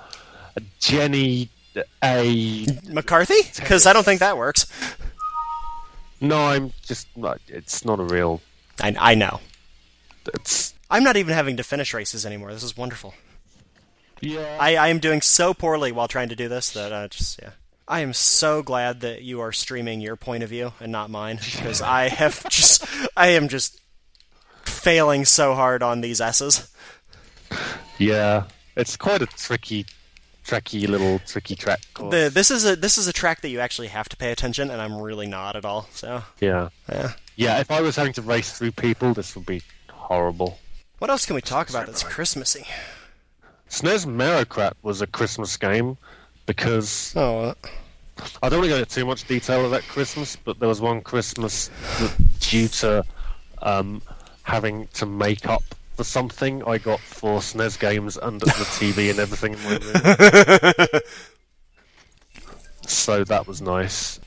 Jenny 0.81 1.49
A. 2.03 2.67
McCarthy? 2.88 3.43
Because 3.57 3.87
I 3.87 3.93
don't 3.93 4.05
think 4.05 4.21
that 4.21 4.37
works. 4.37 4.67
No, 6.21 6.38
I'm 6.47 6.73
just. 6.83 7.09
It's 7.49 7.85
not 7.85 7.99
a 7.99 8.05
real. 8.05 8.41
I, 8.81 8.95
I 8.99 9.15
know. 9.15 9.41
It's 10.35 10.75
I'm 10.91 11.03
not 11.03 11.17
even 11.17 11.35
having 11.35 11.57
to 11.57 11.65
finish 11.65 11.93
races 11.95 12.25
anymore. 12.25 12.53
This 12.53 12.62
is 12.62 12.77
wonderful. 12.77 13.15
yeah. 14.21 14.57
I, 14.61 14.77
I 14.77 14.88
am 14.88 14.99
doing 15.01 15.21
so 15.21 15.53
poorly 15.55 15.91
while 15.91 16.07
trying 16.07 16.29
to 16.29 16.37
do 16.37 16.49
this 16.49 16.71
that 16.73 16.93
I 16.93 17.09
just, 17.09 17.41
yeah. 17.43 17.51
I 17.88 18.01
am 18.01 18.12
so 18.12 18.62
glad 18.62 19.01
that 19.01 19.23
you 19.23 19.41
are 19.41 19.51
streaming 19.53 20.01
your 20.01 20.15
point 20.15 20.43
of 20.45 20.49
view 20.51 20.73
and 20.81 20.93
not 20.93 21.11
mine 21.11 21.41
because 21.43 21.83
I 21.83 22.09
have 22.09 22.49
just, 22.49 22.87
I 23.17 23.29
am 23.29 23.49
just 23.49 23.81
failing 24.83 25.25
so 25.25 25.55
hard 25.55 25.83
on 25.83 26.01
these 26.01 26.21
S's. 26.21 26.68
yeah. 27.99 28.45
It's 28.77 28.97
quite 28.97 29.23
a 29.23 29.27
tricky, 29.27 29.87
tricky 30.45 30.87
little 30.87 31.21
tricky 31.21 31.55
track. 31.55 31.81
course. 31.95 32.11
The, 32.11 32.31
this 32.33 32.51
is 32.51 32.66
a 32.66 32.75
this 32.75 32.99
is 32.99 33.07
a 33.07 33.12
track 33.12 33.42
that 33.42 33.51
you 33.51 33.61
actually 33.61 33.88
have 33.88 34.09
to 34.09 34.16
pay 34.16 34.33
attention, 34.33 34.71
and 34.71 34.81
I'm 34.81 35.01
really 35.01 35.27
not 35.27 35.57
at 35.57 35.64
all. 35.64 35.88
So, 35.92 36.23
yeah. 36.40 36.71
yeah. 36.88 37.12
Yeah. 37.37 37.61
If 37.61 37.71
I 37.71 37.81
was 37.81 37.97
having 37.97 38.12
to 38.14 38.23
race 38.23 38.59
through 38.59 38.73
people, 38.73 39.14
this 39.14 39.37
would 39.37 39.47
be 39.47 39.62
horrible. 39.90 40.59
What 40.99 41.11
else 41.11 41.27
can 41.27 41.35
we 41.35 41.42
talk 41.42 41.68
about 41.71 41.87
that's 41.87 42.03
Christmassy? 42.03 42.66
SNES 43.71 44.07
Mario 44.07 44.45
Kart 44.45 44.75
was 44.83 45.01
a 45.01 45.07
Christmas 45.07 45.57
game 45.57 45.97
because 46.47 47.14
Oh, 47.16 47.55
I 48.42 48.49
don't 48.49 48.61
want 48.61 48.64
to 48.64 48.68
go 48.68 48.77
into 48.77 48.85
too 48.87 49.07
much 49.07 49.27
detail 49.27 49.64
of 49.64 49.71
that 49.71 49.83
Christmas, 49.83 50.37
but 50.37 50.59
there 50.61 50.68
was 50.68 50.81
one 50.81 51.01
Christmas 51.01 51.68
that 51.99 52.14
due 52.40 52.68
to 52.68 53.05
um, 53.62 54.03
having 54.42 54.88
to 54.94 55.07
make 55.07 55.46
up 55.46 55.62
for 55.94 56.05
something, 56.05 56.62
I 56.64 56.78
got 56.78 57.00
for 57.00 57.40
SNES 57.40 57.78
games 57.78 58.18
under 58.18 58.46
the 58.46 58.52
TV 58.52 59.11
and 59.11 59.18
everything 59.18 59.55
in 59.55 59.62
my 59.62 60.90
room. 60.92 61.02
so 62.87 63.24
that 63.24 63.46
was 63.46 63.61
nice. 63.61 64.18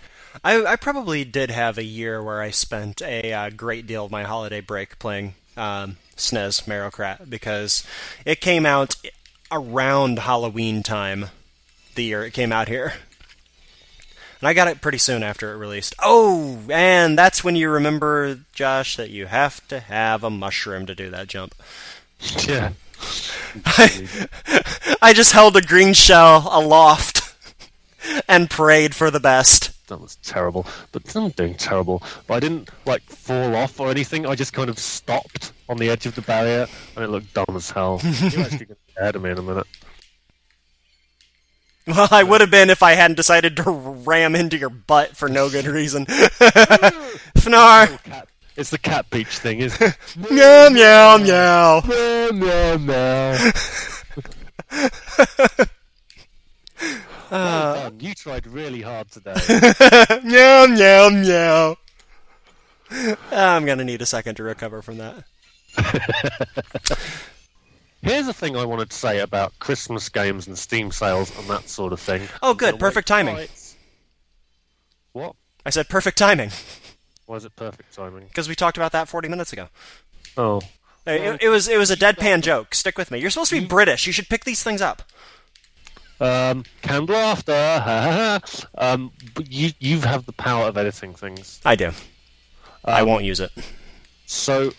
I, 0.44 0.64
I 0.64 0.76
probably 0.76 1.24
did 1.24 1.50
have 1.50 1.78
a 1.78 1.84
year 1.84 2.22
where 2.22 2.42
I 2.42 2.52
spent 2.52 3.02
a 3.02 3.34
uh, 3.34 3.50
great 3.50 3.88
deal 3.88 4.06
of 4.06 4.12
my 4.12 4.24
holiday 4.24 4.62
break 4.62 5.00
playing 5.00 5.36
um, 5.58 5.98
SNES 6.18 6.68
Mario 6.68 6.90
Kart 6.90 7.30
because 7.30 7.86
it 8.26 8.42
came 8.42 8.66
out 8.66 8.96
around 9.52 10.20
Halloween 10.20 10.84
time 10.84 11.28
the 11.96 12.04
year 12.04 12.24
it 12.24 12.32
came 12.32 12.52
out 12.52 12.68
here. 12.68 12.94
And 14.40 14.48
I 14.50 14.54
got 14.54 14.68
it 14.68 14.82
pretty 14.82 14.98
soon 14.98 15.24
after 15.24 15.54
it 15.54 15.58
released. 15.58 15.96
Oh, 16.00 16.60
and 16.70 17.18
that's 17.18 17.44
when 17.44 17.56
you 17.56 17.70
remember, 17.70 18.40
Josh, 18.54 18.96
that 18.98 19.10
you 19.10 19.28
have 19.28 19.66
to 19.70 19.80
have 19.80 20.24
a 20.24 20.30
mushroom 20.30 20.86
to 20.88 20.96
do 20.96 21.10
that 21.10 21.28
jump. 21.28 21.56
Yeah. 22.48 22.72
I 23.66 24.08
I 25.02 25.14
just 25.14 25.34
held 25.34 25.56
a 25.58 25.62
green 25.62 25.94
shell 25.94 26.48
aloft 26.52 27.36
and 28.28 28.50
prayed 28.50 28.96
for 28.96 29.12
the 29.12 29.20
best. 29.20 29.72
That 29.88 30.02
was 30.02 30.16
terrible, 30.24 30.66
but 30.92 31.16
I'm 31.16 31.30
doing 31.30 31.54
terrible. 31.56 32.02
But 32.26 32.36
I 32.36 32.40
didn't 32.40 32.70
like 32.86 33.04
fall 33.04 33.56
off 33.56 33.80
or 33.80 33.90
anything. 33.92 34.26
I 34.26 34.34
just 34.36 34.54
kind 34.54 34.70
of 34.70 34.80
stopped 34.80 35.52
on 35.70 35.78
the 35.78 35.90
edge 35.90 36.06
of 36.06 36.16
the 36.16 36.22
barrier, 36.22 36.68
and 36.96 37.06
it 37.06 37.10
looked 37.10 37.34
dumb 37.34 37.46
as 37.54 37.70
hell. 37.70 38.00
You're 38.04 38.14
actually 38.14 38.40
going 38.40 38.50
to 38.52 38.66
get 38.66 38.78
ahead 38.98 39.16
of 39.16 39.22
me 39.22 39.30
in 39.32 39.38
a 39.38 39.44
minute. 39.44 39.68
Well, 41.88 42.08
I 42.10 42.24
would 42.24 42.42
have 42.42 42.50
been 42.50 42.70
if 42.72 42.82
I 42.82 42.94
hadn't 42.94 43.16
decided 43.16 43.58
to 43.58 43.70
ram 43.72 44.36
into 44.36 44.58
your 44.58 44.70
butt 44.70 45.16
for 45.16 45.30
no 45.30 45.50
good 45.50 45.68
reason. 45.68 46.06
Fnar! 47.38 48.00
It's 48.58 48.70
the 48.72 48.78
cat 48.78 49.10
peach 49.10 49.38
thing, 49.38 49.60
isn't 49.60 49.82
it? 49.82 49.98
Meow 50.32 50.70
meow 50.70 51.18
meow. 51.18 51.82
meow, 51.88 52.32
meow, 52.32 52.78
meow. 52.78 53.52
Well 57.32 57.48
uh. 57.48 57.74
done. 57.90 58.00
You 58.00 58.14
tried 58.16 58.48
really 58.48 58.82
hard 58.82 59.12
today. 59.12 59.36
meow 60.24 60.68
meow 60.68 61.10
meow. 61.10 61.76
I'm 63.32 63.66
gonna 63.66 63.84
need 63.84 64.02
a 64.02 64.06
second 64.06 64.36
to 64.36 64.44
recover 64.44 64.82
from 64.82 64.98
that. 64.98 65.24
Here's 68.06 68.28
the 68.28 68.34
thing 68.34 68.56
I 68.56 68.64
wanted 68.66 68.92
to 68.92 68.96
say 68.96 69.20
about 69.20 69.58
Christmas 69.58 70.10
games 70.10 70.46
and 70.46 70.56
Steam 70.56 70.92
sales 70.92 71.36
and 71.40 71.48
that 71.50 71.68
sort 71.68 71.92
of 71.92 72.00
thing. 72.00 72.22
Oh, 72.44 72.54
good, 72.54 72.78
perfect 72.78 73.08
timing. 73.08 73.48
What? 75.14 75.36
I 75.66 75.72
said 75.72 75.90
perfect 75.90 76.16
timing 76.20 76.52
Why 77.26 77.38
is 77.38 77.46
it 77.46 77.56
perfect 77.56 77.96
timing? 77.96 78.26
because 78.28 78.48
we 78.48 78.54
talked 78.54 78.78
about 78.78 78.92
that 78.92 79.08
40 79.08 79.28
minutes 79.28 79.54
ago. 79.54 79.70
Oh. 80.38 80.62
It, 81.08 81.42
it 81.42 81.50
was 81.50 81.68
it 81.68 81.78
was 81.80 81.90
a 81.90 81.96
deadpan 81.96 82.42
joke. 82.44 82.76
Stick 82.76 82.96
with 82.98 83.10
me. 83.10 83.18
You're 83.20 83.32
supposed 83.32 83.50
to 83.52 83.60
be 83.60 83.66
British. 83.66 84.06
You 84.06 84.14
should 84.14 84.30
pick 84.30 84.44
these 84.46 84.62
things 84.64 84.82
up. 84.82 85.02
Um, 86.20 86.64
canned 86.84 87.10
laughter. 87.10 88.40
um, 88.78 89.12
but 89.34 89.52
you 89.52 89.72
you 89.80 90.00
have 90.02 90.26
the 90.28 90.32
power 90.34 90.66
of 90.68 90.78
editing 90.78 91.14
things. 91.16 91.60
I 91.66 91.76
do. 91.76 91.92
I 92.84 93.02
Um, 93.02 93.08
won't 93.10 93.24
use 93.24 93.40
it. 93.40 93.52
So 94.28 94.74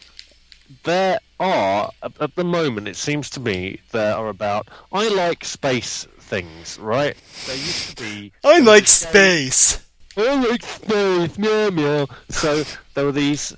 there 0.84 1.18
are 1.38 1.90
at, 2.02 2.34
the 2.34 2.44
moment. 2.44 2.88
It 2.88 2.96
seems 2.96 3.30
to 3.30 3.40
me 3.40 3.80
there 3.92 4.14
are 4.14 4.28
about. 4.28 4.68
I 4.92 5.08
like 5.08 5.44
space 5.44 6.06
things, 6.18 6.78
right? 6.78 7.16
There 7.46 7.56
used 7.56 7.96
to 7.96 8.04
be. 8.04 8.32
I 8.44 8.58
like 8.60 8.86
space. 8.86 9.84
I 10.16 10.34
like 10.48 10.62
space. 10.62 11.38
Meow 11.38 11.70
meow. 11.70 12.06
So 12.28 12.64
there 12.94 13.04
were 13.04 13.12
these. 13.12 13.54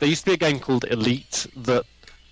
There 0.00 0.08
used 0.08 0.24
to 0.24 0.30
be 0.30 0.34
a 0.34 0.36
game 0.36 0.58
called 0.58 0.84
Elite 0.84 1.46
that 1.56 1.84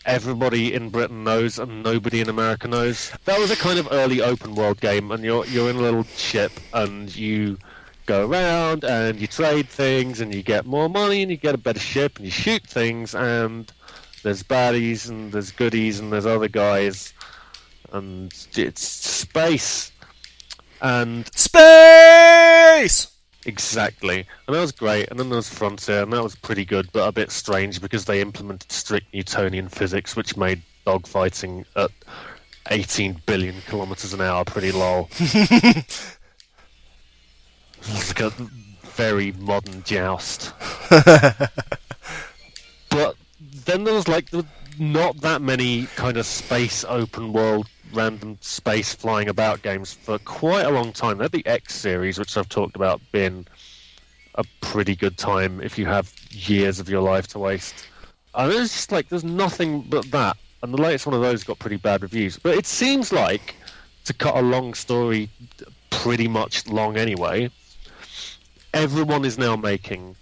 everybody 0.07 0.75
in 0.75 0.91
Britain 0.91 1.25
knows 1.25 1.59
and 1.59 1.83
nobody 1.83 2.21
in 2.21 2.29
America 2.29 2.69
knows. 2.69 3.11
That 3.25 3.39
was 3.39 3.51
a 3.51 3.57
kind 3.57 3.79
of 3.79 3.89
early 3.91 4.21
open 4.21 4.55
world 4.55 4.81
game, 4.81 5.11
and 5.11 5.25
you're 5.25 5.47
you're 5.47 5.71
in 5.71 5.77
a 5.77 5.81
little 5.81 6.05
ship 6.05 6.53
and 6.73 7.15
you 7.15 7.59
go 8.07 8.27
around 8.27 8.85
and 8.85 9.19
you 9.19 9.27
trade 9.27 9.69
things 9.69 10.21
and 10.21 10.35
you 10.35 10.43
get 10.43 10.67
more 10.67 10.89
money 10.89 11.23
and 11.23 11.31
you 11.31 11.39
get 11.39 11.55
a 11.55 11.59
better 11.59 11.81
ship 11.81 12.17
and 12.17 12.27
you 12.27 12.31
shoot 12.31 12.63
things 12.67 13.15
and 13.15 13.73
there's 14.25 14.43
baddies 14.43 15.09
and 15.09 15.31
there's 15.31 15.53
goodies 15.53 16.01
and 16.01 16.13
there's 16.13 16.27
other 16.27 16.49
guys 16.49 17.15
and 17.93 18.35
it's 18.57 18.83
space 18.83 19.93
and 20.85 21.27
Space. 21.35 23.09
Exactly, 23.47 24.27
and 24.47 24.55
that 24.55 24.61
was 24.61 24.73
great. 24.73 25.09
And 25.09 25.19
then 25.19 25.29
there 25.29 25.37
was 25.37 25.49
Frontier, 25.49 26.03
and 26.03 26.13
that 26.13 26.23
was 26.23 26.37
pretty 26.37 26.65
good, 26.65 26.89
but 26.93 27.09
a 27.09 27.13
bit 27.13 27.31
strange 27.31 27.81
because 27.81 28.05
they 28.05 28.21
implemented 28.21 28.71
strict 28.71 29.13
Newtonian 29.13 29.69
physics, 29.69 30.15
which 30.15 30.37
made 30.37 30.63
dogfighting 30.87 31.65
at 31.77 31.91
18 32.71 33.21
billion 33.27 33.55
kilometers 33.67 34.15
an 34.15 34.21
hour 34.21 34.45
pretty 34.45 34.73
low. 34.73 35.09
it's 35.11 36.17
like 38.09 38.21
a 38.21 38.31
very 38.83 39.33
modern 39.33 39.83
joust. 39.85 40.53
then 43.65 43.85
there 43.85 43.95
was 43.95 44.09
like 44.09 44.29
not 44.79 45.21
that 45.21 45.43
many 45.43 45.87
kind 45.97 46.17
of 46.17 46.27
space 46.27 46.85
open 46.89 47.33
world 47.33 47.69
random 47.93 48.37
space 48.41 48.93
flying 48.95 49.29
about 49.29 49.63
games 49.63 49.93
for 49.93 50.19
quite 50.19 50.67
a 50.67 50.71
long 50.71 50.93
time. 50.93 51.19
They 51.19 51.25
had 51.25 51.33
the 51.33 51.47
X 51.47 51.75
series, 51.75 52.19
which 52.19 52.37
I've 52.37 52.49
talked 52.49 52.77
about 52.77 53.01
being 53.13 53.47
a 54.35 54.45
pretty 54.61 54.97
good 54.97 55.17
time 55.17 55.61
if 55.61 55.79
you 55.79 55.87
have 55.87 56.13
years 56.31 56.81
of 56.81 56.89
your 56.89 57.03
life 57.03 57.29
to 57.29 57.39
waste. 57.39 57.87
And 58.35 58.53
it's 58.53 58.73
just 58.73 58.93
like 58.93 59.09
there's 59.09 59.25
nothing 59.25 59.83
but 59.83 60.11
that. 60.11 60.37
And 60.63 60.73
the 60.73 60.81
latest 60.81 61.07
one 61.07 61.15
of 61.15 61.21
those 61.21 61.45
got 61.45 61.59
pretty 61.59 61.77
bad 61.77 62.03
reviews. 62.03 62.39
But 62.39 62.57
it 62.57 62.67
seems 62.67 63.13
like, 63.13 63.55
to 64.05 64.15
cut 64.15 64.35
a 64.35 64.43
long 64.43 64.75
story 64.75 65.31
pretty 65.91 66.27
much 66.27 66.67
long 66.67 66.97
anyway, 66.97 67.51
everyone 68.73 69.25
is 69.25 69.39
now 69.39 69.57
making 69.57 70.17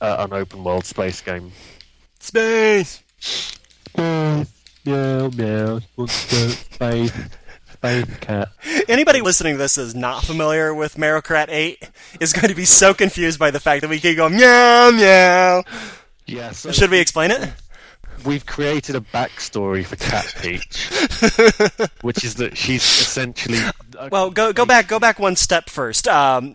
uh, 0.00 0.16
an 0.20 0.32
open 0.32 0.64
world 0.64 0.84
space 0.84 1.20
game. 1.20 1.52
Space. 2.22 3.02
Space, 3.18 4.46
meow, 4.84 5.28
meow, 5.36 5.80
monster, 5.96 6.50
space, 6.50 7.12
space 7.72 8.16
cat. 8.20 8.48
Anybody 8.88 9.20
listening 9.20 9.54
to 9.54 9.58
this 9.58 9.76
is 9.76 9.96
not 9.96 10.22
familiar 10.22 10.72
with 10.72 10.96
Mario 10.96 11.20
Kart 11.20 11.48
8 11.48 11.90
is 12.20 12.32
going 12.32 12.46
to 12.48 12.54
be 12.54 12.64
so 12.64 12.94
confused 12.94 13.40
by 13.40 13.50
the 13.50 13.58
fact 13.58 13.80
that 13.80 13.90
we 13.90 13.98
keep 13.98 14.16
going 14.18 14.36
meow 14.36 14.92
meow. 14.92 15.64
Yeah, 16.26 16.52
so 16.52 16.70
Should 16.70 16.92
we 16.92 17.00
explain 17.00 17.32
it? 17.32 17.50
we've 18.24 18.46
created 18.46 18.94
a 18.94 19.00
backstory 19.00 19.84
for 19.84 19.96
Cat 19.96 20.32
Peach, 20.40 20.90
which 22.02 22.22
is 22.22 22.36
that 22.36 22.56
she's 22.56 22.84
essentially. 22.84 23.58
Well, 24.12 24.30
go 24.30 24.52
go 24.52 24.64
back 24.64 24.86
go 24.86 25.00
back 25.00 25.18
one 25.18 25.34
step 25.34 25.68
first. 25.68 26.06
Um, 26.06 26.54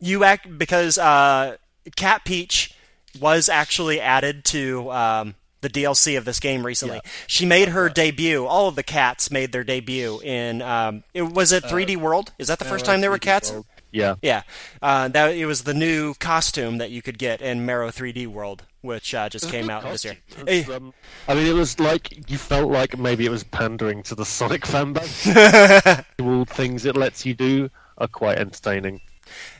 you 0.00 0.24
act 0.24 0.58
because 0.58 0.96
uh, 0.96 1.58
Cat 1.94 2.24
Peach 2.24 2.73
was 3.20 3.48
actually 3.48 4.00
added 4.00 4.44
to 4.46 4.90
um, 4.90 5.34
the 5.60 5.70
DLC 5.70 6.16
of 6.16 6.24
this 6.24 6.40
game 6.40 6.64
recently. 6.64 7.00
Yeah. 7.02 7.10
She 7.26 7.46
made 7.46 7.68
her 7.68 7.88
debut. 7.88 8.44
All 8.46 8.68
of 8.68 8.76
the 8.76 8.82
cats 8.82 9.30
made 9.30 9.52
their 9.52 9.64
debut 9.64 10.20
in. 10.20 10.62
Um, 10.62 11.04
it 11.12 11.22
was 11.22 11.52
it 11.52 11.64
3D 11.64 11.96
World. 11.96 12.32
Is 12.38 12.48
that 12.48 12.58
the 12.58 12.64
first 12.64 12.84
time 12.84 13.00
there 13.00 13.10
were 13.10 13.18
cats? 13.18 13.52
Yeah. 13.94 14.16
Yeah, 14.22 14.42
uh, 14.82 15.06
that 15.08 15.36
it 15.36 15.46
was 15.46 15.62
the 15.62 15.72
new 15.72 16.14
costume 16.14 16.78
that 16.78 16.90
you 16.90 17.00
could 17.00 17.16
get 17.16 17.40
in 17.40 17.64
Mario 17.64 17.90
3D 17.90 18.26
World, 18.26 18.64
which 18.80 19.14
uh, 19.14 19.28
just 19.28 19.48
came 19.48 19.70
out 19.70 19.84
this 19.84 20.04
year. 20.04 20.16
Was, 20.44 20.68
um, 20.68 20.92
I 21.28 21.34
mean, 21.34 21.46
it 21.46 21.54
was 21.54 21.78
like 21.78 22.28
you 22.28 22.36
felt 22.36 22.72
like 22.72 22.98
maybe 22.98 23.24
it 23.24 23.30
was 23.30 23.44
pandering 23.44 24.02
to 24.04 24.16
the 24.16 24.24
Sonic 24.24 24.62
fanbase. 24.62 26.04
All 26.20 26.44
things 26.44 26.84
it 26.84 26.96
lets 26.96 27.24
you 27.24 27.34
do 27.34 27.70
are 27.96 28.08
quite 28.08 28.38
entertaining. 28.38 29.00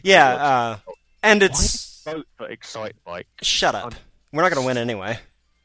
yeah, 0.02 0.26
uh, 0.34 0.76
and 1.22 1.40
Why 1.40 1.46
it's 1.46 1.93
vote 2.04 2.26
for 2.36 2.48
Excite 2.48 2.94
Bike? 3.04 3.26
shut 3.42 3.74
up. 3.74 3.92
I'm- 3.94 4.02
We're 4.32 4.42
not 4.42 4.52
gonna 4.52 4.66
win 4.66 4.78
anyway. 4.78 5.18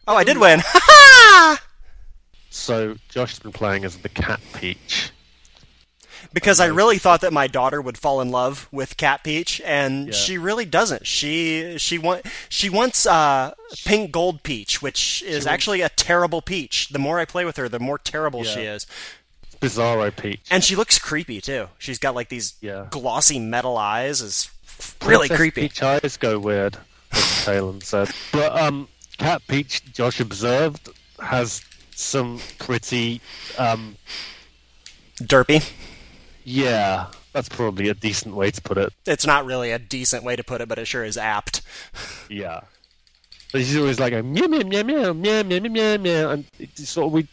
Oh, 0.07 0.15
I 0.15 0.23
did 0.23 0.37
win. 0.37 0.59
Ha 0.63 0.79
ha! 0.83 1.61
So 2.49 2.95
Josh's 3.09 3.39
been 3.39 3.51
playing 3.51 3.85
as 3.85 3.97
the 3.97 4.09
Cat 4.09 4.39
Peach. 4.53 5.11
because 6.33 6.59
I 6.59 6.65
really 6.67 6.97
thought 6.97 7.21
that 7.21 7.31
my 7.33 7.47
daughter 7.47 7.81
would 7.81 7.97
fall 7.97 8.19
in 8.21 8.29
love 8.29 8.67
with 8.71 8.97
Cat 8.97 9.23
Peach, 9.23 9.61
and 9.63 10.07
Yeah. 10.07 10.13
she 10.13 10.37
really 10.37 10.65
doesn't. 10.65 11.05
She 11.07 11.77
she 11.77 11.97
want 11.97 12.25
she 12.49 12.69
wants 12.69 13.05
uh, 13.05 13.53
Pink 13.85 14.11
Gold 14.11 14.43
Peach, 14.43 14.81
which 14.81 15.21
is 15.23 15.45
actually 15.47 15.81
a 15.81 15.89
terrible 15.89 16.41
peach. 16.41 16.89
The 16.89 16.99
more 16.99 17.19
I 17.19 17.25
play 17.25 17.45
with 17.45 17.57
her, 17.57 17.69
the 17.69 17.79
more 17.79 17.97
terrible 17.97 18.43
she 18.43 18.61
is, 18.61 18.85
Bizarro 19.59 20.15
Peach. 20.15 20.41
and 20.49 20.63
she 20.63 20.75
looks 20.75 20.97
creepy 20.99 21.41
too. 21.41 21.67
She's 21.77 21.99
got 21.99 22.15
like 22.15 22.29
these 22.29 22.53
Yeah. 22.61 22.87
glossy 22.89 23.39
metal 23.39 23.77
eyes. 23.77 24.21
is 24.21 24.49
really 25.03 25.27
Princess 25.27 25.37
creepy. 25.37 25.61
Peach 25.63 25.83
eyes 25.83 26.17
go 26.17 26.39
weird, 26.39 26.77
as 27.11 27.45
Talon 27.45 27.81
said. 27.81 28.09
But 28.31 28.57
um, 28.59 28.87
Cat 29.17 29.41
Peach, 29.47 29.83
Josh 29.93 30.19
observed, 30.19 30.89
has 31.21 31.61
some 31.95 32.39
pretty 32.59 33.19
um, 33.57 33.97
Derpy. 35.21 35.69
yeah. 36.43 37.07
That's 37.31 37.47
probably 37.49 37.89
a 37.89 37.93
decent 37.93 38.33
way 38.35 38.49
to 38.49 38.59
put 38.61 38.79
it. 38.79 38.91
It's 39.05 39.25
not 39.25 39.45
really 39.45 39.69
a 39.71 39.77
decent 39.77 40.23
way 40.23 40.35
to 40.35 40.43
put 40.43 40.61
it, 40.61 40.67
but 40.67 40.79
it 40.79 40.85
sure 40.87 41.03
is 41.03 41.15
apt. 41.17 41.61
Yeah. 42.27 42.61
But 43.51 43.59
she's 43.61 43.77
always 43.77 43.99
like 43.99 44.13
a 44.13 44.23
meow 44.23 44.47
meow 44.47 44.63
meow 44.63 44.83
meow 44.83 45.13
meow 45.13 45.43
meow 45.43 45.59
meow 45.59 45.97
meow 45.97 46.29
and 46.31 46.45
it 46.59 46.73
just 46.75 46.93
sort 46.93 47.07
of 47.07 47.11
we 47.13 47.27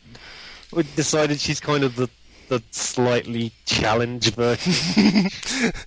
decided 0.94 1.40
she's 1.40 1.60
kind 1.60 1.84
of 1.84 1.96
the 1.96 2.08
the 2.48 2.62
slightly 2.70 3.52
challenge 3.64 4.32
version. 4.34 5.30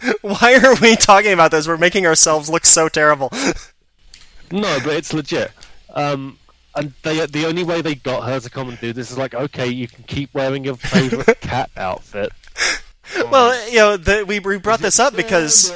Why 0.22 0.60
are 0.63 0.76
we 0.82 0.96
talking 0.96 1.32
about 1.32 1.52
this? 1.52 1.68
We're 1.68 1.78
making 1.78 2.06
ourselves 2.06 2.50
look 2.50 2.65
so 2.65 2.89
terrible. 2.89 3.30
no, 4.52 4.80
but 4.84 4.94
it's 4.94 5.13
legit. 5.13 5.52
Um, 5.94 6.38
and 6.76 6.94
they 7.04 7.26
the 7.26 7.46
only 7.46 7.63
way 7.63 7.82
they 7.82 7.96
got 7.96 8.24
her 8.24 8.39
to 8.39 8.50
come 8.50 8.70
and 8.70 8.80
do 8.80 8.94
this 8.94 9.12
is 9.12 9.18
like, 9.18 9.34
okay, 9.34 9.68
you 9.68 9.88
can 9.88 10.04
keep 10.04 10.34
wearing 10.34 10.63
your 10.63 10.76
favorite 10.76 11.39
cat 11.42 11.70
outfit. 11.78 12.32
well, 13.32 13.70
you 13.70 13.78
know, 13.78 13.98
the, 13.98 14.24
we 14.26 14.39
we 14.39 14.58
brought 14.58 14.80
this 14.80 15.00
up 15.00 15.15
because. 15.15 15.72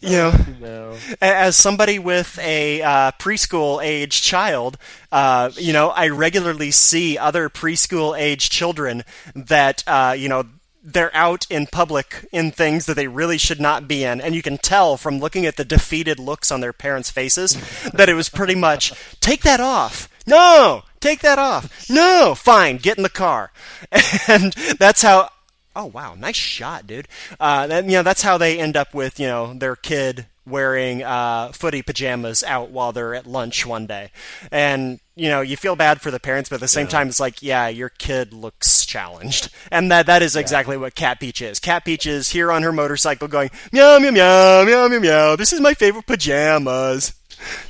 You 0.00 0.32
know, 0.60 0.96
A- 1.20 1.36
as 1.36 1.56
somebody 1.56 1.98
with 1.98 2.38
a 2.40 2.82
uh, 2.82 3.12
preschool 3.12 3.82
age 3.82 4.22
child, 4.22 4.78
uh, 5.12 5.50
you 5.56 5.72
know, 5.72 5.88
I 5.90 6.08
regularly 6.08 6.70
see 6.70 7.18
other 7.18 7.48
preschool 7.48 8.18
age 8.18 8.50
children 8.50 9.04
that, 9.34 9.82
uh, 9.86 10.14
you 10.16 10.28
know, 10.28 10.44
they're 10.82 11.14
out 11.14 11.46
in 11.50 11.66
public 11.66 12.26
in 12.32 12.50
things 12.50 12.86
that 12.86 12.94
they 12.94 13.08
really 13.08 13.36
should 13.36 13.60
not 13.60 13.86
be 13.86 14.04
in, 14.04 14.20
and 14.20 14.34
you 14.34 14.42
can 14.42 14.56
tell 14.58 14.96
from 14.96 15.18
looking 15.18 15.44
at 15.44 15.56
the 15.56 15.64
defeated 15.64 16.18
looks 16.18 16.50
on 16.50 16.60
their 16.60 16.72
parents' 16.72 17.10
faces 17.10 17.56
that 17.92 18.08
it 18.08 18.14
was 18.14 18.28
pretty 18.28 18.54
much 18.54 18.92
take 19.20 19.42
that 19.42 19.60
off. 19.60 20.08
No, 20.26 20.84
take 21.00 21.20
that 21.20 21.38
off. 21.38 21.88
No, 21.90 22.34
fine, 22.34 22.78
get 22.78 22.96
in 22.96 23.02
the 23.02 23.08
car, 23.10 23.52
and 24.28 24.52
that's 24.78 25.02
how 25.02 25.30
Oh 25.78 25.86
wow, 25.86 26.14
nice 26.18 26.34
shot, 26.36 26.88
dude. 26.88 27.06
Uh, 27.38 27.68
that, 27.68 27.84
you 27.84 27.92
know, 27.92 28.02
that's 28.02 28.22
how 28.22 28.36
they 28.36 28.58
end 28.58 28.76
up 28.76 28.92
with 28.92 29.20
you 29.20 29.28
know 29.28 29.54
their 29.54 29.76
kid 29.76 30.26
wearing 30.44 31.02
uh, 31.04 31.52
footy 31.52 31.82
pajamas 31.82 32.42
out 32.42 32.70
while 32.70 32.90
they're 32.90 33.14
at 33.14 33.26
lunch 33.28 33.64
one 33.64 33.86
day, 33.86 34.10
and 34.50 34.98
you 35.14 35.28
know 35.28 35.40
you 35.40 35.56
feel 35.56 35.76
bad 35.76 36.00
for 36.00 36.10
the 36.10 36.18
parents, 36.18 36.48
but 36.48 36.56
at 36.56 36.60
the 36.62 36.66
same 36.66 36.88
time 36.88 37.06
it's 37.08 37.20
like, 37.20 37.42
yeah, 37.42 37.68
your 37.68 37.90
kid 37.90 38.32
looks 38.32 38.84
challenged, 38.84 39.50
and 39.70 39.88
that 39.92 40.06
that 40.06 40.20
is 40.20 40.34
exactly 40.34 40.76
what 40.76 40.96
Cat 40.96 41.20
Peach 41.20 41.40
is. 41.40 41.60
Cat 41.60 41.84
Peach 41.84 42.06
is 42.06 42.30
here 42.30 42.50
on 42.50 42.64
her 42.64 42.72
motorcycle 42.72 43.28
going 43.28 43.48
meow 43.72 44.00
meow 44.00 44.10
meow 44.10 44.64
meow 44.64 44.88
meow 44.88 44.98
meow. 44.98 45.36
This 45.36 45.52
is 45.52 45.60
my 45.60 45.74
favorite 45.74 46.06
pajamas. 46.06 47.14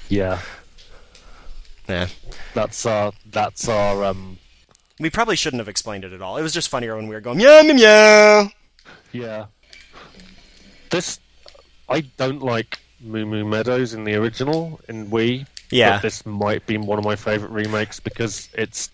Yeah, 0.08 0.40
Yeah. 1.86 2.08
that's 2.54 2.86
our 2.86 3.12
that's 3.30 3.68
our 3.68 4.02
um 4.04 4.37
We 5.00 5.10
probably 5.10 5.36
shouldn't 5.36 5.60
have 5.60 5.68
explained 5.68 6.04
it 6.04 6.12
at 6.12 6.20
all. 6.22 6.36
It 6.36 6.42
was 6.42 6.52
just 6.52 6.68
funnier 6.68 6.96
when 6.96 7.06
we 7.08 7.14
were 7.14 7.20
going 7.20 7.38
meow 7.38 7.62
meow 7.62 7.74
meow. 7.74 8.50
yeah. 9.12 9.46
This 10.90 11.20
I 11.88 12.00
don't 12.00 12.42
like 12.42 12.80
Moo 13.00 13.26
Moo 13.26 13.44
Meadows 13.44 13.94
in 13.94 14.04
the 14.04 14.14
original 14.14 14.80
in 14.88 15.10
Wii. 15.10 15.46
Yeah. 15.70 15.96
but 15.96 16.02
this 16.02 16.24
might 16.24 16.64
be 16.66 16.78
one 16.78 16.98
of 16.98 17.04
my 17.04 17.14
favorite 17.16 17.50
remakes 17.50 18.00
because 18.00 18.48
it's 18.54 18.90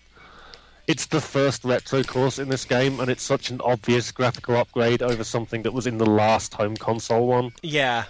it's 0.87 1.07
the 1.07 1.21
first 1.21 1.63
retro 1.63 2.03
course 2.03 2.37
in 2.37 2.49
this 2.49 2.63
game, 2.65 2.99
and 2.99 3.09
it's 3.09 3.23
such 3.23 3.49
an 3.49 3.59
obvious 3.61 4.11
graphical 4.11 4.55
upgrade 4.57 5.01
over 5.01 5.23
something 5.23 5.63
that 5.63 5.73
was 5.73 5.87
in 5.87 5.97
the 5.97 6.05
last 6.05 6.53
home 6.53 6.75
console 6.77 7.25
one. 7.27 7.51
Yeah. 7.63 8.03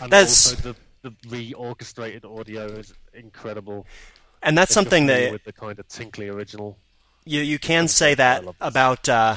And 0.00 0.10
That's- 0.10 0.52
also 0.52 0.72
the 0.72 0.76
the 1.02 1.12
re-orchestrated 1.28 2.24
audio 2.24 2.66
is 2.66 2.94
incredible. 3.12 3.86
And 4.40 4.56
that's 4.56 4.72
something 4.72 5.06
that 5.06 5.32
with 5.32 5.42
the 5.44 5.52
kind 5.52 5.76
of 5.80 5.88
tinkly 5.88 6.28
original. 6.28 6.78
You 7.24 7.40
you 7.40 7.58
can 7.58 7.88
say 7.88 8.14
that 8.14 8.44
about 8.60 9.08
uh, 9.08 9.36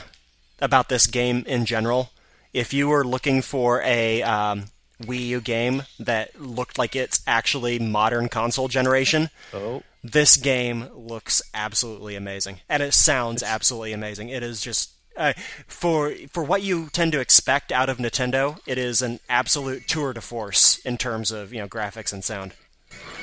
about 0.59 0.89
this 0.89 1.07
game 1.07 1.43
in 1.47 1.65
general. 1.65 2.11
If 2.53 2.73
you 2.73 2.87
were 2.87 3.03
looking 3.03 3.41
for 3.41 3.81
a 3.81 4.23
um, 4.23 4.65
Wii 5.01 5.27
U 5.27 5.41
game 5.41 5.83
that 5.99 6.39
looked 6.41 6.77
like 6.77 6.95
it's 6.95 7.21
actually 7.27 7.79
modern 7.79 8.29
console 8.29 8.67
generation, 8.69 9.29
Oh, 9.53 9.83
this 10.03 10.37
game 10.37 10.87
looks 10.95 11.41
absolutely 11.53 12.15
amazing, 12.15 12.61
and 12.69 12.81
it 12.81 12.93
sounds 12.93 13.43
absolutely 13.43 13.91
amazing. 13.93 14.29
It 14.29 14.41
is 14.41 14.61
just 14.61 14.91
uh, 15.17 15.33
for 15.67 16.13
for 16.31 16.43
what 16.43 16.63
you 16.63 16.87
tend 16.91 17.11
to 17.11 17.19
expect 17.19 17.71
out 17.71 17.89
of 17.89 17.97
Nintendo. 17.97 18.57
It 18.65 18.77
is 18.77 19.01
an 19.01 19.19
absolute 19.29 19.87
tour 19.87 20.13
de 20.13 20.21
force 20.21 20.77
in 20.79 20.97
terms 20.97 21.31
of 21.31 21.51
you 21.53 21.59
know 21.59 21.67
graphics 21.67 22.13
and 22.13 22.23
sound. 22.23 22.53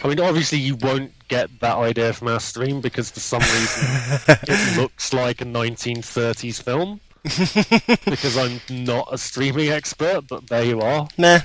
I 0.04 0.08
mean, 0.08 0.18
obviously 0.18 0.58
you 0.58 0.74
won't 0.76 1.12
get 1.28 1.48
that 1.60 1.76
idea 1.76 2.12
from 2.12 2.28
our 2.28 2.40
stream 2.40 2.80
because 2.80 3.10
for 3.10 3.20
some 3.20 3.40
reason 3.40 3.84
it 4.48 4.76
looks 4.76 5.12
like 5.12 5.40
a 5.40 5.44
1930s 5.44 6.62
film. 6.62 7.00
because 8.04 8.36
I'm 8.36 8.60
not 8.84 9.08
a 9.12 9.18
streaming 9.18 9.68
expert, 9.68 10.22
but 10.28 10.48
there 10.48 10.64
you 10.64 10.80
are. 10.80 11.06
Meh. 11.16 11.40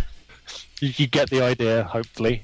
You, 0.82 0.92
you 0.98 1.06
get 1.06 1.30
the 1.30 1.44
idea, 1.44 1.84
hopefully. 1.84 2.44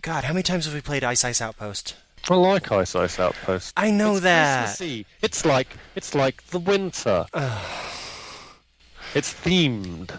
God, 0.00 0.24
how 0.24 0.32
many 0.32 0.42
times 0.42 0.64
have 0.64 0.72
we 0.72 0.80
played 0.80 1.04
Ice 1.04 1.22
Ice 1.22 1.42
Outpost? 1.42 1.96
I 2.30 2.34
like 2.34 2.72
Ice 2.72 2.94
Ice 2.94 3.20
Outpost. 3.20 3.74
I 3.76 3.90
know 3.90 4.12
it's 4.12 4.22
that. 4.22 4.64
Christmassy. 4.64 5.04
It's 5.20 5.44
like 5.44 5.68
it's 5.94 6.14
like 6.14 6.42
the 6.46 6.60
winter. 6.60 7.26
it's 9.14 9.34
themed. 9.34 10.18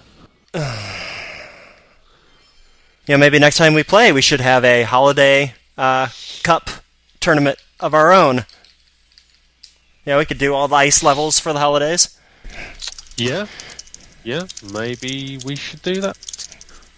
Yeah, 3.10 3.17
maybe 3.17 3.39
next 3.39 3.58
time 3.58 3.74
we 3.74 3.82
play, 3.82 4.12
we 4.12 4.22
should 4.22 4.39
have 4.39 4.63
a 4.63 4.84
holiday 4.84 5.56
uh, 5.76 6.10
cup 6.43 6.69
tournament 7.19 7.58
of 7.80 7.95
our 7.95 8.12
own. 8.12 8.45
Yeah, 10.06 10.19
we 10.19 10.26
could 10.26 10.38
do 10.38 10.54
all 10.54 10.67
the 10.67 10.76
ice 10.76 11.02
levels 11.02 11.39
for 11.39 11.52
the 11.52 11.58
holidays. 11.58 12.15
Yeah, 13.17 13.48
yeah. 14.24 14.43
Maybe 14.72 15.39
we 15.43 15.56
should 15.56 15.82
do 15.82 16.02
that. 16.02 16.17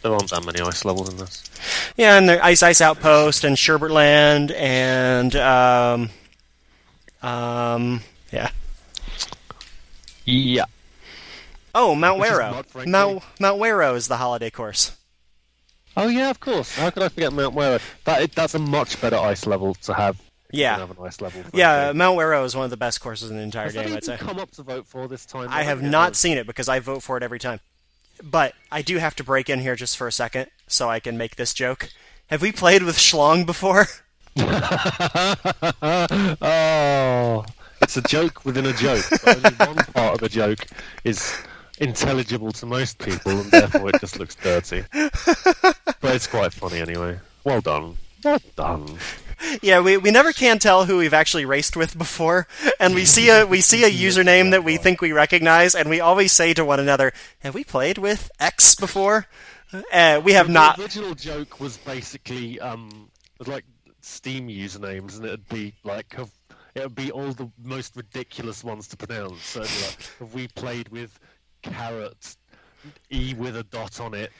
There 0.01 0.11
aren't 0.11 0.31
that 0.31 0.45
many 0.45 0.59
ice 0.59 0.83
levels 0.83 1.07
in 1.07 1.15
this. 1.15 1.45
Yeah, 1.95 2.17
and 2.17 2.27
the 2.27 2.43
Ice 2.43 2.61
Ice 2.61 2.81
Outpost 2.81 3.45
and 3.45 3.57
Sherbet 3.57 3.91
Land 3.91 4.51
and 4.51 5.33
um, 5.37 6.09
um, 7.21 8.01
yeah. 8.33 8.49
Yeah. 10.25 10.65
Oh, 11.73 11.95
Mount 11.95 12.19
Which 12.19 12.31
is 12.31 12.37
Wario. 12.37 12.51
not, 12.51 12.65
frankly- 12.65 12.91
Mount 12.91 13.23
Mount 13.39 13.61
Wario 13.61 13.95
is 13.95 14.09
the 14.09 14.17
holiday 14.17 14.49
course. 14.49 14.91
Oh 15.97 16.07
yeah, 16.07 16.29
of 16.29 16.39
course. 16.39 16.75
How 16.75 16.89
could 16.89 17.03
I 17.03 17.09
forget 17.09 17.33
Mount 17.33 17.55
Wario? 17.55 17.81
That 18.05 18.31
that's 18.31 18.55
a 18.55 18.59
much 18.59 18.99
better 19.01 19.17
ice 19.17 19.45
level 19.45 19.75
to 19.75 19.93
have. 19.93 20.21
Yeah. 20.53 20.77
have 20.77 20.91
an 20.91 20.97
ice 21.01 21.21
level. 21.21 21.43
Yeah. 21.53 21.91
Mount 21.93 22.17
Wario 22.17 22.43
is 22.43 22.55
one 22.55 22.65
of 22.65 22.71
the 22.71 22.77
best 22.77 22.99
courses 23.01 23.29
in 23.29 23.37
the 23.37 23.43
entire 23.43 23.65
Has 23.65 23.73
game. 23.73 23.93
I'd 23.93 24.03
say. 24.03 24.17
come 24.17 24.37
up 24.37 24.51
to 24.51 24.63
vote 24.63 24.85
for 24.85 25.07
this 25.07 25.25
time? 25.25 25.47
I 25.49 25.63
have 25.63 25.81
not 25.81 26.15
seen 26.15 26.37
it 26.37 26.45
because 26.45 26.67
I 26.67 26.79
vote 26.79 27.03
for 27.03 27.15
it 27.17 27.23
every 27.23 27.39
time. 27.39 27.61
But 28.21 28.53
I 28.71 28.81
do 28.81 28.97
have 28.97 29.15
to 29.15 29.23
break 29.23 29.49
in 29.49 29.59
here 29.59 29.75
just 29.75 29.97
for 29.97 30.07
a 30.07 30.11
second 30.11 30.47
so 30.67 30.89
I 30.89 30.99
can 30.99 31.17
make 31.17 31.37
this 31.37 31.53
joke. 31.53 31.89
Have 32.27 32.41
we 32.41 32.51
played 32.51 32.83
with 32.83 32.97
Schlong 32.97 33.45
before? 33.45 33.87
oh, 36.41 37.45
it's 37.81 37.97
a 37.97 38.01
joke 38.03 38.45
within 38.45 38.65
a 38.65 38.73
joke. 38.73 39.05
Only 39.25 39.49
one 39.55 39.75
part 39.75 40.15
of 40.15 40.19
the 40.19 40.29
joke 40.29 40.65
is 41.03 41.33
intelligible 41.81 42.51
to 42.53 42.65
most 42.65 42.99
people, 42.99 43.31
and 43.33 43.51
therefore 43.51 43.89
it 43.89 43.99
just 43.99 44.19
looks 44.19 44.35
dirty. 44.35 44.83
But 44.93 46.15
it's 46.15 46.27
quite 46.27 46.53
funny 46.53 46.79
anyway. 46.79 47.19
Well 47.43 47.61
done. 47.61 47.97
Well 48.23 48.39
done. 48.55 48.97
Yeah, 49.61 49.81
we, 49.81 49.97
we 49.97 50.11
never 50.11 50.31
can 50.31 50.59
tell 50.59 50.85
who 50.85 50.97
we've 50.97 51.13
actually 51.13 51.45
raced 51.45 51.75
with 51.75 51.97
before, 51.97 52.47
and 52.79 52.93
we 52.93 53.05
see 53.05 53.29
a 53.29 53.45
we 53.45 53.59
see 53.61 53.83
a 53.83 53.89
username 54.07 54.51
that 54.51 54.63
we 54.63 54.77
think 54.77 55.01
we 55.01 55.11
recognize, 55.11 55.73
and 55.73 55.89
we 55.89 55.99
always 55.99 56.31
say 56.31 56.53
to 56.53 56.63
one 56.63 56.79
another, 56.79 57.11
"Have 57.39 57.55
we 57.55 57.63
played 57.63 57.97
with 57.97 58.29
X 58.39 58.75
before?" 58.75 59.27
Uh, 59.91 60.21
we 60.23 60.33
have 60.33 60.49
not. 60.49 60.77
The 60.77 60.83
original 60.83 61.15
joke 61.15 61.59
was 61.59 61.77
basically 61.77 62.59
um, 62.59 63.09
was 63.39 63.47
like 63.47 63.65
Steam 64.01 64.47
usernames, 64.47 65.17
and 65.17 65.25
it'd 65.25 65.49
be 65.49 65.73
like 65.83 66.15
it 66.75 66.83
would 66.83 66.95
be 66.95 67.11
all 67.11 67.31
the 67.33 67.49
most 67.63 67.95
ridiculous 67.95 68.63
ones 68.63 68.87
to 68.89 68.97
pronounce. 68.97 69.43
So 69.43 69.61
it'd 69.61 69.75
be 69.75 69.85
like, 69.85 70.19
have 70.19 70.33
we 70.33 70.47
played 70.49 70.89
with 70.89 71.19
carrot, 71.61 72.35
E 73.11 73.33
with 73.33 73.55
a 73.55 73.63
dot 73.63 73.99
on 73.99 74.13
it, 74.13 74.31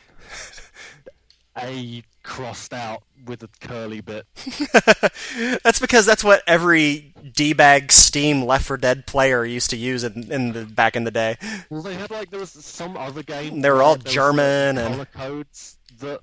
A 1.57 2.03
crossed 2.23 2.73
out 2.73 3.03
with 3.25 3.43
a 3.43 3.49
curly 3.59 4.01
bit. 4.01 4.25
That's 5.63 5.79
because 5.79 6.05
that's 6.05 6.23
what 6.23 6.43
every 6.47 7.13
d-bag 7.33 7.91
Steam 7.91 8.43
Left 8.45 8.65
4 8.65 8.77
Dead 8.77 9.07
player 9.07 9.43
used 9.43 9.69
to 9.71 9.77
use 9.77 10.03
in, 10.03 10.31
in 10.31 10.53
the 10.53 10.65
back 10.65 10.95
in 10.95 11.03
the 11.03 11.11
day. 11.11 11.37
Well, 11.69 11.81
they 11.81 11.95
had 11.95 12.11
like 12.11 12.29
there 12.29 12.39
was 12.39 12.51
some 12.51 12.95
other 12.95 13.23
game. 13.23 13.61
They 13.61 13.69
were 13.69 13.81
all 13.81 13.95
there 13.95 14.03
was 14.05 14.13
German 14.13 14.77
and- 14.77 14.93
color 14.93 15.05
codes 15.05 15.77
that 15.99 16.21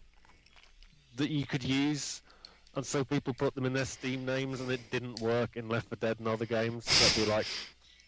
that 1.17 1.31
you 1.31 1.45
could 1.47 1.65
use, 1.65 2.23
and 2.77 2.87
so 2.87 3.03
people 3.05 3.35
put 3.35 3.55
them 3.57 3.67
in 3.67 3.73
their 3.73 3.85
Steam 3.85 4.25
names, 4.25 4.61
and 4.61 4.71
it 4.71 4.81
didn't 4.93 5.21
work 5.21 5.57
in 5.57 5.69
Left 5.69 5.89
4 5.89 5.97
Dead 5.97 6.17
and 6.21 6.29
other 6.29 6.47
games. 6.47 6.85
So 6.89 7.07
it'd 7.07 7.25
be 7.25 7.31
like, 7.31 7.47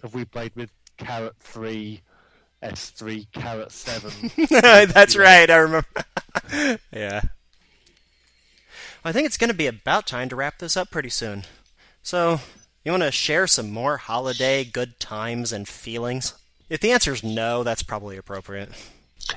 have 0.02 0.14
we 0.14 0.24
played 0.24 0.52
with 0.54 0.70
Carrot 0.96 1.34
Three, 1.40 2.00
S 2.62 2.90
Three, 2.90 3.26
Carrot 3.32 3.72
Seven? 3.72 4.30
That's 4.50 5.16
right, 5.16 5.50
I 5.50 5.56
remember. 5.56 5.88
yeah. 6.92 7.22
I 9.04 9.12
think 9.12 9.26
it's 9.26 9.38
going 9.38 9.48
to 9.48 9.54
be 9.54 9.66
about 9.66 10.06
time 10.06 10.28
to 10.28 10.36
wrap 10.36 10.58
this 10.58 10.76
up 10.76 10.90
pretty 10.90 11.08
soon. 11.08 11.44
So, 12.02 12.40
you 12.84 12.92
want 12.92 13.02
to 13.02 13.10
share 13.10 13.46
some 13.46 13.70
more 13.70 13.96
holiday 13.96 14.64
good 14.64 15.00
times 15.00 15.52
and 15.52 15.66
feelings? 15.66 16.34
If 16.68 16.80
the 16.80 16.92
answer 16.92 17.12
is 17.12 17.24
no, 17.24 17.64
that's 17.64 17.82
probably 17.82 18.16
appropriate. 18.16 18.70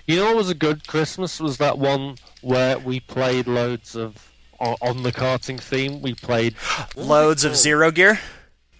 You 0.05 0.17
know 0.17 0.25
what 0.25 0.35
was 0.35 0.49
a 0.49 0.55
good 0.55 0.87
Christmas 0.87 1.39
was 1.39 1.57
that 1.57 1.77
one 1.77 2.15
where 2.41 2.77
we 2.79 2.99
played 2.99 3.47
loads 3.47 3.95
of 3.95 4.31
on, 4.59 4.75
on 4.81 5.03
the 5.03 5.11
karting 5.11 5.59
theme. 5.59 6.01
We 6.01 6.13
played 6.13 6.53
what 6.53 6.95
was 6.95 7.05
it 7.05 7.09
Loads 7.09 7.43
of? 7.43 7.51
Oh. 7.51 7.55
Zero 7.55 7.91
Gear? 7.91 8.19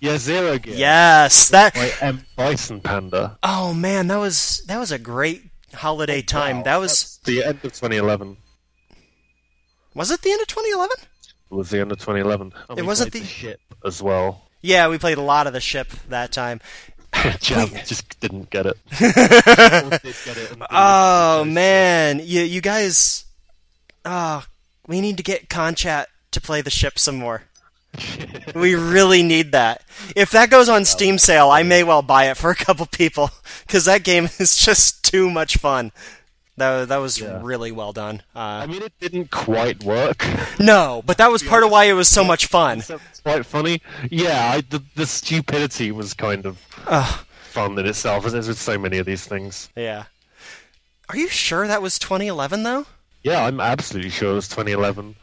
Yeah, 0.04 0.18
Zero 0.18 0.58
Gear. 0.60 0.76
Yes, 0.76 1.48
that 1.52 1.74
By 1.74 1.90
M 2.02 2.26
Bison 2.36 2.82
Panda. 2.82 3.38
Oh 3.42 3.74
man, 3.74 4.08
that 4.08 4.18
was 4.18 4.62
that 4.68 4.78
was 4.78 4.92
a 4.92 5.00
great 5.00 5.44
holiday 5.74 6.22
time. 6.22 6.58
Wow, 6.58 6.64
that 6.64 6.78
was 6.78 7.20
the 7.24 7.42
end 7.42 7.56
of 7.64 7.72
2011. 7.72 8.36
Was 9.96 10.12
it 10.12 10.22
the 10.22 10.32
end 10.34 10.42
of 10.42 10.48
2011? 10.48 10.98
It 11.52 11.56
was 11.56 11.70
the 11.70 11.80
end 11.80 11.94
of 11.94 12.00
2011. 12.00 12.52
And 12.68 12.78
It 12.78 12.82
we 12.82 12.88
wasn't 12.88 13.14
played 13.14 13.24
the- 13.24 13.28
ship 13.28 13.62
as 13.86 14.02
well. 14.04 14.50
Yeah, 14.62 14.90
we 14.90 14.98
played 14.98 15.18
a 15.18 15.22
lot 15.22 15.48
of 15.48 15.54
the 15.54 15.62
ship 15.62 15.88
that 16.10 16.34
time. 16.34 16.60
Jam 17.40 17.70
just 17.86 18.20
didn't 18.20 18.50
get 18.50 18.66
it. 18.66 18.78
Did 19.00 19.14
get 20.26 20.38
it 20.38 20.58
Oh 20.70 21.46
man, 21.46 22.20
you 22.22 22.42
you 22.42 22.60
guys, 22.60 23.24
oh, 24.04 24.44
we 24.86 25.00
need 25.00 25.16
to 25.16 25.24
get 25.24 25.48
Conchat 25.48 26.08
to 26.32 26.42
play 26.42 26.62
the 26.62 26.70
ship 26.70 27.00
some 27.00 27.16
more. 27.16 27.44
we 28.56 28.76
really 28.76 29.24
need 29.24 29.52
that. 29.52 29.84
If 30.16 30.32
that 30.32 30.50
goes 30.50 30.70
on 30.70 30.86
Steam 30.86 31.18
sale, 31.18 31.50
I 31.50 31.64
may 31.64 31.84
well 31.84 32.02
buy 32.02 32.30
it 32.30 32.38
for 32.38 32.50
a 32.50 32.56
couple 32.56 32.86
people 32.88 33.30
because 33.66 33.86
that 33.86 34.04
game 34.04 34.30
is 34.40 34.56
just 34.58 35.04
too 35.04 35.30
much 35.30 35.58
fun. 35.58 35.92
That 36.58 36.90
that 36.90 36.98
was 36.98 37.20
Yeah. 37.20 37.40
really 37.42 37.72
well 37.72 37.94
done. 37.94 38.22
I 38.36 38.64
Uh, 38.64 38.68
mean, 38.68 38.84
it 38.84 38.94
didn't 39.00 39.32
quite 39.32 39.84
work. 39.84 40.24
no, 40.60 41.02
but 41.06 41.18
that 41.18 41.32
was 41.32 41.42
part 41.44 41.64
of 41.64 41.72
why 41.72 41.86
it 41.86 41.94
was 41.94 42.08
so 42.08 42.24
much 42.24 42.46
fun. 42.46 42.80
It's 42.80 42.92
quite 43.24 43.46
funny. 43.46 43.82
Yeah, 44.12 44.52
I, 44.54 44.62
the, 44.62 44.84
the 44.96 45.06
stupidity 45.08 45.92
was 45.92 46.14
kind 46.14 46.46
of 46.46 46.60
Ugh. 46.88 47.26
fun 47.50 47.78
in 47.80 47.86
itself, 47.88 48.26
as 48.28 48.48
with 48.48 48.60
so 48.60 48.78
many 48.78 49.00
of 49.00 49.06
these 49.08 49.26
things. 49.26 49.70
Yeah. 49.76 50.04
Are 51.10 51.18
you 51.18 51.28
sure 51.28 51.68
that 51.68 51.82
was 51.82 51.98
2011 52.00 52.62
though? 52.64 52.86
Yeah, 53.24 53.46
I'm 53.46 53.60
absolutely 53.60 54.12
sure 54.12 54.32
it 54.32 54.36
was 54.36 54.48
2011. 54.48 55.16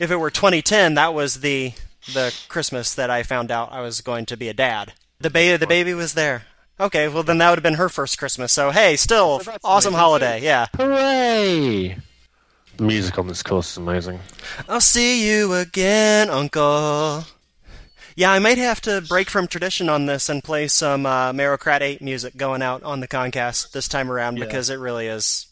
If 0.00 0.10
it 0.10 0.16
were 0.16 0.30
2010, 0.30 0.94
that 0.94 1.14
was 1.14 1.40
the 1.40 1.74
the 2.12 2.34
Christmas 2.48 2.94
that 2.94 3.10
I 3.10 3.22
found 3.22 3.50
out 3.50 3.72
I 3.72 3.80
was 3.80 4.00
going 4.00 4.26
to 4.26 4.36
be 4.36 4.48
a 4.48 4.54
dad. 4.54 4.92
The 5.20 5.30
baby, 5.30 5.56
the 5.56 5.66
baby 5.66 5.94
was 5.94 6.14
there. 6.14 6.44
Okay, 6.80 7.06
well 7.08 7.22
then 7.22 7.38
that 7.38 7.50
would 7.50 7.58
have 7.58 7.62
been 7.62 7.74
her 7.74 7.88
first 7.88 8.18
Christmas. 8.18 8.52
So 8.52 8.70
hey, 8.70 8.96
still 8.96 9.38
that's 9.38 9.58
awesome 9.64 9.94
amazing, 9.94 10.00
holiday. 10.00 10.40
Yeah. 10.42 10.66
Hooray! 10.76 11.96
The 12.76 12.82
music 12.84 13.18
on 13.18 13.28
this 13.28 13.42
course 13.42 13.72
is 13.72 13.76
amazing. 13.76 14.18
I'll 14.68 14.80
see 14.80 15.28
you 15.28 15.52
again, 15.54 16.30
Uncle. 16.30 17.24
Yeah, 18.16 18.32
I 18.32 18.38
might 18.40 18.58
have 18.58 18.80
to 18.82 19.00
break 19.02 19.30
from 19.30 19.46
tradition 19.46 19.88
on 19.88 20.06
this 20.06 20.28
and 20.28 20.42
play 20.44 20.68
some 20.68 21.06
uh, 21.06 21.32
Mario 21.32 21.56
Kart 21.56 21.80
8 21.80 22.02
music 22.02 22.36
going 22.36 22.60
out 22.62 22.82
on 22.82 23.00
the 23.00 23.08
Concast 23.08 23.72
this 23.72 23.88
time 23.88 24.10
around 24.10 24.36
Yeah. 24.38 24.44
because 24.46 24.68
it 24.70 24.76
really 24.76 25.06
is. 25.06 25.46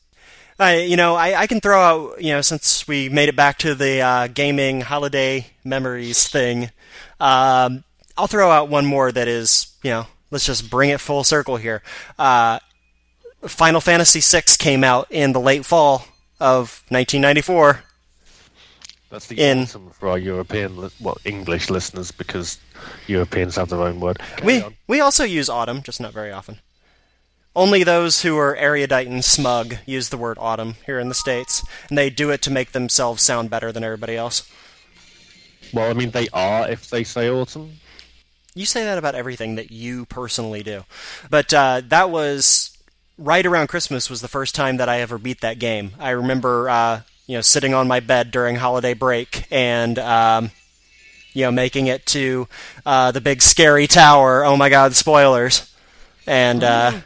I, 0.60 0.80
you 0.82 0.96
know, 0.96 1.14
I, 1.14 1.40
I 1.40 1.46
can 1.46 1.60
throw 1.60 1.80
out, 1.80 2.22
you 2.22 2.32
know, 2.32 2.42
since 2.42 2.86
we 2.86 3.08
made 3.08 3.28
it 3.28 3.36
back 3.36 3.58
to 3.58 3.74
the 3.74 4.00
uh, 4.02 4.26
gaming 4.28 4.82
holiday 4.82 5.46
memories 5.64 6.28
thing, 6.28 6.70
um, 7.18 7.84
I'll 8.16 8.26
throw 8.26 8.50
out 8.50 8.68
one 8.68 8.84
more 8.86 9.10
that 9.10 9.26
is, 9.26 9.74
you 9.82 9.90
know, 9.90 10.06
let's 10.30 10.44
just 10.44 10.68
bring 10.70 10.90
it 10.90 11.00
full 11.00 11.24
circle 11.24 11.56
here. 11.56 11.82
Uh, 12.18 12.58
Final 13.42 13.80
Fantasy 13.80 14.20
VI 14.20 14.42
came 14.58 14.84
out 14.84 15.06
in 15.10 15.32
the 15.32 15.40
late 15.40 15.64
fall 15.64 16.04
of 16.38 16.84
1994. 16.90 17.80
That's 19.10 19.26
the 19.26 19.40
In- 19.40 19.66
for 19.66 20.08
our 20.10 20.18
European, 20.18 20.90
well, 21.00 21.16
English 21.24 21.70
listeners, 21.70 22.12
because 22.12 22.58
Europeans 23.06 23.56
have 23.56 23.70
their 23.70 23.80
own 23.80 23.98
word. 23.98 24.18
Carry 24.36 24.46
We 24.46 24.62
on. 24.62 24.76
we 24.86 25.00
also 25.00 25.24
use 25.24 25.48
autumn, 25.48 25.82
just 25.82 26.00
not 26.00 26.12
very 26.12 26.30
often. 26.30 26.58
Only 27.54 27.82
those 27.82 28.22
who 28.22 28.38
are 28.38 28.54
erudite 28.54 29.08
and 29.08 29.24
smug 29.24 29.76
use 29.84 30.08
the 30.08 30.16
word 30.16 30.38
autumn 30.40 30.76
here 30.86 31.00
in 31.00 31.08
the 31.08 31.14
states, 31.14 31.64
and 31.88 31.98
they 31.98 32.08
do 32.08 32.30
it 32.30 32.42
to 32.42 32.50
make 32.50 32.72
themselves 32.72 33.22
sound 33.22 33.50
better 33.50 33.72
than 33.72 33.82
everybody 33.82 34.16
else. 34.16 34.48
Well, 35.72 35.90
I 35.90 35.94
mean, 35.94 36.10
they 36.10 36.28
are 36.32 36.70
if 36.70 36.88
they 36.90 37.02
say 37.02 37.28
autumn. 37.28 37.80
You 38.54 38.66
say 38.66 38.84
that 38.84 38.98
about 38.98 39.14
everything 39.14 39.56
that 39.56 39.70
you 39.72 40.06
personally 40.06 40.62
do, 40.62 40.84
but 41.28 41.52
uh, 41.52 41.82
that 41.88 42.10
was 42.10 42.76
right 43.18 43.44
around 43.44 43.66
Christmas 43.66 44.08
was 44.08 44.20
the 44.20 44.28
first 44.28 44.54
time 44.54 44.76
that 44.76 44.88
I 44.88 45.00
ever 45.00 45.18
beat 45.18 45.40
that 45.40 45.58
game. 45.58 45.92
I 45.98 46.10
remember, 46.10 46.68
uh, 46.68 47.02
you 47.26 47.36
know, 47.36 47.42
sitting 47.42 47.74
on 47.74 47.88
my 47.88 48.00
bed 48.00 48.30
during 48.30 48.56
holiday 48.56 48.94
break 48.94 49.46
and. 49.50 49.98
Um, 49.98 50.50
you 51.32 51.44
know, 51.44 51.52
making 51.52 51.86
it 51.86 52.04
to 52.06 52.48
uh, 52.84 53.12
the 53.12 53.20
big 53.20 53.40
scary 53.40 53.86
tower. 53.86 54.44
Oh 54.44 54.56
my 54.56 54.68
God! 54.68 54.96
Spoilers, 54.96 55.72
and 56.26 56.64
uh, 56.64 57.00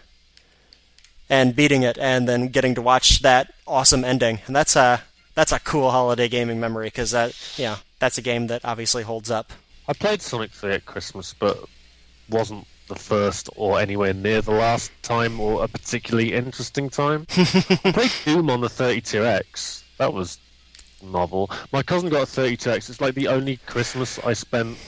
and 1.35 1.57
beating 1.57 1.83
it, 1.83 1.99
and 1.99 2.29
then 2.29 2.49
getting 2.49 2.75
to 2.77 2.83
watch 2.83 3.21
that 3.23 3.53
awesome 3.67 4.05
ending. 4.05 4.39
And 4.47 4.55
that's 4.55 4.77
a 4.77 5.03
that's 5.35 5.53
a 5.53 5.59
cool 5.59 5.91
holiday 5.91 6.29
gaming 6.29 6.61
memory 6.61 6.87
because 6.87 7.11
that 7.11 7.35
yeah, 7.59 7.79
that's 7.99 8.19
a 8.19 8.23
game 8.23 8.47
that 8.47 8.65
obviously 8.65 9.03
holds 9.03 9.31
up. 9.31 9.53
I 9.89 9.93
played 9.93 10.23
Sonic 10.23 10.51
3 10.53 10.75
at 10.75 10.87
Christmas, 10.87 11.35
but 11.39 11.59
wasn't 12.31 12.67
the 12.89 12.95
first 12.95 13.51
or 13.57 13.81
anywhere 13.81 14.15
near 14.15 14.41
the 14.41 14.53
last 14.53 14.91
time 15.03 15.41
or 15.41 15.65
a 15.65 15.69
particularly 15.69 16.33
interesting 16.33 16.89
time. 16.89 17.27
I 17.37 17.93
played 17.93 18.13
Doom 18.25 18.49
on 18.49 18.61
the 18.61 18.69
32X. 18.69 19.83
That 19.99 20.13
was 20.13 20.39
novel. 21.03 21.51
My 21.73 21.83
cousin 21.83 22.09
got 22.09 22.23
a 22.23 22.41
32X. 22.41 22.89
It's 22.89 23.01
like 23.01 23.15
the 23.15 23.29
only 23.29 23.59
Christmas 23.67 24.19
I 24.21 24.33
spent 24.33 24.79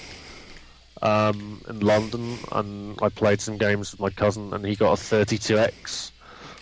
um, 1.02 1.60
in 1.68 1.80
London, 1.80 2.38
and 2.52 2.98
I 3.02 3.08
played 3.08 3.40
some 3.40 3.58
games 3.58 3.92
with 3.92 4.00
my 4.00 4.10
cousin, 4.10 4.54
and 4.54 4.64
he 4.64 4.76
got 4.76 4.92
a 4.98 5.02
32X, 5.02 6.10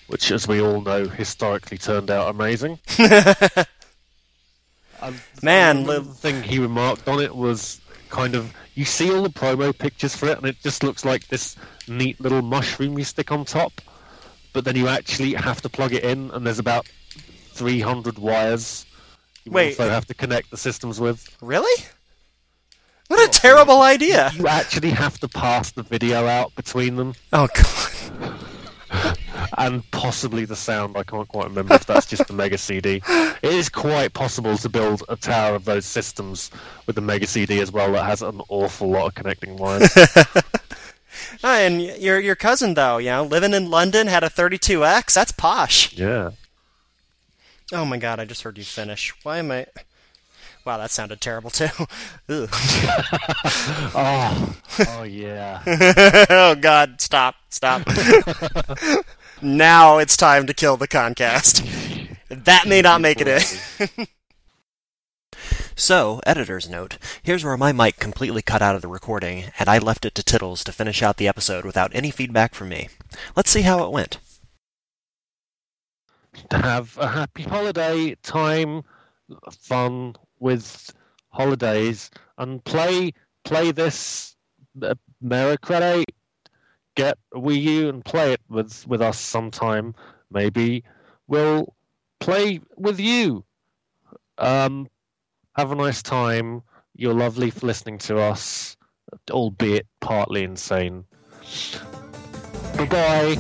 which, 0.07 0.31
as 0.31 0.47
we 0.47 0.61
all 0.61 0.81
know, 0.81 1.09
historically 1.09 1.79
turned 1.79 2.11
out 2.11 2.29
amazing. 2.29 2.79
Man, 5.43 5.85
the 5.85 6.03
thing 6.03 6.43
he 6.43 6.59
remarked 6.59 7.07
on 7.09 7.21
it 7.21 7.35
was 7.35 7.81
kind 8.09 8.35
of 8.35 8.55
you 8.75 8.85
see 8.85 9.13
all 9.13 9.23
the 9.23 9.29
promo 9.29 9.77
pictures 9.77 10.17
for 10.17 10.27
it, 10.29 10.39
and 10.39 10.47
it 10.47 10.57
just 10.63 10.83
looks 10.83 11.05
like 11.05 11.29
this 11.29 11.57
neat 11.89 12.21
little 12.21 12.43
mushroom 12.43 12.99
you 12.99 13.05
stick 13.05 13.31
on 13.31 13.45
top. 13.45 13.73
But 14.53 14.65
then 14.65 14.77
you 14.77 14.89
actually 14.89 15.35
have 15.35 15.61
to 15.63 15.69
plug 15.69 15.93
it 15.93 16.05
in, 16.05 16.31
and 16.31 16.47
there's 16.47 16.59
about 16.59 16.87
300 17.53 18.19
wires. 18.19 18.87
You 19.45 19.53
Wait. 19.53 19.79
also 19.79 19.91
have 19.91 20.07
to 20.07 20.15
connect 20.15 20.51
the 20.51 20.57
systems 20.57 21.01
with. 21.01 21.37
Really? 21.41 21.85
What 23.09 23.29
a 23.29 23.31
terrible 23.31 23.83
idea! 23.83 24.31
You 24.35 24.49
actually 24.49 24.91
have 24.91 25.19
to 25.21 25.29
pass 25.29 25.73
the 25.73 25.83
video 25.83 26.27
out 26.27 26.55
between 26.55 26.97
them, 26.97 27.15
Oh 27.33 27.49
god. 27.53 28.41
and 29.67 29.89
possibly 29.91 30.45
the 30.45 30.57
sound. 30.57 30.97
I 30.97 31.03
can't 31.03 31.29
quite 31.29 31.49
remember 31.49 31.75
if 31.75 31.87
that's 31.87 32.07
just 32.07 32.27
the 32.27 32.33
Mega 32.35 32.59
CD. 32.59 33.03
It 33.09 33.53
is 33.53 33.69
quite 33.69 34.13
possible 34.13 34.57
to 34.59 34.69
build 34.69 35.03
a 35.09 35.17
tower 35.17 35.55
of 35.55 35.65
those 35.65 35.87
systems 35.87 36.51
with 36.87 36.97
the 36.97 37.03
Mega 37.03 37.27
CD 37.27 37.61
as 37.61 37.73
well 37.73 37.93
that 37.93 38.05
has 38.05 38.23
an 38.23 38.41
awful 38.49 38.91
lot 38.91 39.07
of 39.09 39.15
connecting 39.15 39.57
wires. 39.57 39.91
Ah, 41.45 41.59
and 41.59 41.81
your 41.81 42.19
your 42.19 42.35
cousin 42.35 42.75
though, 42.75 42.99
you 42.99 43.11
know, 43.11 43.23
living 43.23 43.55
in 43.55 43.71
London 43.71 44.09
had 44.09 44.25
a 44.25 44.29
32X. 44.29 45.13
That's 45.15 45.31
posh. 45.31 45.93
yeah. 45.93 46.31
Oh 47.73 47.85
my 47.85 47.99
god, 47.99 48.19
I 48.19 48.25
just 48.25 48.43
heard 48.43 48.59
you 48.59 48.65
finish. 48.65 49.15
Why 49.23 49.39
am 49.39 49.51
I? 49.53 49.67
Wow, 50.65 50.79
that 50.79 50.91
sounded 50.91 51.21
terrible 51.21 51.51
too. 51.51 51.69
Oh, 53.97 54.57
oh 54.89 55.03
yeah. 55.05 55.63
oh 56.31 56.55
god, 56.57 57.01
stop, 57.01 57.37
stop. 57.51 57.83
Now 59.45 59.99
it's 59.99 60.17
time 60.17 60.47
to 60.47 60.55
kill 60.55 60.79
the 60.79 60.89
Concast. 60.89 61.63
That 62.31 62.67
may 62.67 62.81
not 62.81 63.03
make 63.03 63.21
it 63.21 63.29
in. 63.29 64.07
So, 65.77 66.21
editor's 66.25 66.71
note. 66.71 66.99
Here's 67.25 67.43
where 67.43 67.57
my 67.57 67.73
mic 67.73 67.97
completely 67.97 68.43
cut 68.43 68.63
out 68.63 68.77
of 68.77 68.81
the 68.83 68.87
recording, 68.89 69.47
and 69.59 69.69
I 69.69 69.79
left 69.79 70.05
it 70.05 70.15
to 70.15 70.23
Tittles 70.23 70.63
to 70.65 70.73
finish 70.73 71.03
out 71.03 71.17
the 71.17 71.27
episode 71.27 71.65
without 71.65 71.91
any 71.93 72.13
feedback 72.13 72.55
from 72.55 72.69
me. 72.69 72.89
Let's 73.35 73.51
see 73.51 73.63
how 73.63 73.83
it 73.85 73.91
went. 73.91 74.19
Have 76.53 76.97
a 76.97 77.09
happy 77.09 77.43
holiday 77.43 78.15
time, 78.23 78.85
fun 79.51 80.15
with 80.39 80.95
holidays, 81.31 82.09
and 82.39 82.63
play 82.63 83.13
play 83.43 83.73
this 83.73 84.37
uh, 84.81 84.95
Mario 85.21 85.57
Kart 85.57 86.05
Get 86.95 87.19
a 87.35 87.41
Wii 87.41 87.61
U 87.63 87.89
and 87.89 88.05
play 88.05 88.33
it 88.33 88.41
with 88.49 88.87
with 88.87 89.03
us 89.03 89.19
sometime. 89.19 89.95
Maybe 90.31 90.85
we'll 91.27 91.75
play 92.21 92.61
with 92.77 93.01
you. 93.01 93.45
Um, 94.39 94.89
have 95.57 95.73
a 95.73 95.75
nice 95.75 96.03
time. 96.03 96.63
You're 96.97 97.15
lovely 97.15 97.51
for 97.51 97.67
listening 97.67 97.99
to 97.99 98.19
us, 98.19 98.77
albeit 99.31 99.87
partly 100.01 100.45
insane. 100.45 101.05
Bye 102.77 102.87
bye. 102.87 103.39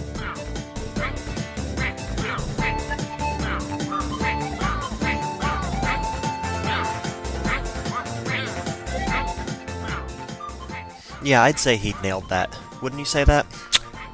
Yeah, 11.22 11.42
I'd 11.42 11.58
say 11.58 11.76
he 11.78 11.94
nailed 12.02 12.28
that. 12.28 12.54
Wouldn't 12.84 13.00
you 13.00 13.06
say 13.06 13.24
that? 13.24 13.46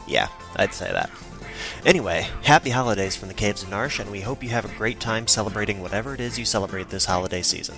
Yeah, 0.06 0.28
I'd 0.54 0.72
say 0.72 0.92
that. 0.92 1.10
Anyway, 1.84 2.28
happy 2.44 2.70
holidays 2.70 3.16
from 3.16 3.26
the 3.26 3.34
Caves 3.34 3.64
of 3.64 3.68
Narsh, 3.68 3.98
and 3.98 4.12
we 4.12 4.20
hope 4.20 4.44
you 4.44 4.50
have 4.50 4.64
a 4.64 4.78
great 4.78 5.00
time 5.00 5.26
celebrating 5.26 5.82
whatever 5.82 6.14
it 6.14 6.20
is 6.20 6.38
you 6.38 6.44
celebrate 6.44 6.88
this 6.88 7.04
holiday 7.04 7.42
season. 7.42 7.74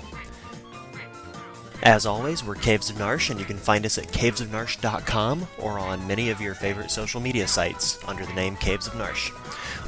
As 1.82 2.04
always, 2.04 2.44
we're 2.44 2.56
Caves 2.56 2.90
of 2.90 2.96
Narsh, 2.96 3.30
and 3.30 3.40
you 3.40 3.46
can 3.46 3.56
find 3.56 3.86
us 3.86 3.96
at 3.96 4.08
cavesofnarsh.com 4.08 5.48
or 5.58 5.78
on 5.78 6.06
many 6.06 6.28
of 6.28 6.42
your 6.42 6.54
favorite 6.54 6.90
social 6.90 7.22
media 7.22 7.48
sites 7.48 7.98
under 8.06 8.26
the 8.26 8.34
name 8.34 8.56
Caves 8.56 8.86
of 8.86 8.92
Narsh. 8.92 9.32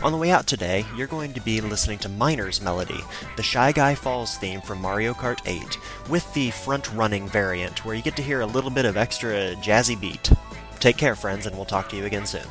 On 0.02 0.10
the 0.10 0.16
way 0.16 0.30
out 0.30 0.46
today, 0.46 0.86
you're 0.96 1.06
going 1.06 1.34
to 1.34 1.40
be 1.42 1.60
listening 1.60 1.98
to 1.98 2.08
Miner's 2.08 2.62
Melody, 2.62 3.04
the 3.36 3.42
Shy 3.42 3.72
Guy 3.72 3.94
Falls 3.94 4.38
theme 4.38 4.62
from 4.62 4.80
Mario 4.80 5.12
Kart 5.12 5.40
8, 5.44 5.78
with 6.08 6.32
the 6.32 6.50
front 6.50 6.90
running 6.94 7.28
variant, 7.28 7.84
where 7.84 7.94
you 7.94 8.00
get 8.00 8.16
to 8.16 8.22
hear 8.22 8.40
a 8.40 8.46
little 8.46 8.70
bit 8.70 8.86
of 8.86 8.96
extra 8.96 9.54
jazzy 9.56 10.00
beat. 10.00 10.32
Take 10.84 10.98
care, 10.98 11.16
friends, 11.16 11.46
and 11.46 11.56
we'll 11.56 11.64
talk 11.64 11.88
to 11.88 11.96
you 11.96 12.04
again 12.04 12.26
soon. 12.26 12.44